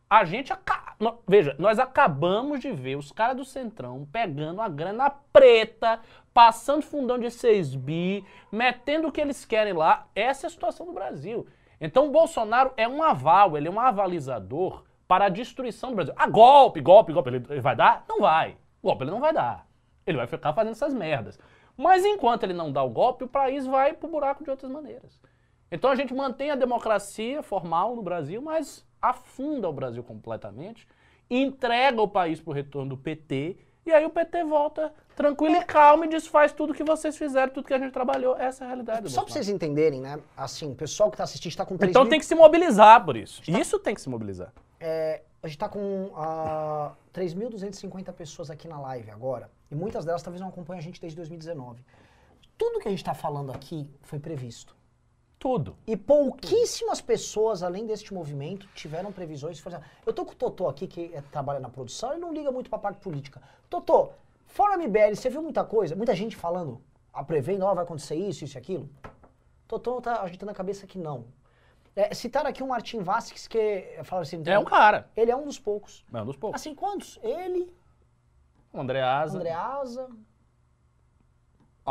[0.09, 0.51] A gente.
[0.51, 0.95] aca-
[1.27, 5.99] Veja, nós acabamos de ver os caras do Centrão pegando a grana preta,
[6.33, 10.07] passando fundão de 6 bi, metendo o que eles querem lá.
[10.15, 11.47] Essa é a situação do Brasil.
[11.79, 16.13] Então o Bolsonaro é um aval, ele é um avalizador para a destruição do Brasil.
[16.17, 17.29] Ah, golpe, golpe, golpe.
[17.29, 18.03] Ele vai dar?
[18.09, 18.57] Não vai.
[18.83, 19.65] Golpe ele não vai dar.
[20.05, 21.39] Ele vai ficar fazendo essas merdas.
[21.77, 25.21] Mas enquanto ele não dá o golpe, o país vai pro buraco de outras maneiras.
[25.71, 30.87] Então a gente mantém a democracia formal no Brasil, mas afunda o Brasil completamente,
[31.29, 36.05] entrega o país pro retorno do PT, e aí o PT volta tranquilo e calmo
[36.05, 38.37] e desfaz tudo que vocês fizeram, tudo que a gente trabalhou.
[38.37, 39.31] Essa é a realidade Só Bolsonaro.
[39.33, 40.19] vocês entenderem, né?
[40.37, 42.09] Assim, o pessoal que tá assistindo tá com 3 Então mil...
[42.09, 43.41] tem que se mobilizar por isso.
[43.47, 44.53] Isso tem que se mobilizar.
[44.79, 49.49] É, a gente tá com ah, 3.250 pessoas aqui na live agora.
[49.71, 51.83] E muitas delas talvez não acompanhem a gente desde 2019.
[52.57, 54.75] Tudo que a gente tá falando aqui foi previsto.
[55.39, 55.77] Tudo.
[55.87, 59.63] E pouquíssimas pessoas, além deste movimento, tiveram previsões.
[60.05, 62.69] Eu tô com o Totô aqui, que é- trabalha na produção, e não liga muito
[62.69, 63.41] pra parte política.
[63.69, 64.09] Totô,
[64.45, 65.95] fora MBL, você viu muita coisa?
[65.95, 66.81] Muita gente falando,
[67.13, 68.89] a prevendo, ó, vai acontecer isso, isso e aquilo?
[69.65, 71.25] Totô tá agitando a cabeça que não.
[71.95, 74.43] É, citaram aqui o Martin Vasquez, que falaram assim...
[74.45, 75.09] É um cara.
[75.15, 76.05] Ele é um dos poucos.
[76.13, 76.59] É um dos poucos.
[76.59, 77.17] Assim, quantos?
[77.23, 77.73] Ele,
[78.73, 80.09] O Andreasa, Andreasa...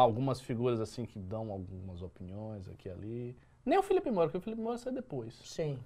[0.02, 3.36] algumas figuras assim que dão algumas opiniões aqui e ali.
[3.64, 5.34] Nem o Felipe Moura, porque o Felipe Moura sai depois.
[5.44, 5.78] Sim.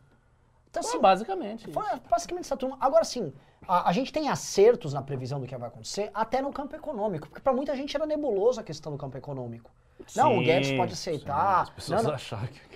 [0.70, 1.70] Então, assim, basicamente.
[1.70, 2.02] Foi isso.
[2.08, 2.76] basicamente essa turma.
[2.80, 3.32] Agora sim,
[3.66, 7.28] a, a gente tem acertos na previsão do que vai acontecer, até no campo econômico,
[7.28, 9.70] porque para muita gente era nebuloso a questão do campo econômico.
[10.16, 11.62] não, o Sim, Guedes pode sim, aceitar.
[11.62, 12.14] As pessoas não, não.
[12.14, 12.72] acharam que.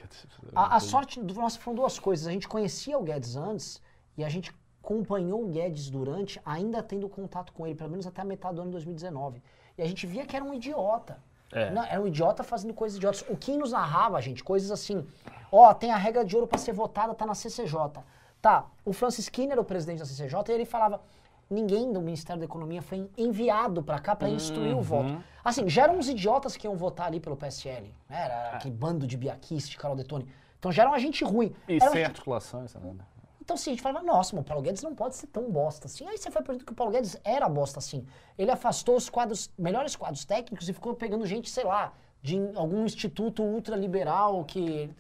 [0.55, 2.27] A, a sorte do nosso foram duas coisas.
[2.27, 3.83] A gente conhecia o Guedes antes
[4.17, 8.23] e a gente acompanhou o Guedes durante, ainda tendo contato com ele, pelo menos até
[8.23, 9.43] a metade do ano de 2019.
[9.77, 11.19] E a gente via que era um idiota.
[11.53, 11.71] É.
[11.71, 13.25] Não, era um idiota fazendo coisas idiotas.
[13.29, 15.07] O Kim nos narrava, gente, coisas assim.
[15.51, 18.03] Ó, tem a regra de ouro pra ser votada, tá na CCJ.
[18.43, 21.01] Tá, o Francis Skinner era o presidente da CCJ e ele falava:
[21.49, 24.79] ninguém do Ministério da Economia foi enviado pra cá pra instruir Uhum.
[24.79, 25.23] o voto.
[25.45, 27.95] Assim, já eram uns idiotas que iam votar ali pelo PSL.
[28.09, 28.25] Né?
[28.25, 30.29] Era aquele bando de biaquiste, Carol Detone.
[30.59, 31.55] Então já era uma gente ruim.
[31.69, 33.07] E Era sem gente- articulação, isso nada.
[33.47, 35.87] Então, sim, a gente falava, nossa, mas o Paulo Guedes não pode ser tão bosta
[35.87, 36.05] assim.
[36.09, 38.05] Aí você foi perguntando que o Paulo Guedes era bosta assim.
[38.37, 42.85] Ele afastou os quadros, melhores quadros técnicos e ficou pegando gente, sei lá, de algum
[42.85, 44.91] instituto ultraliberal que.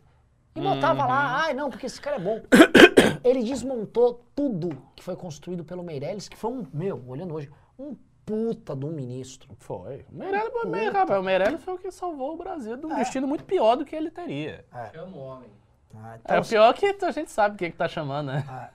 [0.55, 2.41] E botava lá, ai não, porque esse cara é bom.
[3.25, 7.97] Ele desmontou tudo que foi construído pelo Meirelles, que foi um, meu, olhando hoje, um
[8.25, 9.57] puta de um ministro.
[9.59, 10.07] Foi.
[10.09, 13.27] O Meirelles, o Meirelles, o Meirelles foi o que salvou o Brasil de um destino
[13.27, 14.65] muito pior do que ele teria.
[14.95, 15.51] Chama o homem.
[15.95, 18.45] Ah, É, o pior que a gente sabe quem que tá chamando, né?
[18.49, 18.71] ah,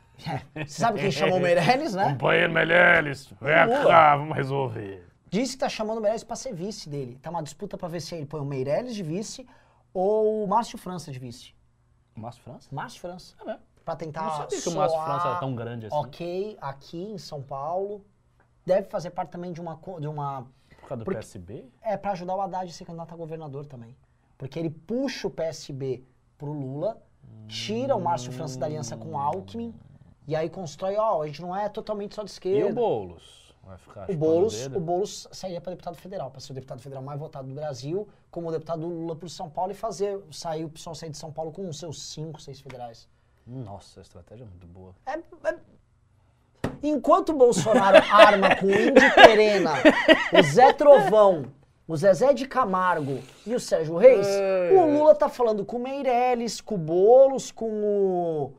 [0.56, 0.66] é.
[0.66, 2.10] Você sabe quem chamou o Meirelles, né?
[2.14, 3.88] Companheiro Meirelles, vem Lula.
[3.88, 5.06] cá, vamos resolver.
[5.30, 7.18] Disse que tá chamando o Meirelles pra ser vice dele.
[7.22, 9.48] Tá uma disputa pra ver se ele põe o Meirelles de vice
[9.94, 11.54] ou o Márcio França de vice.
[12.16, 12.68] Márcio França?
[12.72, 13.36] Márcio França.
[13.42, 13.62] É mesmo.
[13.86, 15.96] Pra tentar Não sabia que o Márcio França era tão grande assim.
[15.96, 18.06] Ok, aqui em São Paulo.
[18.66, 19.80] Deve fazer parte também de uma...
[20.00, 20.46] De uma
[20.82, 21.66] Por causa do Porque- PSB?
[21.82, 23.96] é pra ajudar o Haddad a ser candidato a governador também.
[24.38, 26.04] Porque ele puxa o PSB
[26.42, 26.98] pro Lula,
[27.48, 29.72] tira o Márcio França da aliança com o Alckmin,
[30.28, 32.72] e aí constrói, ó, a gente não é totalmente só de E esquerda.
[32.72, 33.54] o Boulos?
[33.64, 37.04] Vai ficar O Boulos, o Boulos sairia para deputado federal, para ser o deputado federal
[37.04, 40.66] mais votado do Brasil, como o deputado do Lula por São Paulo e fazer sair
[40.66, 43.08] o pessoal sair de São Paulo com os seus cinco, seis federais.
[43.46, 44.96] Nossa, a estratégia é muito boa.
[45.06, 45.60] É- é-
[46.84, 49.74] Enquanto o Bolsonaro arma com o Indy Perena,
[50.34, 51.46] o Zé Trovão,
[51.92, 54.26] o Zezé de Camargo e o Sérgio Reis,
[54.72, 58.54] o Lula tá falando com o Meirelles, com o Boulos, com o.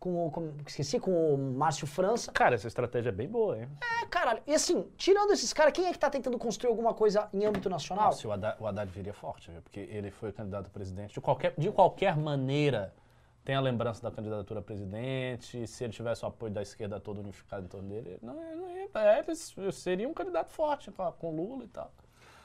[0.00, 0.30] Com o.
[0.32, 2.32] com- esqueci, com o Márcio França.
[2.32, 3.68] Cara, essa estratégia é bem boa, hein?
[4.02, 4.42] É, caralho.
[4.48, 7.70] E assim, tirando esses caras, quem é que tá tentando construir alguma coisa em âmbito
[7.70, 8.06] nacional?
[8.06, 9.62] Nossa, o Haddad, o Haddad viria forte, viu?
[9.62, 11.14] Porque ele foi candidato a presidente.
[11.14, 12.92] De qualquer, de qualquer maneira,
[13.44, 15.68] tem a lembrança da candidatura a presidente.
[15.68, 18.56] Se ele tivesse o apoio da esquerda todo unificado em torno dele, ele não, ele
[18.56, 19.24] não ia, é,
[19.56, 21.92] ele seria um candidato forte com, com Lula e tal.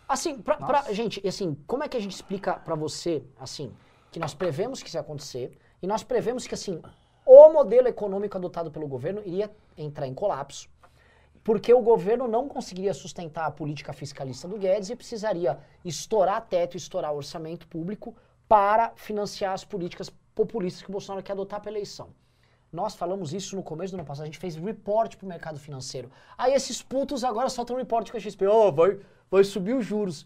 [0.07, 3.73] Assim, pra, pra- gente, assim, como é que a gente explica pra você, assim,
[4.11, 6.81] que nós prevemos que isso ia acontecer e nós prevemos que, assim,
[7.25, 10.69] o modelo econômico adotado pelo governo iria entrar em colapso,
[11.43, 16.77] porque o governo não conseguiria sustentar a política fiscalista do Guedes e precisaria estourar teto,
[16.77, 18.15] estourar orçamento público
[18.47, 22.09] para financiar as políticas populistas que o Bolsonaro quer adotar para eleição.
[22.71, 26.11] Nós falamos isso no começo do ano passado, a gente fez report pro mercado financeiro.
[26.37, 28.99] Aí esses putos agora soltam um report com a XP, ó, vai,
[29.29, 30.25] vai subir os juros.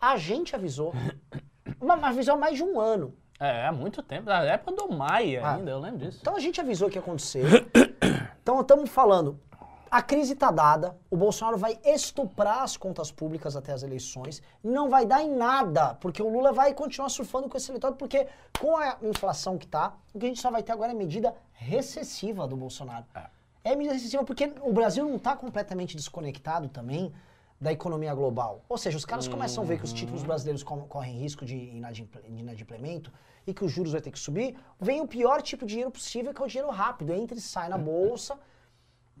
[0.00, 0.92] A gente avisou,
[1.80, 3.14] mas avisou há mais de um ano.
[3.38, 4.26] É, há muito tempo.
[4.28, 5.54] Na época do Maia Ah.
[5.56, 6.18] ainda, eu lembro disso.
[6.20, 7.44] Então a gente avisou que ia acontecer.
[8.42, 9.38] Então estamos falando,
[9.88, 14.90] a crise está dada, o Bolsonaro vai estuprar as contas públicas até as eleições, não
[14.90, 18.26] vai dar em nada, porque o Lula vai continuar surfando com esse eleitorado, porque
[18.58, 21.32] com a inflação que tá, o que a gente só vai ter agora é medida
[21.52, 23.04] recessiva do Bolsonaro.
[23.62, 27.12] É medida recessiva porque o Brasil não está completamente desconectado também
[27.62, 28.64] da economia global.
[28.68, 31.56] Ou seja, os caras começam a ver que os títulos brasileiros co- correm risco de
[31.56, 33.12] inadimplemento
[33.46, 36.34] e que os juros vai ter que subir, vem o pior tipo de dinheiro possível,
[36.34, 38.36] que é o dinheiro rápido, entra e sai na bolsa,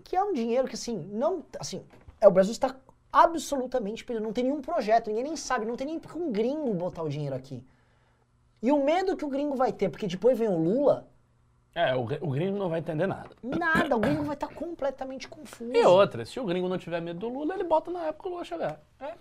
[0.02, 1.84] que é um dinheiro que assim, não, assim,
[2.20, 2.74] é, o Brasil está
[3.12, 6.74] absolutamente perdido, não tem nenhum projeto, ninguém nem sabe, não tem nem porque um gringo
[6.74, 7.64] botar o dinheiro aqui.
[8.60, 11.08] E o medo que o gringo vai ter, porque depois vem o Lula,
[11.74, 13.30] É, o, o gringo não vai entender nada.
[13.42, 15.72] nada, o gringo vai estar completamente confuso.
[15.72, 18.32] E outra, se o gringo não tiver medo do Lula, ele bota na época o
[18.32, 18.78] Lula chegar.
[19.00, 19.14] É.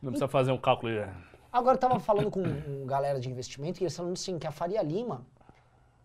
[0.00, 0.92] Não precisa fazer um cálculo.
[0.92, 1.08] de-
[1.52, 4.52] Agora, eu tava falando com um galera de investimento e eles falando assim, que a
[4.52, 5.26] Faria Lima,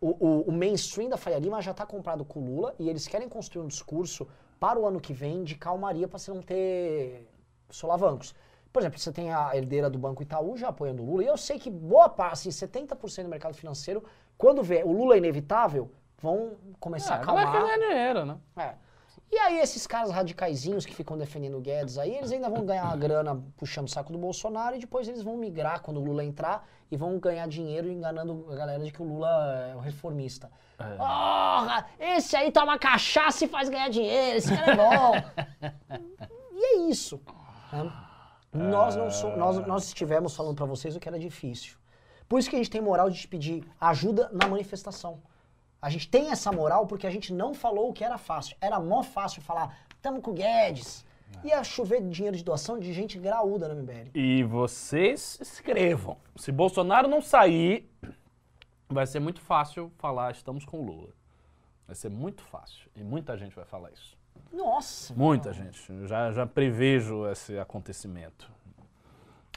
[0.01, 3.07] o, o, o mainstream da Faria Lima já tá comprado com o Lula e eles
[3.07, 4.27] querem construir um discurso
[4.59, 7.27] para o ano que vem de calmaria para você não ter
[7.69, 8.33] solavancos.
[8.73, 11.37] Por exemplo, você tem a herdeira do Banco Itaú já apoiando o Lula, e eu
[11.37, 14.03] sei que boa parte, assim, 70% do mercado financeiro,
[14.37, 17.61] quando vê o Lula é inevitável, vão começar a Ah, vai acalmar.
[17.63, 18.37] ganhar dinheiro, né?
[18.57, 18.73] É.
[19.29, 22.85] E aí esses caras radicaizinhos que ficam defendendo o Guedes aí, eles ainda vão ganhar
[22.85, 26.23] uma grana puxando o saco do Bolsonaro e depois eles vão migrar quando o Lula
[26.23, 29.27] entrar e vão ganhar dinheiro enganando a galera de que o Lula
[29.69, 30.49] é o reformista.
[30.77, 35.11] Porra, esse aí toma cachaça e faz ganhar dinheiro, esse cara é bom.
[36.53, 37.19] e é isso.
[37.73, 37.91] né?
[38.53, 41.75] Nós não somos, nós, nós estivemos falando pra vocês o que era difícil.
[42.27, 45.21] Por isso que a gente tem moral de pedir ajuda na manifestação.
[45.81, 48.57] A gente tem essa moral porque a gente não falou o que era fácil.
[48.59, 51.05] Era mó fácil falar, tamo com o Guedes.
[51.43, 54.09] Ia chover dinheiro de doação de gente graúda no MBL.
[54.13, 56.17] E vocês escrevam.
[56.35, 57.89] Se Bolsonaro não sair,
[58.89, 61.09] vai ser muito fácil falar estamos com o Lula.
[61.85, 62.89] Vai ser muito fácil.
[62.95, 64.17] E muita gente vai falar isso.
[64.51, 65.13] Nossa.
[65.13, 65.89] Muita gente.
[65.89, 68.51] Eu Já, já prevejo esse acontecimento.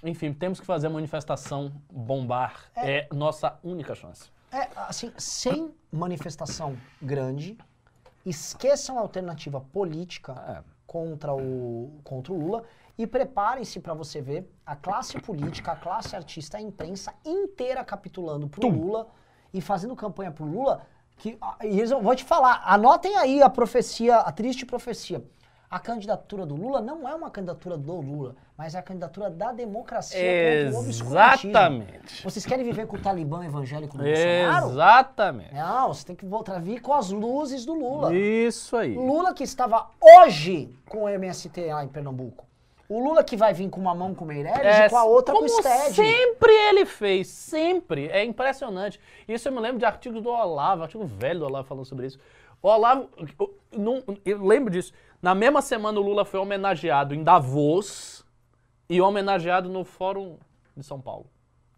[0.03, 2.71] Enfim, temos que fazer a manifestação bombar.
[2.75, 4.31] É, nossa única chance.
[4.51, 7.57] É, assim, sem manifestação grande,
[8.25, 10.63] esqueçam a alternativa política É.
[10.87, 12.65] contra, o, contra o Lula
[12.99, 18.49] e preparem-se para você ver a classe política, a classe artista, a imprensa inteira capitulando
[18.49, 19.09] pro Lula
[19.55, 20.83] e fazendo campanha pro Lula.
[21.17, 25.23] Que, ah, e eles vão vou te falar, anotem aí a profecia, a triste profecia.
[25.71, 29.53] A candidatura do Lula não é uma candidatura do Lula, mas é a candidatura da
[29.53, 30.19] democracia.
[30.67, 32.25] Exatamente.
[32.25, 34.71] Vocês querem viver com o Talibã evangélico do Bolsonaro?
[34.71, 35.55] Exatamente.
[35.55, 38.13] Não, você tem que voltar vir com as luzes do Lula.
[38.15, 38.95] Isso aí.
[38.97, 42.45] Lula que estava hoje com o MST lá em Pernambuco.
[42.89, 45.33] O Lula que vai vir com uma mão com o Meirelles e com a outra
[45.33, 45.95] com o É, Sted.
[45.95, 48.09] sempre ele fez, sempre.
[48.09, 48.99] É impressionante.
[49.29, 52.19] Isso eu me lembro de artigos do Olavo, artigo velho do Olavo falando sobre isso.
[52.61, 54.93] O Olavo, eu, não- eu lembro disso.
[55.23, 58.25] Na mesma semana o Lula foi homenageado em Davos
[58.89, 60.39] e homenageado no Fórum
[60.75, 61.27] de São Paulo.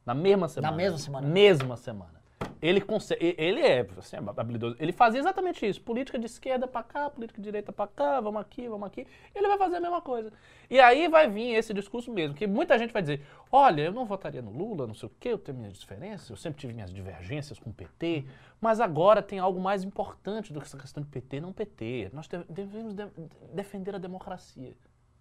[0.07, 0.77] Na mesma semana.
[0.77, 1.29] mesma semana?
[1.29, 2.22] Mesma semana.
[2.61, 4.77] Ele, consegue, ele é assim, habilidoso.
[4.79, 5.81] Ele fazia exatamente isso.
[5.81, 9.07] Política de esquerda pra cá, política de direita pra cá, vamos aqui, vamos aqui.
[9.35, 10.33] Ele vai fazer a mesma coisa.
[10.71, 14.05] E aí vai vir esse discurso mesmo, que muita gente vai dizer, olha, eu não
[14.07, 16.93] votaria no Lula, não sei o quê, eu tenho minhas diferenças, eu sempre tive minhas
[16.93, 18.25] divergências com o PT,
[18.61, 22.11] mas agora tem algo mais importante do que essa questão de PT, não PT.
[22.13, 23.07] Nós de- devemos de-
[23.53, 24.75] defender a democracia.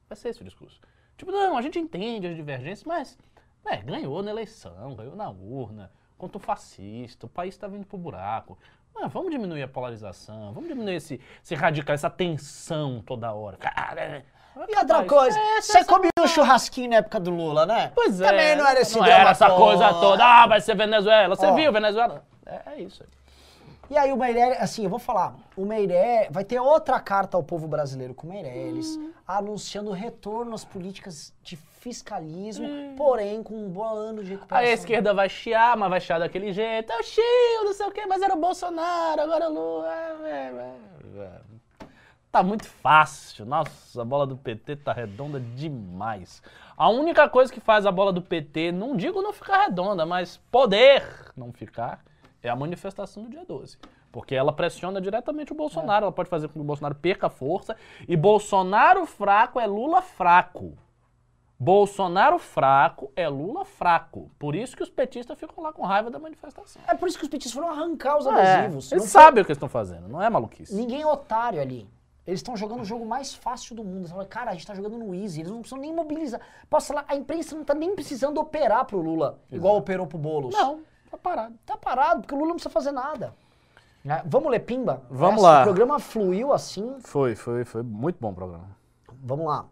[0.07, 0.79] Vai ser esse o discurso.
[1.17, 3.17] Tipo, não, a gente entende as divergências, mas
[3.65, 5.91] é, ganhou na eleição, ganhou na urna,
[6.21, 8.55] contra o fascista, o país está vindo pro buraco.
[8.95, 13.57] Ah, vamos diminuir a polarização, vamos diminuir esse, esse radical, essa tensão toda hora.
[13.57, 14.23] Cara,
[14.69, 17.91] E outra coisa, é, você comia um churrasquinho na época do Lula, né?
[17.95, 18.27] Pois é.
[18.29, 20.23] Também não era esse não era essa coisa toda.
[20.23, 21.35] Ah, vai ser Venezuela.
[21.35, 21.55] Você Ó.
[21.55, 22.23] viu Venezuela?
[22.45, 23.01] É, é isso.
[23.01, 23.09] aí.
[23.89, 27.43] E aí o Meirelles, assim, eu vou falar, o Meirelles, vai ter outra carta ao
[27.43, 29.11] povo brasileiro com o Meirelles, Hum.
[29.27, 34.65] anunciando retorno às políticas de fiscalismo, porém com um bom ano de recuperação.
[34.65, 36.93] Aí a esquerda vai chiar, mas vai chiar daquele jeito.
[36.93, 39.87] Eu chio, não sei o quê, mas era o Bolsonaro, agora o Lula.
[39.91, 40.75] É, é,
[41.17, 41.41] é, é.
[42.31, 43.47] Tá muito fácil.
[43.47, 46.41] Nossa, a bola do PT tá redonda demais.
[46.77, 50.37] A única coisa que faz a bola do PT, não digo não ficar redonda, mas
[50.51, 51.03] poder
[51.35, 52.05] não ficar,
[52.43, 53.79] é a manifestação do dia 12.
[54.11, 56.05] Porque ela pressiona diretamente o Bolsonaro.
[56.05, 57.75] Ela pode fazer com que o Bolsonaro perca força.
[58.07, 60.77] E Bolsonaro fraco é Lula fraco.
[61.65, 64.31] Bolsonaro fraco é Lula fraco.
[64.39, 66.81] Por isso que os petistas ficam lá com raiva da manifestação.
[66.87, 68.91] É por isso que os petistas foram arrancar os É, adesivos.
[68.91, 70.73] eles Não foi- sabem o que eles estão fazendo, não é maluquice.
[70.73, 71.87] Ninguém é otário ali.
[72.25, 74.09] Eles estão jogando o jogo mais fácil do mundo.
[74.11, 76.41] Eles cara, a gente tá jogando no easy, eles não precisam nem mobilizar.
[76.67, 80.55] Posso falar, a imprensa não tá nem precisando operar pro Lula, igual operou pro Boulos.
[80.55, 80.79] Não,
[81.11, 81.53] tá parado.
[81.63, 83.35] Tá parado, porque o Lula não precisa fazer nada.
[84.03, 84.19] Né?
[84.25, 85.03] Vamos ler Pimba?
[85.11, 85.61] Vamos Essa- lá.
[85.61, 86.95] O programa fluiu assim.
[87.01, 88.67] Foi, foi, foi muito bom o programa.
[89.23, 89.65] Vamos lá.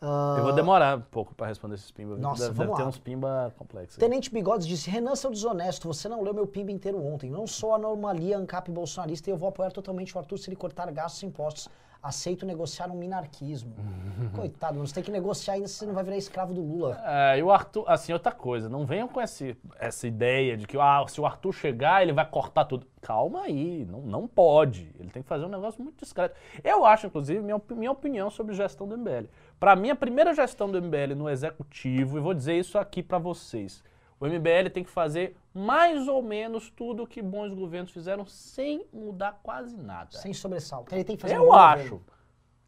[0.00, 2.16] Ah, Eu vou demorar um pouco pra responder esses pimba.
[2.16, 3.96] Nossa, deve, vamos deve ter uns pimba complexos.
[3.96, 7.30] Tenente Bigodes disse: Renan, seu desonesto, você não leu meu pimba inteiro ontem.
[7.30, 10.90] Não sou anomalia ANCAP bolsonarista e eu vou apoiar totalmente o Arthur se ele cortar
[10.92, 11.68] gastos e impostos.
[12.00, 13.74] Aceito negociar um minarquismo.
[14.36, 16.96] Coitado, você tem que negociar ainda, você não vai virar escravo do Lula.
[17.04, 20.78] É, e o Arthur, assim, outra coisa, não venham com esse, essa ideia de que
[20.78, 22.86] ah, se o Arthur chegar, ele vai cortar tudo.
[23.02, 24.94] Calma aí, não, não pode.
[24.96, 26.36] Ele tem que fazer um negócio muito discreto.
[26.62, 29.26] Eu acho, inclusive, minha, minha opinião sobre gestão do MBL.
[29.58, 33.18] Para mim, a primeira gestão do MBL no executivo, e vou dizer isso aqui para
[33.18, 33.82] vocês,
[34.20, 38.84] o MBL tem que fazer mais ou menos tudo o que bons governos fizeram sem
[38.92, 40.10] mudar quase nada.
[40.16, 40.94] Sem sobressalto.
[40.94, 41.82] Ele tem que fazer um Eu bom acho.
[41.90, 42.02] governo.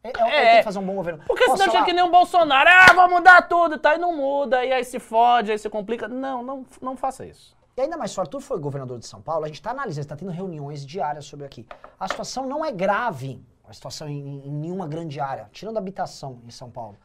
[0.03, 0.47] Ele, ele É.
[0.51, 1.23] tem que fazer um bom governo.
[1.27, 1.85] Porque Posso senão falar?
[1.85, 3.95] que nem um Bolsonaro, ah, vou mudar tudo, tá?
[3.95, 6.09] E não muda, e aí se fode, aí se complica.
[6.09, 7.55] Não, não, não faça isso.
[7.77, 10.01] E ainda mais, se o Arthur foi governador de São Paulo, a gente está analisando,
[10.05, 11.67] está tendo reuniões diárias sobre aqui.
[11.99, 13.41] A situação não é grave,
[13.71, 16.97] a situação em, em nenhuma grande área, tirando a habitação em São Paulo.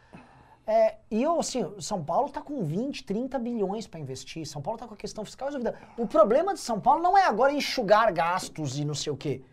[0.68, 4.46] É, e eu, assim, São Paulo está com 20, 30 bilhões para investir.
[4.48, 5.78] São Paulo está com a questão fiscal resolvida.
[5.96, 9.44] O problema de São Paulo não é agora enxugar gastos e não sei o quê.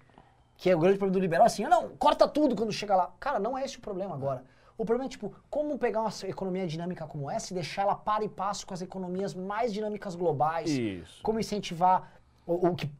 [0.57, 3.13] Que é o grande problema do liberal, assim, não, corta tudo quando chega lá.
[3.21, 4.43] Cara, não é esse o problema agora.
[4.79, 8.25] O problema é, tipo, como pegar uma economia dinâmica como essa e deixar ela para
[8.25, 10.71] e passo com as economias mais dinâmicas globais.
[10.71, 11.23] Isso.
[11.23, 12.11] Como incentivar
[12.47, 12.91] o, o que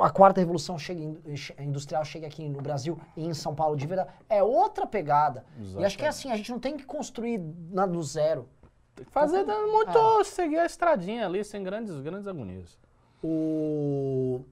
[0.00, 3.76] a quarta revolução chegue, in- che- industrial chegue aqui no Brasil e em São Paulo
[3.76, 4.10] de verdade.
[4.28, 5.44] É outra pegada.
[5.80, 7.38] E acho que é assim, a gente não tem que construir
[7.70, 8.46] na, do zero.
[8.94, 12.76] Tem que fazer dando muito, seguir a estradinha ali, sem grandes, grandes agonias.
[13.22, 14.44] O,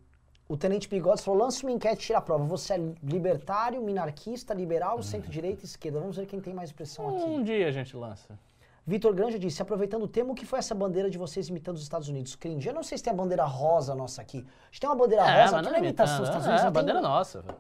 [0.49, 2.45] o Tenente Bigodes falou: lança uma enquete e tira a prova.
[2.45, 5.99] Você é libertário, minarquista, liberal, centro-direita, esquerda.
[6.01, 7.25] Vamos ver quem tem mais expressão aqui.
[7.29, 8.39] Um dia a gente lança.
[8.87, 11.83] Vitor Granja disse, aproveitando o tema, o que foi essa bandeira de vocês imitando os
[11.83, 12.37] Estados Unidos?
[12.37, 12.69] Cringe.
[12.69, 14.39] Eu não sei se tem a bandeira rosa nossa aqui.
[14.39, 16.63] A gente tem uma bandeira rosa, aqui não é imitação dos Estados Unidos.
[16.65, 17.43] É, a tem- bandeira nossa.
[17.43, 17.59] velho.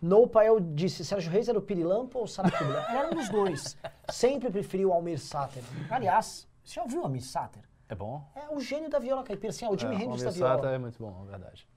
[0.00, 2.86] No Pael disse, Sérgio Reis era o Pirilampo ou o Saracura?
[2.88, 3.76] Ele era um dos dois.
[4.08, 5.62] Sempre preferiu o Almir Sater.
[5.90, 7.62] Aliás, você já ouviu o Almir Sater?
[7.88, 8.24] É bom.
[8.36, 10.42] É o gênio da viola caipira, sim, é o Jimi é, Hendrix o da Almir
[10.42, 10.74] Sater viola.
[10.74, 11.68] é muito bom, é verdade.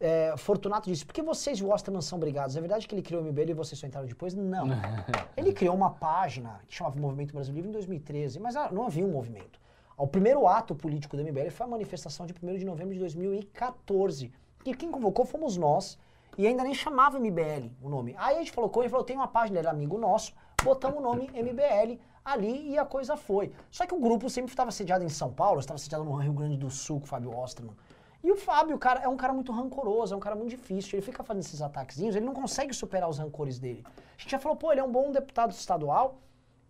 [0.00, 2.56] É, Fortunato disse, por que vocês e o Osterman são brigados?
[2.56, 4.34] É verdade que ele criou o MBL e vocês só entraram depois?
[4.34, 4.68] Não.
[5.36, 9.04] ele criou uma página que chamava Movimento Brasil Livre em 2013, mas ah, não havia
[9.04, 9.58] um movimento.
[9.96, 14.32] O primeiro ato político do MBL foi a manifestação de 1 de novembro de 2014.
[14.64, 15.98] E quem convocou fomos nós.
[16.36, 18.14] E ainda nem chamava MBL o nome.
[18.16, 21.00] Aí a gente falou com ele, falou, tem uma página, ele era amigo nosso, botamos
[21.00, 23.50] o nome MBL ali e a coisa foi.
[23.72, 26.56] Só que o grupo sempre estava sediado em São Paulo, estava sediado no Rio Grande
[26.56, 27.74] do Sul com o Fábio Osterman.
[28.22, 30.96] E o Fábio, cara, é um cara muito rancoroso, é um cara muito difícil.
[30.96, 33.84] Ele fica fazendo esses ataquezinhos, ele não consegue superar os rancores dele.
[33.86, 36.18] A gente já falou, pô, ele é um bom deputado estadual,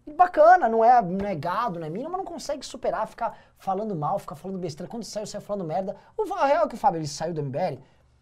[0.06, 3.38] e bacana, não é, não é gado, não é mínimo, mas não consegue superar, ficar
[3.58, 4.90] falando mal, ficar falando besteira.
[4.90, 5.96] Quando saiu, saiu falando merda.
[6.16, 7.78] O real é que o Fábio ele saiu do MBL,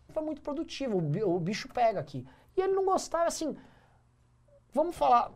[0.09, 2.27] foi muito produtivo, o bicho pega aqui.
[2.57, 3.57] E ele não gostava, assim,
[4.73, 5.31] vamos falar.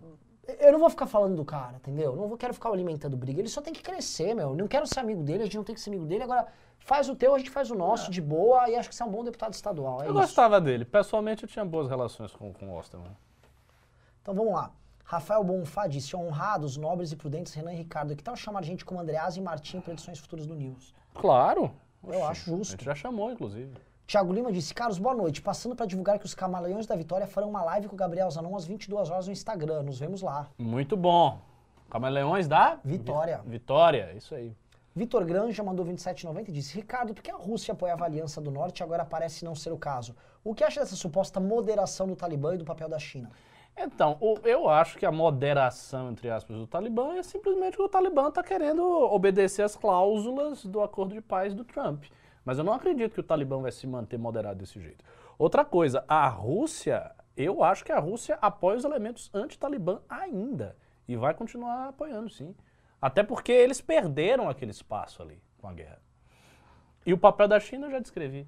[0.59, 2.17] Eu não vou ficar falando do cara, entendeu?
[2.17, 3.41] Não vou, quero ficar alimentando briga.
[3.41, 4.55] Ele só tem que crescer, meu.
[4.55, 6.23] Não quero ser amigo dele, a gente não tem que ser amigo dele.
[6.25, 6.47] Agora,
[6.79, 9.07] faz o teu, a gente faz o nosso de boa e acho que você é
[9.07, 10.01] um bom deputado estadual.
[10.01, 10.21] É Eu isso.
[10.21, 10.85] gostava dele.
[10.85, 13.17] Pessoalmente, eu tinha boas relações com, com o Osterman.
[14.23, 14.71] Então vamos lá.
[15.05, 18.15] Rafael Bonfá disse: honrados, nobres e prudentes Renan e Ricardo.
[18.15, 20.95] Que tal chamar gente como Andreasa e Martim para edições futuras do News?
[21.15, 21.73] Claro.
[22.07, 22.71] Eu acho A justo.
[22.73, 23.73] gente já chamou, inclusive.
[24.11, 25.41] Tiago Lima disse: Carlos, boa noite.
[25.41, 28.57] Passando para divulgar que os Camaleões da Vitória farão uma live com o Gabriel Zanon
[28.57, 29.85] às 22 horas no Instagram.
[29.85, 30.49] Nos vemos lá.
[30.59, 31.41] Muito bom.
[31.89, 32.81] Camaleões da?
[32.85, 33.41] Vitória.
[33.47, 34.53] Vitória, isso aí.
[34.97, 38.51] Vitor Granja mandou 27,90 e disse: Ricardo, por que a Rússia apoiava a Aliança do
[38.51, 40.17] Norte e agora parece não ser o caso?
[40.43, 43.31] O que acha dessa suposta moderação do Talibã e do papel da China?
[43.79, 48.29] Então, eu acho que a moderação, entre aspas, do Talibã é simplesmente que o Talibã
[48.29, 52.07] está querendo obedecer às cláusulas do acordo de paz do Trump.
[52.45, 55.05] Mas eu não acredito que o Talibã vai se manter moderado desse jeito.
[55.39, 60.77] Outra coisa, a Rússia, eu acho que a Rússia apoia os elementos anti-Talibã ainda.
[61.07, 62.55] E vai continuar apoiando, sim.
[63.01, 66.01] Até porque eles perderam aquele espaço ali com a guerra.
[67.05, 68.47] E o papel da China eu já descrevi.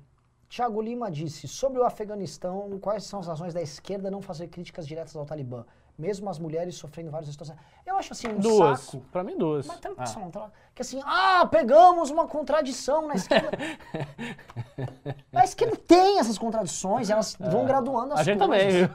[0.48, 4.86] Tiago Lima disse: sobre o Afeganistão, quais são as razões da esquerda não fazer críticas
[4.86, 5.64] diretas ao Talibã?
[5.98, 7.58] Mesmo as mulheres sofrendo várias situações.
[7.86, 8.80] Eu acho assim um Duas.
[8.80, 9.04] saco.
[9.12, 9.66] Pra mim, duas.
[9.66, 10.30] Mas tá, Ah.
[10.32, 13.50] tá- que assim, ah, pegamos uma contradição na esquerda.
[15.34, 18.22] a esquerda tem essas contradições, elas vão graduando as É.
[18.22, 18.58] A gente coisas.
[18.58, 18.88] também, viu?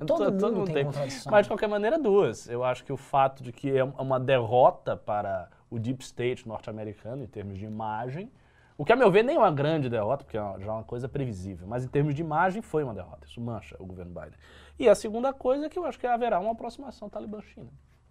[0.06, 1.30] Todo mundo tem contradição.
[1.30, 2.48] Mas, de qualquer maneira, duas.
[2.48, 7.22] Eu acho que o fato de que é uma derrota para o deep state norte-americano
[7.24, 8.30] em termos de imagem,
[8.76, 10.84] o que, a meu ver, nem é uma grande derrota, porque é já é uma
[10.84, 13.26] coisa previsível, mas em termos de imagem foi uma derrota.
[13.26, 14.38] Isso mancha o governo Biden.
[14.78, 17.70] E a segunda coisa é que eu acho que haverá uma aproximação Talibã-China,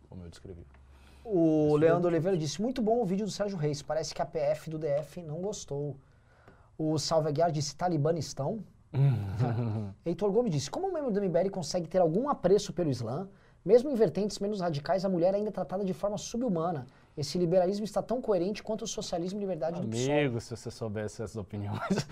[0.10, 0.66] como eu descrevi.
[1.26, 3.82] O Leandro Oliveira disse: muito bom o vídeo do Sérgio Reis.
[3.82, 5.96] Parece que a PF do DF não gostou.
[6.78, 8.64] O Salve Aguiar disse: Talibanistão.
[10.06, 13.30] Heitor Gomes disse: como um membro do MBL consegue ter algum apreço pelo Islã,
[13.64, 16.86] mesmo em vertentes menos radicais, a mulher ainda é tratada de forma subhumana.
[17.16, 20.14] Esse liberalismo está tão coerente quanto o socialismo e liberdade do PSOL.
[20.14, 21.80] Amigo, se você soubesse essas opiniões.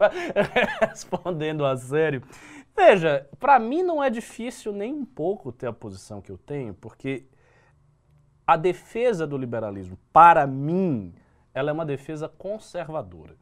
[0.00, 2.22] Mas, respondendo a sério.
[2.78, 6.72] Veja, pra mim não é difícil nem um pouco ter a posição que eu tenho,
[6.72, 7.26] porque
[8.46, 11.12] a defesa do liberalismo, para mim,
[11.52, 13.34] ela é uma defesa conservadora.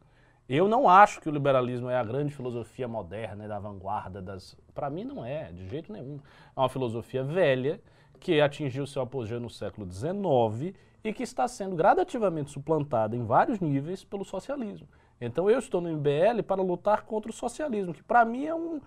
[0.49, 4.57] Eu não acho que o liberalismo é a grande filosofia moderna, é da vanguarda das.
[4.73, 6.19] Para mim não é, de jeito nenhum.
[6.55, 7.79] É uma filosofia velha
[8.19, 13.59] que atingiu seu apogeu no século XIX e que está sendo gradativamente suplantada em vários
[13.59, 14.87] níveis pelo socialismo.
[15.21, 18.81] Então eu estou no MBL para lutar contra o socialismo, que para mim é um,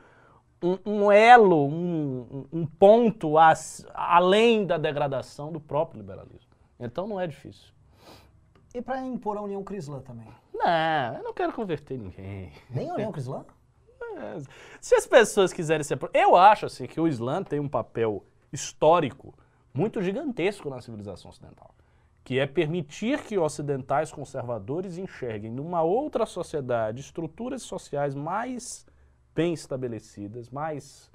[0.63, 6.51] um, um elo, um, um- ponto as- além da degradação do próprio liberalismo.
[6.79, 7.73] Então não é difícil.
[8.75, 10.29] E para impor a união com o Islã também.
[10.55, 12.53] Não, eu não quero converter ninguém.
[12.71, 13.45] Nem a união com o Islã?
[14.17, 14.39] É,
[14.81, 15.99] Se as pessoas quiserem ser.
[16.15, 19.35] Eu acho assim que o Islã tem um papel histórico
[19.73, 21.75] muito gigantesco na civilização ocidental,
[22.25, 28.85] que é permitir que ocidentais conservadores enxerguem numa outra sociedade estruturas sociais mais
[29.35, 31.11] bem estabelecidas, mais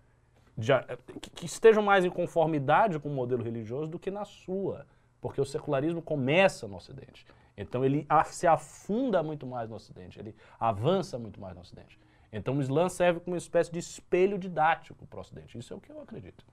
[0.57, 0.83] já-
[1.21, 4.85] que- estejam mais em conformidade com o modelo religioso do que na sua,
[5.19, 7.25] porque o secularismo começa no Ocidente.
[7.57, 11.99] Então ele se afunda muito mais no Ocidente, ele avança muito mais no Ocidente.
[12.31, 15.57] Então o Islã serve como uma espécie de espelho didático para o Ocidente.
[15.57, 16.45] Isso é o que eu acredito.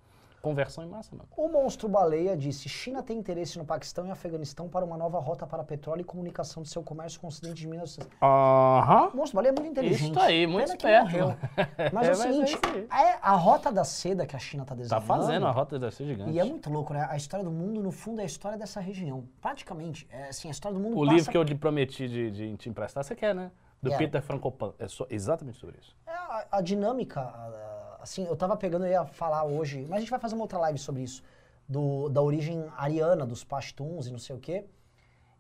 [0.43, 1.25] Conversão em massa, não.
[1.37, 5.47] O monstro baleia disse: China tem interesse no Paquistão e Afeganistão para uma nova rota
[5.47, 8.17] para petróleo e comunicação de seu comércio com o Ocidente de 1960.
[8.21, 9.11] Aham.
[9.15, 10.11] O monstro baleia é muito inteligente.
[10.11, 11.05] Isso aí, muito Pena esperto.
[11.05, 11.37] morreu.
[11.93, 12.15] Mas É, é o é
[12.47, 12.59] seguinte:
[12.91, 13.07] aí.
[13.07, 15.05] é a rota da seda que a China está Tá desenhando.
[15.07, 16.31] fazendo a rota deve ser gigante.
[16.33, 17.07] E é muito louco, né?
[17.09, 19.25] A história do mundo, no fundo, é a história dessa região.
[19.41, 20.09] Praticamente.
[20.11, 21.13] É assim, a história do mundo O passa...
[21.15, 23.53] livro que eu te prometi de, de te emprestar, você quer, né?
[23.81, 23.99] Do Quero.
[24.03, 24.73] Peter Frankopan.
[24.79, 25.97] É só- exatamente sobre isso.
[26.07, 30.01] É a, a dinâmica, a- assim, eu tava pegando, eu ia falar hoje, mas a
[30.01, 31.23] gente vai fazer uma outra live sobre isso,
[31.69, 34.67] do, da origem ariana dos Pashtuns e não sei o quê.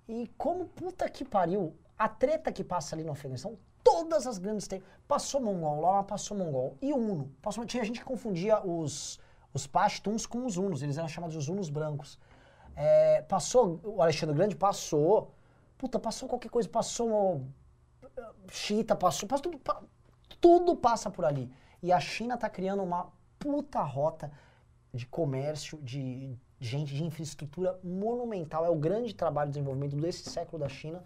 [0.09, 4.67] E como, puta que pariu, a treta que passa ali no Afeganistão, todas as grandes
[4.67, 9.19] tretas, passou mongol lá, passou mongol, e Uno, passou, tinha gente que confundia os,
[9.53, 12.19] os Pashtuns com os Unos, eles eram chamados os Unos brancos.
[12.75, 15.35] É, passou, o Alexandre Grande passou,
[15.77, 17.43] puta, passou qualquer coisa, passou
[18.51, 19.61] xiita, passou, passou tudo,
[20.41, 21.51] Tudo passa por ali.
[21.83, 24.31] E a China tá criando uma puta rota
[24.95, 28.65] de comércio, de gente, de infraestrutura monumental.
[28.65, 31.03] É o grande trabalho de desenvolvimento desse século da China.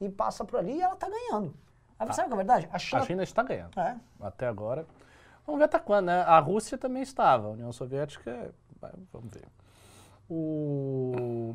[0.00, 1.54] E passa por ali e ela tá ganhando.
[1.98, 2.68] Aí, sabe o que é verdade?
[2.72, 3.02] A China.
[3.02, 3.78] A China está ganhando.
[3.78, 3.96] É.
[4.20, 4.86] Até agora.
[5.46, 6.22] Vamos ver até quando, né?
[6.22, 7.48] A Rússia também estava.
[7.48, 8.54] A União Soviética,
[9.12, 9.46] vamos ver.
[10.28, 11.54] O...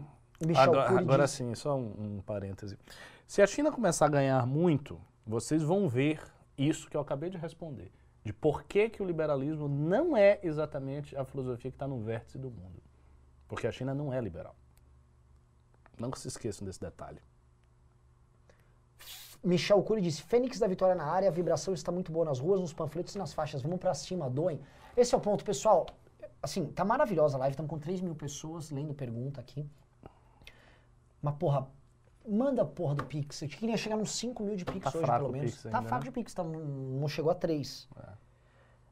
[0.55, 2.77] Agora, agora sim, só um, um parêntese.
[3.25, 6.21] Se a China começar a ganhar muito, vocês vão ver
[6.57, 7.91] isso que eu acabei de responder.
[8.27, 12.37] De por que, que o liberalismo não é exatamente a filosofia que está no vértice
[12.37, 12.83] do mundo.
[13.47, 14.53] Porque a China não é liberal.
[15.97, 17.21] Não se esqueçam desse detalhe.
[19.41, 22.59] Michel Cury disse: Fênix da Vitória na área, a vibração está muito boa nas ruas,
[22.59, 23.61] nos panfletos e nas faixas.
[23.61, 24.59] Vamos pra cima, doem.
[24.97, 25.85] Esse é o ponto, pessoal.
[26.43, 29.65] Assim, tá maravilhosa a live, estamos com 3 mil pessoas lendo pergunta aqui.
[31.21, 31.65] Mas, porra,
[32.27, 33.41] manda a porra do Pix.
[33.41, 35.51] Eu queria chegar nos 5 mil de Pix Tá hoje, pelo menos.
[35.51, 36.09] Pix tá ainda, fraco né?
[36.09, 37.87] de Pix, tá, não, chegou a 3.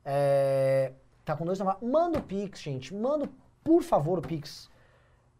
[0.03, 0.93] É,
[1.23, 1.59] tá com dois.
[1.81, 2.93] Manda o Pix, gente.
[2.93, 3.29] Manda,
[3.63, 4.69] por favor, o Pix.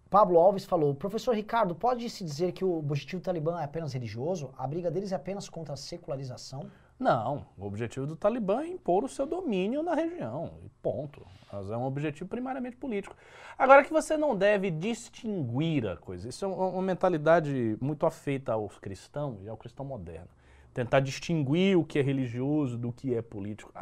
[0.09, 4.53] Pablo Alves falou: Professor Ricardo, pode-se dizer que o objetivo do Talibã é apenas religioso?
[4.57, 6.69] A briga deles é apenas contra a secularização?
[6.97, 11.25] Não, o objetivo do Talibã é impor o seu domínio na região, ponto.
[11.51, 13.15] Mas é um objetivo primariamente político.
[13.57, 18.69] Agora que você não deve distinguir a coisa, isso é uma mentalidade muito afeita ao
[18.69, 20.29] cristão e ao cristão moderno.
[20.73, 23.73] Tentar distinguir o que é religioso do que é político.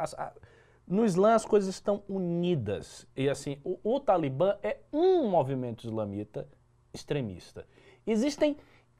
[0.86, 3.06] No Islã as coisas estão unidas.
[3.16, 6.48] E assim, o, o Talibã é um movimento islamita
[6.92, 7.66] extremista.
[8.06, 8.56] Existem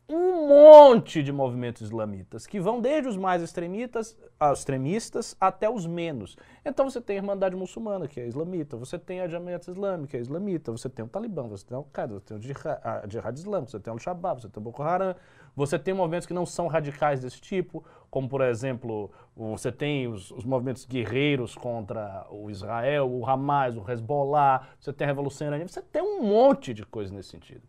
[0.09, 5.87] um monte de movimentos islamitas que vão desde os mais extremistas, ah, extremistas até os
[5.87, 6.37] menos.
[6.65, 10.17] Então você tem a Irmandade Muçulmana, que é islamita, você tem a Jamiat Islâmica, que
[10.19, 13.39] é islamita, você tem o Talibã, você tem o Al-Qaeda, você tem o Jihad, Jihad
[13.39, 15.17] Islâmico, você tem o Al-Shabaab, você tem o Boko Haram,
[15.57, 20.31] você tem movimentos que não são radicais desse tipo, como por exemplo, você tem os,
[20.31, 25.69] os movimentos guerreiros contra o Israel, o Hamas, o Hezbollah, você tem a Revolução Iraniana,
[25.69, 27.63] você tem um monte de coisa nesse sentido.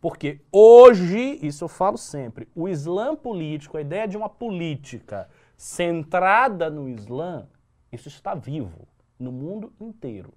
[0.00, 6.70] Porque hoje, isso eu falo sempre, o Islã político, a ideia de uma política centrada
[6.70, 7.46] no Islã,
[7.92, 10.32] isso está vivo no mundo inteiro.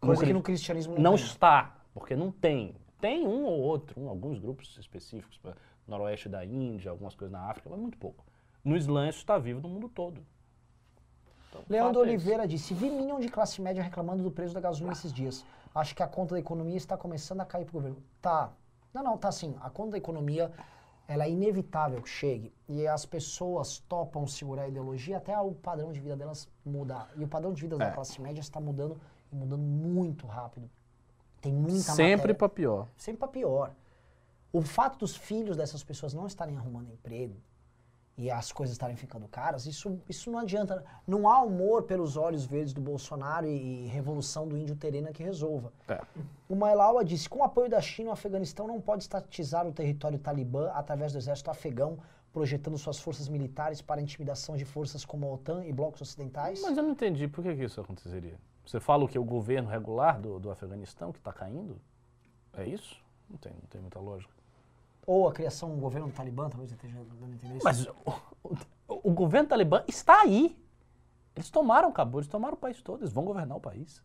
[0.00, 1.24] Coisa No que no cristianismo não, Não tem.
[1.24, 2.74] está, porque não tem.
[3.00, 5.54] Tem um ou outro, um, alguns grupos específicos, pra-
[5.86, 8.24] noroeste da Índia, algumas coisas na África, mas muito pouco.
[8.64, 10.20] No Islã isso está vivo no mundo todo.
[11.48, 12.02] Então, Leandro é.
[12.02, 15.44] Oliveira disse: Vi Minion de classe média reclamando do preço da gasolina esses dias.
[15.74, 17.96] Acho que a conta da economia está começando a cair pro governo.
[18.20, 18.52] Tá.
[18.92, 19.56] Não, não, tá assim.
[19.60, 20.52] A conta da economia,
[21.08, 22.52] ela é inevitável que chegue.
[22.68, 27.10] E as pessoas topam segurar a ideologia até o padrão de vida delas mudar.
[27.16, 27.90] E o padrão de vida da É.
[27.90, 29.00] classe média está mudando
[29.32, 30.68] e mudando muito rápido.
[31.40, 32.86] Tem muita Sempre para pior.
[32.96, 33.72] sempre para pior.
[34.52, 37.36] O fato dos filhos dessas pessoas não estarem arrumando emprego
[38.16, 40.84] e as coisas estarem ficando caras, isso, isso não adianta.
[41.06, 45.22] Não há humor pelos olhos verdes do Bolsonaro e, e revolução do índio terena que
[45.22, 45.72] resolva.
[45.88, 46.00] É.
[46.48, 50.18] O Mailawa disse: com o apoio da China, o Afeganistão não pode estatizar o território
[50.18, 51.98] talibã através do exército afegão,
[52.32, 56.60] projetando suas forças militares para a intimidação de forças como a OTAN e blocos ocidentais.
[56.62, 58.38] Mas eu não entendi por que, que isso aconteceria.
[58.64, 59.18] Você fala o que?
[59.18, 61.80] O governo regular do, do Afeganistão que está caindo?
[62.52, 63.02] É isso?
[63.28, 64.41] Não tem, não tem muita lógica.
[65.06, 67.64] Ou a criação do governo do Talibã, talvez eu esteja dando a entender isso.
[67.64, 67.94] Mas o,
[68.88, 70.56] o- o governo talibã está aí.
[71.34, 74.02] Eles tomaram Cabo, eles tomaram o país todo, eles vão governar o país.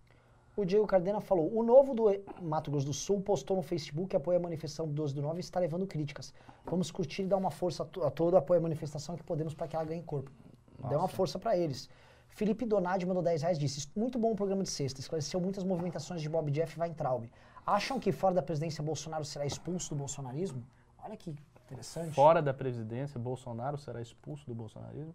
[0.55, 2.05] O Diego Cardena falou: o novo do
[2.41, 5.37] Mato Grosso do Sul postou no Facebook que apoia a manifestação do 12 do 9
[5.37, 6.33] e está levando críticas.
[6.65, 9.53] Vamos curtir e dar uma força a, to a todo, apoia a manifestação que podemos
[9.53, 10.31] para que ela ganhe corpo.
[10.79, 11.15] Dê uma Nossa.
[11.15, 11.87] força para eles.
[12.29, 16.21] Felipe Donadi mandou 10 reais disse: muito bom o programa de sexta, esclareceu muitas movimentações
[16.21, 17.25] de Bob Jeff e Weintraub.
[17.65, 20.63] Acham que fora da presidência Bolsonaro será expulso do bolsonarismo?
[21.07, 21.33] Olha que
[21.65, 22.13] interessante.
[22.13, 25.13] Fora da presidência, Bolsonaro será expulso do bolsonarismo.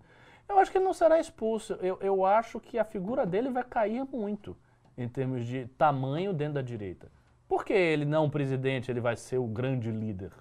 [0.49, 1.75] Eu acho que ele não será expulso.
[1.75, 4.57] Eu, eu acho que a figura dele vai cair muito
[4.97, 7.11] em termos de tamanho dentro da direita.
[7.47, 10.33] Por que ele não presidente, ele vai ser o grande líder?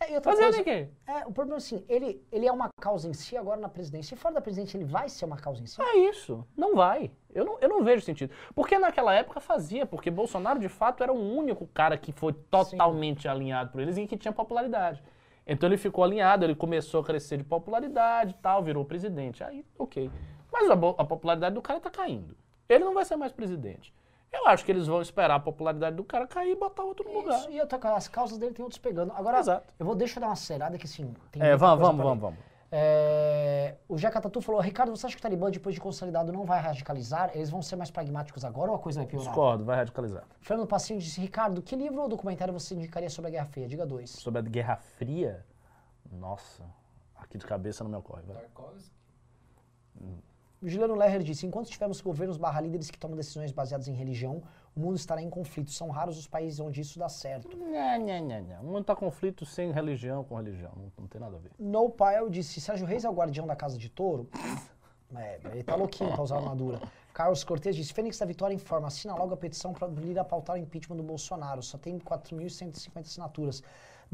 [0.00, 0.88] É, Fazer coisa- quê?
[1.06, 4.14] é, o problema é assim, ele, ele é uma causa em si agora na presidência.
[4.14, 5.80] E fora da presidência ele vai ser uma causa em si?
[5.80, 6.46] É isso.
[6.56, 7.10] Não vai.
[7.32, 8.32] Eu não, eu não vejo sentido.
[8.54, 13.26] Porque naquela época fazia, porque Bolsonaro de fato era o único cara que foi totalmente
[13.28, 15.02] alinhado por eles e que tinha popularidade.
[15.46, 19.42] Então ele ficou alinhado, ele começou a crescer de popularidade tal, virou presidente.
[19.44, 20.10] Aí, ok.
[20.52, 22.36] Mas a, a popularidade do cara tá caindo.
[22.68, 23.92] Ele não vai ser mais presidente.
[24.34, 27.20] Eu acho que eles vão esperar a popularidade do cara cair e botar outro no
[27.20, 27.38] lugar.
[27.38, 29.12] Isso, e outra coisa, as causas dele tem outros pegando.
[29.12, 29.72] Agora, Exato.
[29.78, 31.14] eu vou deixa eu dar uma acelerada que sim.
[31.30, 32.38] Tem É, vamos, vamos, vamos, vamos.
[32.76, 36.44] É, o Jaca Tatu falou, Ricardo, você acha que o Talibã, depois de consolidado, não
[36.44, 37.30] vai radicalizar?
[37.32, 39.28] Eles vão ser mais pragmáticos agora ou a coisa vai piorar?
[39.28, 40.24] Discordo, vai radicalizar.
[40.40, 43.68] Fernando Passinho disse, Ricardo, que livro ou documentário você indicaria sobre a Guerra Fria?
[43.68, 44.10] Diga dois.
[44.10, 45.46] Sobre a Guerra Fria,
[46.10, 46.64] nossa,
[47.14, 48.22] aqui de cabeça não me ocorre.
[48.26, 48.42] vai.
[48.42, 48.90] Tarkovsky.
[50.68, 54.42] Juliano Lerner disse, enquanto tivermos governos barra líderes que tomam decisões baseadas em religião,
[54.74, 55.70] o mundo estará em conflito.
[55.70, 57.56] São raros os países onde isso dá certo.
[57.56, 58.60] Nha, nha, nha, nha.
[58.60, 60.72] O mundo tá conflito sem religião com religião.
[60.76, 61.50] Não, não tem nada a ver.
[61.58, 64.28] No Pile disse, Sérgio Reis é o guardião da casa de touro?
[65.16, 66.80] É, ele tá louquinho pra usar armadura.
[67.12, 70.56] Carlos Cortez disse, Fênix da Vitória informa, assina logo a petição para vir a pautar
[70.56, 71.62] o impeachment do Bolsonaro.
[71.62, 73.62] Só tem 4.150 assinaturas.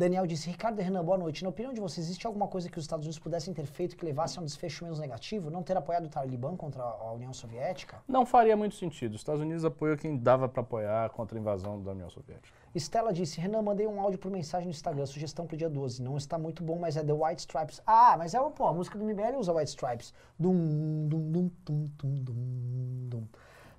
[0.00, 1.42] Daniel disse, Ricardo e Renan, boa noite.
[1.42, 4.02] Na opinião de vocês, existe alguma coisa que os Estados Unidos pudessem ter feito que
[4.02, 5.50] levasse a um desfecho menos negativo?
[5.50, 7.98] Não ter apoiado o Talibã contra a União Soviética?
[8.08, 9.12] Não faria muito sentido.
[9.12, 12.56] Os Estados Unidos apoiam quem dava para apoiar contra a invasão da União Soviética.
[12.74, 16.02] Estela disse, Renan, mandei um áudio por mensagem no Instagram, sugestão pro dia 12.
[16.02, 17.82] Não está muito bom, mas é The White Stripes.
[17.86, 20.14] Ah, mas é, pô, a música do MBL usa White Stripes.
[20.38, 23.28] Dum, dum, dum, dum, dum, dum, dum.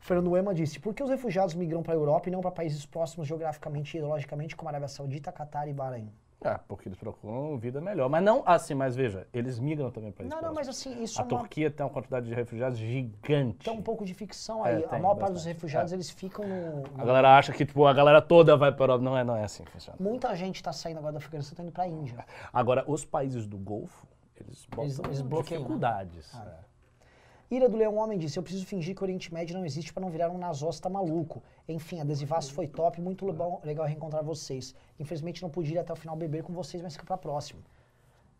[0.01, 2.85] Fernando Ema disse, por que os refugiados migram para a Europa e não para países
[2.85, 6.11] próximos geograficamente e ideologicamente como Arábia Saudita, Catar e Bahrein?
[6.43, 8.09] É, porque eles procuram vida melhor.
[8.09, 11.23] Mas não assim, mas veja, eles migram também para Não, não, mas assim, isso A
[11.23, 13.63] é uma, Turquia tem uma quantidade de refugiados gigante.
[13.63, 14.83] tem um pouco de ficção É, aí.
[14.85, 15.95] a tem, maior parte dos refugiados, É.
[15.95, 16.83] eles ficam no...
[16.99, 19.03] A galera acha que tipo, a galera toda vai para Europa.
[19.03, 19.97] Não é, não é assim que funciona.
[20.01, 22.25] Muita gente está saindo agora do Afeganistão e tá indo para a Índia.
[22.51, 25.67] Agora, os países do Golfo, eles botam Eles- eles bloqueiam, né?
[25.67, 26.31] dificuldades.
[26.33, 26.55] Ah.
[27.51, 30.01] Ira do Leão Homem disse: Eu preciso fingir que o Oriente Médio não existe para
[30.01, 31.43] não virar um nazosta maluco.
[31.67, 34.73] Enfim, adesivaço foi top, muito legal, reencontrar vocês.
[34.97, 37.59] Infelizmente não pude ir até o final beber com vocês, mas fica pra próxima.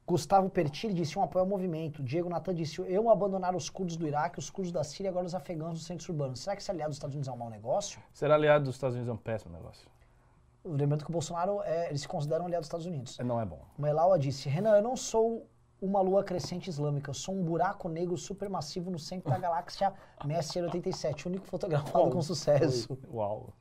[0.08, 2.02] Gustavo Pertilli disse um apoio ao movimento.
[2.02, 5.36] Diego Natan disse: Eu abandonar os curdos do Iraque, os curdos da Síria, agora os
[5.36, 6.40] afegãos dos centros urbanos.
[6.40, 8.02] Será que ser aliado dos Estados Unidos é um mau negócio?
[8.14, 9.90] Ser aliado dos Estados Unidos é um péssimo negócio.
[10.64, 13.18] Lembrando que o Bolsonaro, é, eles se consideram aliado dos Estados Unidos.
[13.20, 13.60] Não é bom.
[13.78, 15.50] Melaua disse: Renan, eu não sou
[15.82, 19.91] uma lua crescente islâmica, eu sou um buraco negro supermassivo no centro da galáxia
[20.24, 22.98] Messier 87, o único fotografado com sucesso.
[23.12, 23.52] Uau.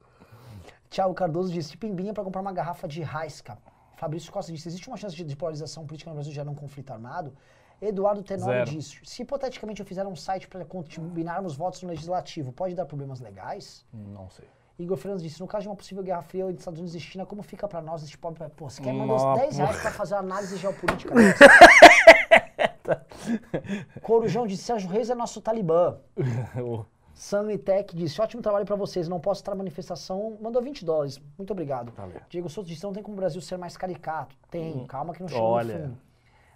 [0.91, 3.57] Thiago Cardoso disse: Pimbinha para comprar uma garrafa de Raisca.
[3.97, 7.33] Fabrício Costa disse: existe uma chance de, polarização política no Brasil gerar um conflito armado?
[7.81, 12.75] Eduardo Tenório disse: se hipoteticamente eu fizer um site para combinarmos votos no legislativo, pode
[12.75, 13.87] dar problemas legais?
[13.93, 14.47] Não sei.
[14.79, 17.27] Igor Fernandes disse: no caso de uma possível guerra fria entre Estados Unidos e China,
[17.27, 18.43] como fica para nós este pobre.
[18.57, 19.43] Pô, você quer mandar uns Nossa.
[19.43, 21.15] 10 reais para fazer uma análise geopolítica?
[21.15, 21.35] né?
[24.03, 25.99] Corujão disse: Sérgio Reis é nosso talibã.
[27.15, 30.39] Sanitec disse: ótimo trabalho para vocês, não posso estar na manifestação.
[30.41, 31.21] Mandou 20 dólares.
[31.37, 31.93] Muito obrigado.
[31.93, 32.21] Valeu.
[32.29, 34.35] Diego Souto disse: não tem como o Brasil ser mais caricato.
[34.51, 35.53] Tem, calma que não chegou Hum.
[35.53, 35.79] olha.
[35.79, 35.99] no fundo.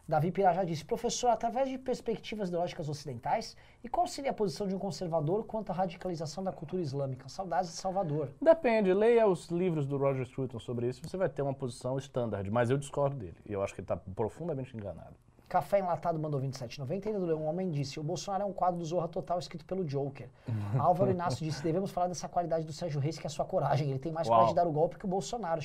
[0.07, 4.75] Davi Pirajá disse: professor, através de perspectivas ideológicas ocidentais, e qual seria a posição de
[4.75, 7.27] um conservador quanto à radicalização da cultura islâmica?
[7.29, 8.29] Saudades de Salvador.
[8.41, 12.51] Depende, leia os livros do Roger Scruton sobre isso, você vai ter uma posição standard,
[12.51, 13.37] mas eu discordo dele.
[13.47, 15.15] E eu acho que ele está profundamente enganado.
[15.49, 17.07] Café Enlatado mandou 27,90.
[17.07, 19.85] Ainda do Leão Homem disse: O Bolsonaro é um quadro do Zorra Total escrito pelo
[19.85, 20.29] Joker.
[20.79, 23.91] Álvaro Inácio disse: Devemos falar dessa qualidade do Sérgio Reis, que é a sua coragem.
[23.91, 24.37] Ele tem mais Uau.
[24.39, 25.61] coragem de dar o golpe que o Bolsonaro.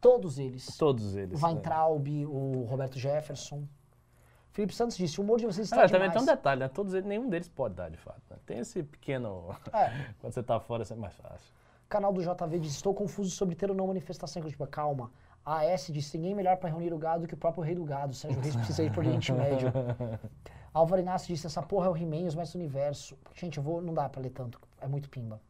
[0.00, 0.76] Todos eles.
[0.76, 1.40] Todos eles.
[1.40, 3.64] O Weintraub, o Roberto Jefferson.
[4.52, 5.90] Felipe Santos disse: O humor de vocês está demais.
[5.92, 6.68] também tem um detalhe, né?
[6.68, 8.20] Todos eles, nenhum deles pode dar, de fato.
[8.28, 8.36] né?
[8.44, 9.54] Tem esse pequeno.
[9.72, 10.12] É.
[10.20, 11.54] Quando você tá fora, é mais fácil.
[11.88, 14.42] Canal do JV disse: Estou confuso sobre ter ou não manifestação.
[14.42, 15.12] Tipo, calma.
[15.44, 17.84] A AS disse: Ninguém melhor para reunir o gado do que o próprio rei do
[17.84, 18.14] gado.
[18.14, 19.72] Sérgio Reis precisa ir pro Oriente Médio.
[20.72, 23.18] Álvaro Inácio disse: Essa porra é o He-Man, os mestres do universo.
[23.34, 23.80] Gente, eu vou.
[23.80, 24.60] Não dá pra ler tanto.
[24.80, 25.40] É muito pimba.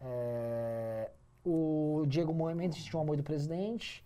[0.00, 1.10] É,
[1.44, 4.04] o Diego Moemendes disse: Um amor do presidente.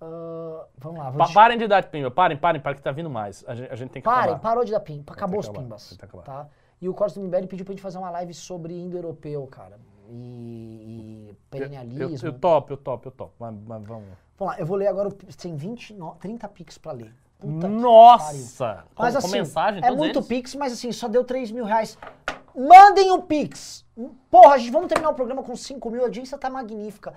[0.00, 1.28] Ah, vamos lá.
[1.32, 3.44] Parem de dar pimba, parem, parem, parem, que tá vindo mais.
[3.46, 4.40] A gente, a gente tem que Parem, acabar.
[4.40, 5.12] parou de dar pimba.
[5.12, 5.98] Acabou os acabar, pimbas.
[6.24, 6.48] Tá?
[6.80, 9.78] E o Costa do pediu pra gente fazer uma live sobre indo-europeu, cara.
[10.12, 12.26] E, e Eu, perennialismo.
[12.28, 13.32] eu, eu topo, eu topo, eu topo.
[13.38, 14.08] Mas, mas vamos.
[14.38, 15.08] Vamos lá, eu vou ler agora.
[15.08, 17.14] o- Tem 20, no- 30 pix pra ler.
[17.38, 17.68] Puta.
[17.68, 18.84] Nossa!
[18.94, 20.28] Com, Mas com assim, mensagem, é muito eles?
[20.28, 21.96] pix, mas assim, só deu 3 mil reais.
[22.54, 23.84] Mandem o pix!
[24.30, 27.14] Porra, gente, vamos terminar o programa com 5 mil, a audiência tá magnífica.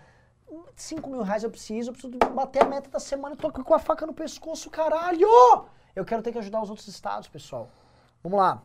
[0.76, 3.74] 5 mil reais eu preciso, eu preciso bater a meta da semana, eu tô com
[3.74, 5.28] a faca no pescoço, caralho!
[5.95, 7.68] Eu quero ter que ajudar os outros estados, pessoal.
[8.24, 8.61] Vamos lá.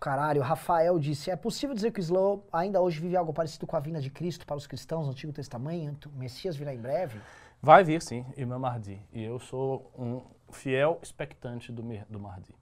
[0.00, 3.76] Caralho, Rafael disse: é possível dizer que o Islã ainda hoje vive algo parecido com
[3.76, 6.08] a vinda de Cristo para os cristãos no Antigo Testamento?
[6.08, 7.20] O Messias virá em breve?
[7.62, 8.98] Vai vir, sim, Imam Mahdi.
[9.12, 12.54] E eu sou um fiel expectante do, do Mahdi.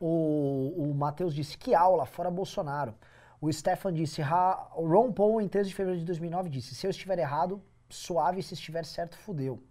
[0.00, 2.94] O, o Matheus disse, que aula, fora Bolsonaro.
[3.40, 6.86] O Stefan disse, "Ra- o Ron Paul, em 13 de fevereiro de 2009, disse, se
[6.86, 9.62] eu estiver errado, suave, se estiver certo, fudeu.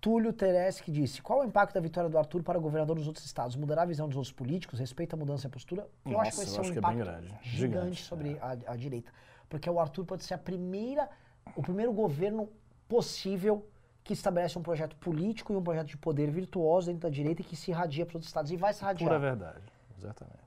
[0.00, 3.24] Túlio Tereschi disse, qual o impacto da vitória do Arthur para o governador dos outros
[3.24, 3.56] estados?
[3.56, 4.78] Mudará a visão dos outros políticos?
[4.78, 5.88] Respeita a mudança de postura?
[6.06, 7.26] Eu acho que vai Nossa, ser um é impacto grande.
[7.26, 9.12] gigante Gigante, sobre a, a direita.
[9.48, 11.08] Porque o Arthur pode ser a primeira,
[11.56, 12.48] o primeiro governo
[12.88, 13.66] possível
[14.04, 17.44] que estabelece um projeto político e um projeto de poder virtuoso dentro da direita e
[17.44, 18.50] que se irradia para outros estados.
[18.52, 19.08] E vai se irradiar.
[19.08, 19.72] Pura verdade.
[19.98, 20.38] Exatamente.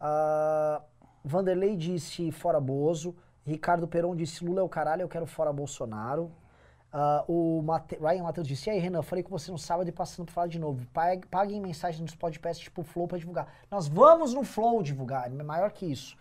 [0.00, 0.80] Ah,
[1.24, 3.14] Vanderlei disse fora Bozo.
[3.44, 6.30] Ricardo Peron disse Lula é o caralho, eu quero fora Bolsonaro.
[6.92, 9.92] Ah, o Mate- Ryan Matheus disse, e aí, Renan, falei com você no sábado e
[9.92, 10.86] passando pra falar de novo.
[10.92, 13.48] Pague- Paguem mensagem nos podcasts tipo Flow pra divulgar.
[13.70, 16.16] Nós vamos no Flow divulgar, é maior que isso.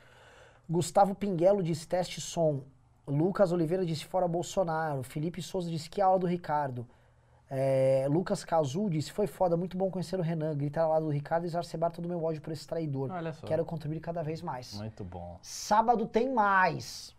[0.70, 2.62] Gustavo Pinguelo disse, teste som.
[3.06, 5.04] Lucas Oliveira disse, fora Bolsonaro.
[5.04, 6.88] Felipe Souza disse, que aula do Ricardo.
[7.50, 10.56] É, Lucas Cazu disse, foi foda, muito bom conhecer o Renan.
[10.56, 13.12] Gritar lado do Ricardo e exacerbar todo o meu ódio por esse traidor.
[13.46, 14.74] Quero contribuir cada vez mais.
[14.76, 15.38] Muito bom.
[15.42, 17.14] Sábado tem mais.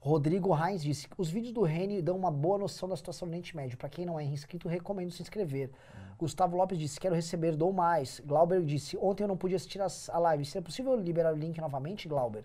[0.00, 3.54] Rodrigo Reis disse: os vídeos do Reni dão uma boa noção da situação do Oriente
[3.54, 3.76] Médio.
[3.76, 5.70] Para quem não é inscrito, recomendo se inscrever.
[6.18, 8.20] Gustavo Lopes disse: quero receber, dou mais.
[8.24, 10.44] Glauber disse: ontem eu não pude assistir as- a live.
[10.46, 12.44] Se é possível liberar o link novamente, Glauber?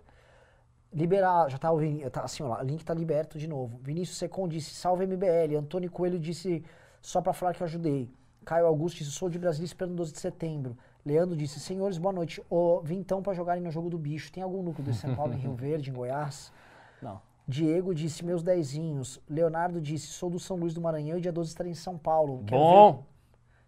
[0.94, 1.69] Liberar, já tá
[2.11, 3.80] tá assim, ó, o link tá liberto de novo.
[3.82, 5.57] Vinícius Secon disse: salve MBL.
[5.57, 6.64] Antônio Coelho disse:
[7.02, 8.10] só para falar que eu ajudei.
[8.44, 10.77] Caio Augusto disse: sou de Brasília esperando 12 de setembro.
[11.06, 12.41] Leandro disse: senhores, boa noite.
[12.49, 14.30] Ô, vim então para jogarem no jogo do bicho.
[14.32, 16.52] Tem algum núcleo de São Paulo em Rio Verde, em Goiás?
[17.02, 17.22] Não.
[17.47, 19.22] Diego disse meus dezinhos.
[19.30, 22.43] Leonardo disse sou do São Luís do Maranhão e dia 12 estarei em São Paulo.
[22.47, 22.91] Quero Bom.
[22.93, 22.99] Ver,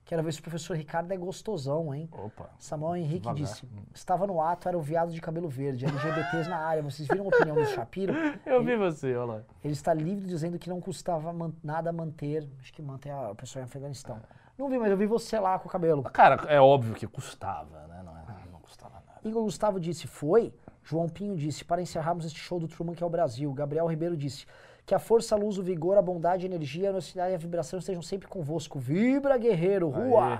[0.06, 2.10] quero ver se o professor Ricardo é gostosão, hein?
[2.12, 2.50] Opa.
[2.58, 5.86] Samuel Henrique disse estava no ato, era o viado de cabelo verde.
[5.86, 6.82] LGBTs na área.
[6.82, 8.14] Vocês viram a opinião do Shapiro?
[8.46, 9.42] Eu vi você, olha lá.
[9.64, 12.48] Ele está livre dizendo que não custava man- nada manter.
[12.60, 14.20] Acho que manter a pessoa em Afeganistão.
[14.58, 16.02] Não vi, mas eu vi você lá com o cabelo.
[16.02, 18.02] Cara, é óbvio que custava, né?
[18.04, 19.20] Não, é, não custava nada.
[19.24, 20.52] Igor Gustavo disse, foi.
[20.88, 23.52] João Pinho disse, para encerrarmos este show do Truman que é o Brasil.
[23.52, 24.46] Gabriel Ribeiro disse,
[24.86, 27.38] que a força, a luz, o vigor, a bondade, a energia, a honestidade e a
[27.38, 28.80] vibração estejam sempre convosco.
[28.80, 30.40] Vibra, guerreiro, rua!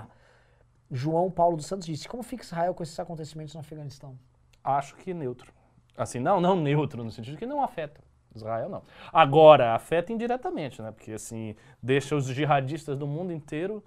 [0.90, 4.18] João Paulo dos Santos disse, como fica Israel com esses acontecimentos no Afeganistão?
[4.64, 5.52] Acho que neutro.
[5.94, 8.00] Assim, não, não neutro, no sentido que não afeta.
[8.34, 8.82] Israel não.
[9.12, 10.92] Agora, afeta indiretamente, né?
[10.92, 13.84] Porque assim, deixa os jihadistas do mundo inteiro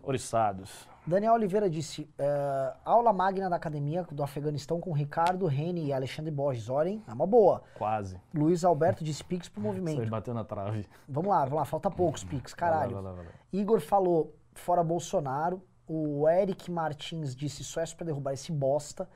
[0.00, 0.86] oriçados.
[1.04, 6.30] Daniel Oliveira disse, eh, aula magna da academia do Afeganistão com Ricardo, Reni e Alexandre
[6.30, 6.68] Borges.
[6.68, 7.62] Orem, é uma boa.
[7.74, 8.20] Quase.
[8.32, 10.08] Luiz Alberto disse, Pix pro movimento.
[10.08, 10.86] bateu na trave.
[11.08, 12.94] Vamos lá, vamos lá, falta poucos Pix, caralho.
[12.94, 13.30] Vai lá, vai lá, vai lá.
[13.52, 15.60] Igor falou fora Bolsonaro.
[15.88, 19.08] O Eric Martins disse só isso pra derrubar esse bosta.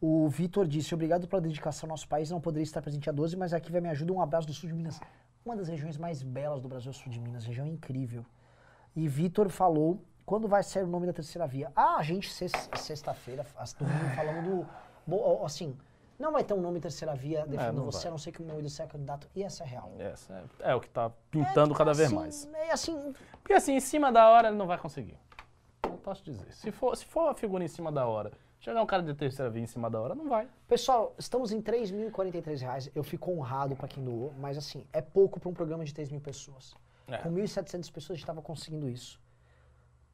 [0.00, 2.30] O Vitor disse obrigado pela dedicação ao nosso país.
[2.30, 4.12] Não poderia estar presente a 12, mas aqui vai me ajuda.
[4.12, 5.00] Um abraço do sul de Minas.
[5.44, 8.24] Uma das regiões mais belas do Brasil é o sul de Minas, região incrível.
[8.94, 11.70] E Vitor falou quando vai sair o nome da terceira via.
[11.74, 14.66] Ah, a gente sex- sexta-feira, falando
[15.06, 15.76] do assim,
[16.18, 18.08] não vai ter um nome terceira via defendendo não você, vai.
[18.08, 19.28] a não ser que o meu ídolo seja candidato.
[19.34, 19.92] E essa é real.
[19.98, 22.48] Essa é, é o que tá pintando cada vez Assim, mais.
[22.54, 25.18] É assim, Porque assim, em cima da hora ele não vai conseguir.
[25.86, 26.52] Não posso dizer.
[26.52, 29.50] Se for, se for a figura em cima da hora, chegar um cara de terceira
[29.50, 30.48] via em cima da hora, não vai.
[30.66, 32.90] Pessoal, estamos em 3.043 reais.
[32.94, 36.10] Eu fico honrado pra quem doou, mas assim, é pouco pra um programa de 3
[36.10, 36.74] mil pessoas.
[37.08, 37.18] É.
[37.18, 39.20] Com 1.700 pessoas a gente tava conseguindo isso.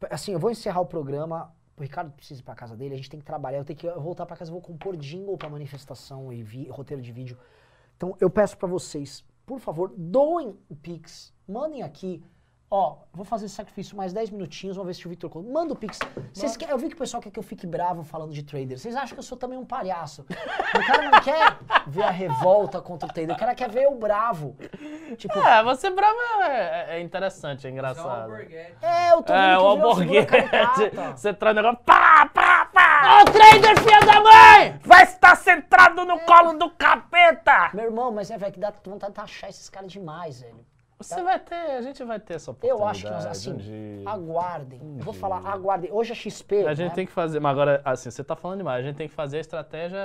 [0.08, 1.52] Assim, eu vou encerrar o programa.
[1.76, 3.58] O Ricardo precisa ir pra casa dele, a gente tem que trabalhar.
[3.58, 7.10] Eu tenho que voltar pra casa, vou compor jingle pra manifestação e vi- roteiro de
[7.12, 7.38] vídeo.
[7.96, 11.32] Então eu peço pra vocês, por favor, doem o Pix.
[11.48, 12.22] Mandem aqui.
[12.72, 15.28] Ó, vou fazer esse sacrifício mais 10 minutinhos, vamos ver se o Victor...
[15.28, 15.98] colo- Manda o Pix.
[16.32, 18.78] Vocês querem- eu vi que o pessoal quer que eu fique bravo falando de trader.
[18.78, 20.22] Vocês acham que eu sou também um palhaço.
[20.22, 23.94] O cara não quer ver a revolta contra o trader, o cara quer ver eu
[23.98, 24.56] bravo.
[25.16, 28.32] Tipo, É, você bravo é, é interessante, é o engraçado.
[28.80, 30.26] É, eu tô É, o alborguete.
[30.28, 30.90] caricata.
[31.18, 31.78] Você traz o negócio.
[31.84, 33.20] Pá, pá, pá!
[33.20, 34.78] Ô, trader, filha da mãe!
[34.84, 37.70] Vai estar centrado no colo do capeta!
[37.74, 40.64] Meu irmão, mas é, velho, que dá vontade de taxar esses caras demais, velho.
[41.00, 42.82] Você vai ter, a gente vai ter essa oportunidade.
[42.82, 44.80] Eu acho que nós, assim, um aguardem.
[44.98, 45.20] Eu vou dia.
[45.20, 45.90] falar, aguardem.
[45.90, 46.66] Hoje a XP.
[46.66, 46.94] A gente né?
[46.94, 49.38] tem que fazer, mas agora, assim, você tá falando demais, a gente tem que fazer
[49.38, 49.98] a estratégia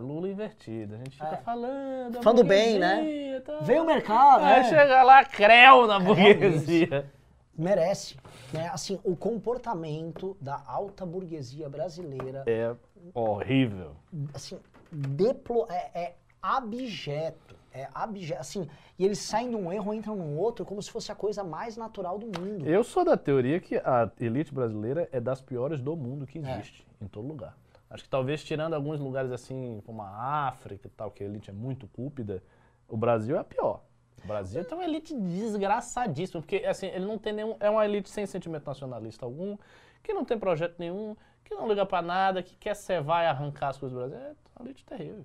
[0.00, 0.96] Lula invertida.
[0.96, 1.36] A gente fica É.
[1.38, 2.22] falando.
[2.22, 3.40] Falando bem, né?
[3.44, 3.58] tá.
[3.62, 4.68] Vem o mercado, Aí né?
[4.68, 7.10] chega lá, creu na burguesia.
[7.56, 8.16] Merece.
[8.52, 8.68] Né?
[8.72, 12.74] Assim, o comportamento da alta burguesia brasileira, É
[13.14, 13.92] horrível.
[14.34, 14.58] assim,
[14.92, 17.54] deplo é, é abjeto.
[17.72, 18.40] É abjeto.
[18.40, 18.68] Assim,
[18.98, 21.76] e eles saem de um erro, entram num outro, como se fosse a coisa mais
[21.76, 22.66] natural do mundo.
[22.66, 26.42] Eu sou da teoria que a elite brasileira é das piores do mundo que É.
[26.42, 27.56] existe, em todo lugar.
[27.90, 31.50] Acho que talvez tirando alguns lugares assim, como a África e tal, que a elite
[31.50, 32.42] é muito cúpida,
[32.88, 33.82] o Brasil é a pior.
[34.22, 37.56] O Brasil tem uma elite desgraçadíssima, porque assim, ele não tem nenhum.
[37.60, 39.56] É uma elite sem sentimento nacionalista algum,
[40.02, 41.14] que não tem projeto nenhum,
[41.44, 44.18] que não liga pra nada, que quer cevar e arrancar as coisas do Brasil.
[44.26, 45.24] É uma elite terrível.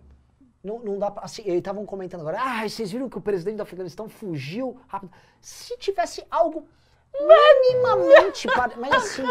[0.64, 1.24] Não, não dá pra.
[1.24, 2.38] Assim, eles estavam comentando agora.
[2.40, 5.12] Ah, vocês viram que o presidente do Afeganistão fugiu rápido.
[5.40, 6.68] Se tivesse algo
[7.14, 8.48] minimamente.
[8.56, 9.24] pare- Mas assim.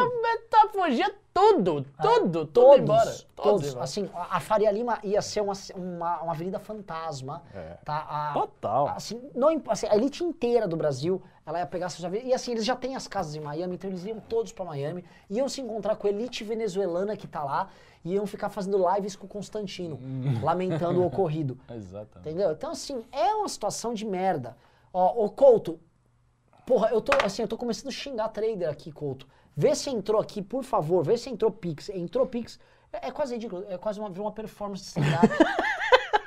[0.51, 3.05] Tá fugia tudo, tudo, tudo Todos, embora.
[3.05, 3.27] todos.
[3.37, 3.85] Todos embora.
[3.85, 7.43] Assim, a Faria Lima ia ser uma, uma, uma avenida fantasma.
[7.55, 7.77] É.
[7.85, 8.07] Tá?
[8.09, 8.89] A, Total.
[8.89, 12.27] Assim, não, assim, a elite inteira do Brasil, ela ia pegar seus aviões.
[12.27, 15.05] E assim, eles já têm as casas em Miami, então eles iam todos pra Miami.
[15.31, 17.69] Iam se encontrar com a elite venezuelana que tá lá.
[18.05, 20.41] E iam ficar fazendo lives com o Constantino, Hum.
[20.43, 21.59] lamentando o ocorrido.
[21.73, 22.29] Exatamente.
[22.29, 22.53] Entendeu?
[22.53, 24.57] Então, assim, é uma situação de merda.
[24.93, 25.79] Ó, o Couto,
[26.69, 29.27] Porra, eu tô, assim, eu tô começando a xingar trader aqui, Couto.
[29.57, 31.89] Vê se entrou aqui, por favor, vê se entrou Pix.
[31.89, 32.61] Entrou Pix,
[32.93, 35.27] é, é quase ridículo, é quase uma, uma performance de stand-up.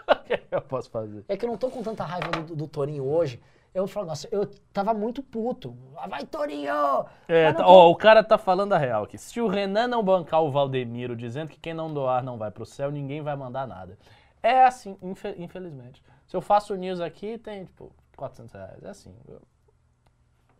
[0.10, 1.24] O que eu posso fazer?
[1.28, 3.40] é que eu não tô com tanta raiva do, do Torinho hoje.
[3.74, 5.78] Eu falo, nossa, eu tava muito puto.
[5.96, 7.06] Ah, vai, Torinho!
[7.28, 9.18] É, tá- ó, o cara tá falando a real aqui.
[9.20, 12.66] Se o Renan não bancar o Valdemiro dizendo que quem não doar não vai pro
[12.66, 13.96] céu, ninguém vai mandar nada.
[14.42, 16.04] É assim, infe- infelizmente.
[16.28, 18.84] Se eu faço news aqui, tem, tipo, 400 reais.
[18.84, 19.14] É assim.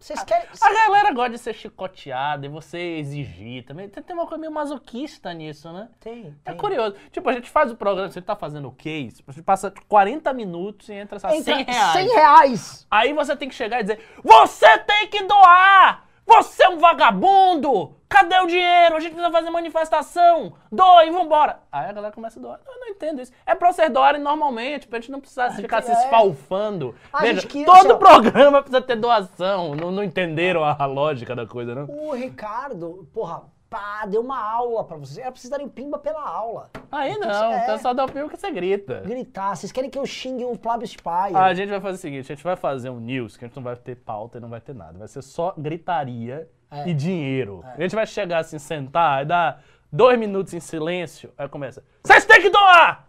[0.02, 0.48] Vocês querem...
[0.60, 3.88] A galera gosta de ser chicoteada e você exigir também.
[3.88, 5.90] Tem tem uma coisa meio masoquista nisso, né?
[6.00, 6.58] Tem, É tem.
[6.58, 6.96] curioso.
[7.12, 10.34] Tipo, a gente faz o programa, você tá fazendo o case, a gente passa 40
[10.34, 11.92] minutos e entra, sabe, Entra 100 reais.
[11.94, 12.88] 100 reais!
[12.90, 16.08] Aí você tem que chegar e dizer: Você tem que doar!
[16.26, 17.96] Você é um vagabundo!
[18.12, 18.96] Cadê o dinheiro?
[18.98, 20.54] A gente precisa fazer manifestação!
[20.72, 21.60] Doe, vambora!
[21.72, 22.60] Aí a galera começa a doar.
[22.68, 23.32] Eu não entendo isso.
[23.46, 25.94] É pra vocês doarem normalmente, pra gente não precisar ficar se é.
[25.94, 26.94] esfalfando.
[27.14, 29.74] A Veja, que- todo assim, programa precisa ter doação.
[29.76, 31.86] Não, não entenderam a, a lógica da coisa, não?
[31.86, 35.18] O Ricardo, porra, pá, deu uma aula pra vocês.
[35.18, 36.70] Era pra vocês darem pimba pela aula.
[36.92, 37.64] Aí não, É.
[37.64, 39.00] então só dá o pio que você grita.
[39.06, 39.56] Gritar.
[39.56, 41.34] Vocês querem que eu xingue o Plábio Spy?
[41.34, 43.48] Ah, a gente vai fazer o seguinte, a gente vai fazer um news que a
[43.48, 45.00] gente não vai ter pauta e não vai ter nada.
[45.00, 46.88] Vai ser só gritaria É.
[46.88, 47.64] e dinheiro.
[47.78, 49.62] A gente vai chegar assim, sentar e dar
[49.92, 51.84] dois minutos em silêncio, aí começa.
[52.02, 53.08] Vocês têm que doar!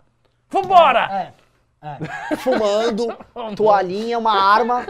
[0.50, 1.32] Vambora!
[1.80, 1.88] É.
[2.32, 2.36] é.
[2.36, 3.16] Fumando,
[3.56, 4.84] toalhinha, uma arma.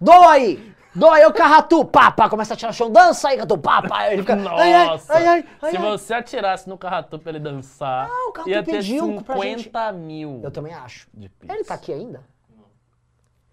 [0.00, 0.74] Doa aí!
[0.94, 1.84] Doa aí, o Carratu!
[1.84, 2.90] Pá, começa a tirar chão.
[2.90, 3.58] Dança aí, Carratu!
[3.58, 4.10] Pá.
[4.10, 4.36] Ele fica.
[4.36, 5.12] Nossa!
[5.12, 5.82] Ai, ai, ai, Se ai.
[5.82, 9.92] você atirasse no carratu pra ele dançar, Ah, o Carratu ia ter pediu pra 50
[9.92, 11.08] mil Eu também acho.
[11.18, 12.22] Ele tá aqui ainda?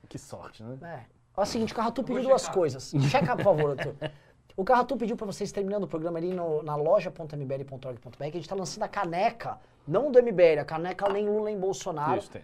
[0.07, 0.77] Que sorte, né?
[0.84, 0.99] É.
[1.35, 2.91] Ó, é o seguinte, o Carratu pediu duas coisas.
[3.10, 3.95] Checa, por favor, Arthur.
[4.56, 8.49] O Carratu pediu pra vocês, terminando o programa ali no, na loja.mbl.org.br, que a gente
[8.49, 9.57] tá lançando a caneca,
[9.88, 12.44] não do MBL, a caneca nem Lula nem Bolsonaro, Isso, tem.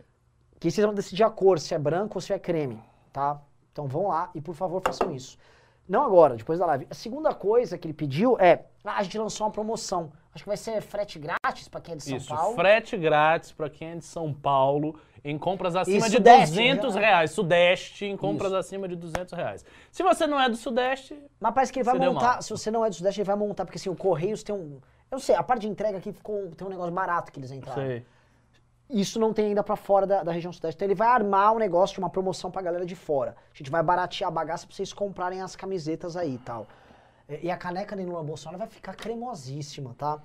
[0.59, 2.81] que vocês vão decidir a cor, se é branco ou se é creme,
[3.11, 3.39] tá?
[3.71, 5.37] Então vão lá e, por favor, façam isso.
[5.87, 6.87] Não agora, depois da live.
[6.89, 10.11] A segunda coisa que ele pediu é, ah, a gente lançou uma promoção.
[10.33, 12.55] Acho que vai ser frete grátis pra quem é de São Isso, Paulo.
[12.55, 17.01] frete grátis pra quem é de São Paulo em compras acima de Sudeste, 200 né?
[17.01, 17.31] reais.
[17.31, 18.59] Sudeste em compras Isso.
[18.59, 19.65] acima de 200 reais.
[19.91, 22.85] Se você não é do Sudeste, Mas parece que ele vai montar, se você não
[22.85, 24.79] é do Sudeste, ele vai montar, porque assim, o Correios tem um...
[25.11, 27.51] Eu não sei, a parte de entrega aqui ficou, tem um negócio barato que eles
[27.51, 27.81] entraram.
[27.81, 28.05] sei.
[28.89, 30.77] Isso não tem ainda pra fora da, da região Sudeste.
[30.77, 33.35] Então ele vai armar um negócio de uma promoção pra galera de fora.
[33.53, 36.67] A gente vai baratear a bagaça pra vocês comprarem as camisetas aí e tal.
[37.27, 40.21] E, e a caneca de Lula Bolsonaro vai ficar cremosíssima, tá?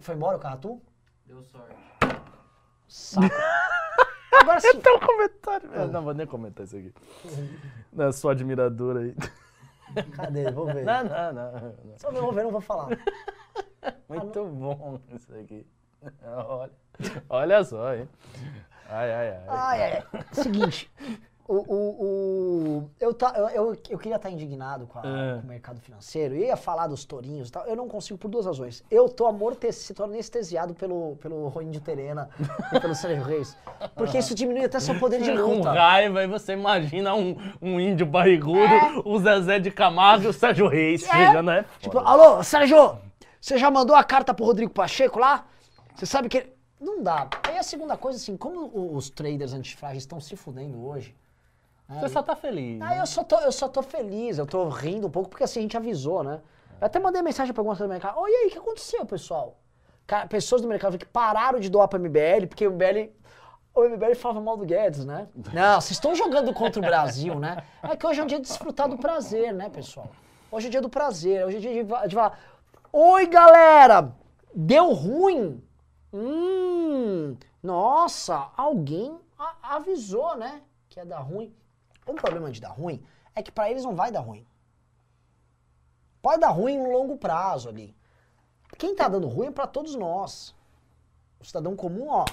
[0.00, 0.80] Foi embora o Carratu?
[1.26, 1.76] Deu sorte.
[2.88, 3.28] Saco.
[4.48, 4.80] Agora sim.
[4.80, 5.70] Tem um comentário.
[5.74, 6.94] Eu não vou nem comentar isso aqui.
[7.98, 9.14] É sua admiradora aí.
[10.16, 10.50] Cadê?
[10.50, 10.84] Vou ver.
[10.84, 11.52] Não, não, não.
[11.52, 11.98] não.
[11.98, 12.88] Se eu não vou ver, não vou falar.
[14.08, 15.66] Muito bom isso aqui.
[16.24, 16.72] Olha,
[17.28, 18.08] olha só, hein?
[18.88, 19.44] Ai, ai, ai.
[19.48, 20.24] Ai, ai, ai.
[20.32, 20.90] Seguinte,
[21.48, 22.02] o, o,
[22.78, 25.34] o- eu, tá, eu, eu, queria estar indignado com, a- É.
[25.40, 28.28] com o mercado financeiro, eu ia falar dos tourinhos e tal, eu não consigo por
[28.28, 28.84] duas razões.
[28.90, 32.28] Eu tô amortecido, tô anestesiado pelo, pelo Roinho Terena
[32.72, 33.56] e pelo Sérgio Reis,
[33.96, 35.72] porque isso diminui até seu poder de Com luta.
[35.72, 39.02] raiva, e você imagina um, um índio barrigudo, É.
[39.04, 41.64] o Zezé de Camargo e o Sérgio Reis chegando, né?
[41.80, 42.98] Tipo, alô, Sérgio,
[43.40, 45.46] você já mandou a carta pro Rodrigo Pacheco lá?
[45.94, 46.36] Você sabe que...
[46.38, 47.26] ele- Não dá.
[47.48, 51.14] Aí a segunda coisa, assim, como os traders antifrágeis estão se fudendo hoje,
[51.88, 52.80] Você só tá feliz.
[52.82, 55.60] Ah, eu só, tô, eu só tô feliz, eu tô rindo um pouco, porque assim
[55.60, 56.40] a gente avisou, né?
[56.78, 58.18] Eu até mandei mensagem pra algumas do mercado.
[58.20, 59.56] Oi, e aí, o que aconteceu, pessoal?
[60.06, 63.10] Cara, pessoas do mercado que pararam de doar pra MBL, porque o MBL.
[63.74, 65.28] O MBL falava mal do Guedes, né?
[65.52, 67.64] Não, vocês estão jogando contra o Brasil, né?
[67.82, 70.10] É que hoje é um dia de desfrutar do prazer, né, pessoal?
[70.50, 72.38] Hoje é dia do prazer, hoje é dia de, de falar.
[72.92, 74.12] Oi, galera!
[74.54, 75.62] Deu ruim?
[76.12, 79.18] Hum, nossa, alguém
[79.62, 80.60] avisou, né?
[80.88, 81.54] Que ia dar ruim.
[82.08, 83.02] O problema de dar ruim
[83.34, 84.46] é que pra eles não vai dar ruim.
[86.20, 87.94] Pode dar ruim no longo prazo ali.
[88.76, 90.54] Quem tá dando ruim é pra todos nós.
[91.38, 92.24] O cidadão comum, ó,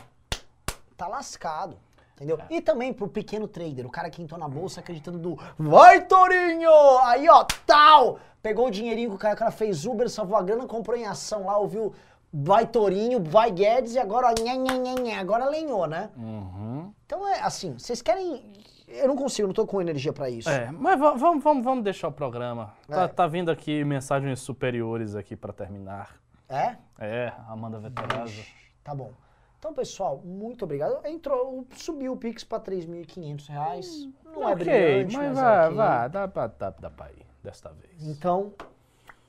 [0.98, 1.78] tá lascado.
[2.16, 2.40] Entendeu?
[2.50, 6.72] E também pro pequeno trader, o cara que entrou na bolsa acreditando do Vai, Torinho!
[7.04, 8.20] Aí, ó, tal!
[8.42, 11.06] Pegou o dinheirinho que o cara, o cara fez Uber, salvou a grana, comprou em
[11.06, 11.94] ação lá, ouviu
[12.32, 16.10] Vai, Torinho, vai, Guedes, e agora, ó, nha, nha, nha, agora lenhou, né?
[16.18, 16.94] Uhum.
[17.06, 18.44] Então é assim, vocês querem.
[18.88, 20.50] Eu não consigo, não tô com energia pra isso.
[20.50, 22.74] É, mas va- vamos, vamos, vamos deixar o programa.
[22.88, 23.08] Tá, É.
[23.08, 26.16] tá vindo aqui mensagens superiores aqui pra terminar.
[26.48, 26.76] É?
[27.00, 28.44] É, Amanda Veterazzo.
[28.84, 29.12] Tá bom.
[29.58, 31.04] Então, pessoal, muito obrigado.
[31.08, 34.08] Entrou, subiu o Pix pra 3.500 reais.
[34.24, 35.76] Não é ok, brilhante, mas mas, vai, é ok.
[35.78, 38.06] vai, dá pra, dá, dá pra ir desta vez.
[38.08, 38.54] Então,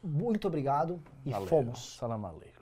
[0.02, 1.48] muito obrigado e Valeu.
[1.48, 1.96] fomos.
[1.96, 2.55] Salam aleikum.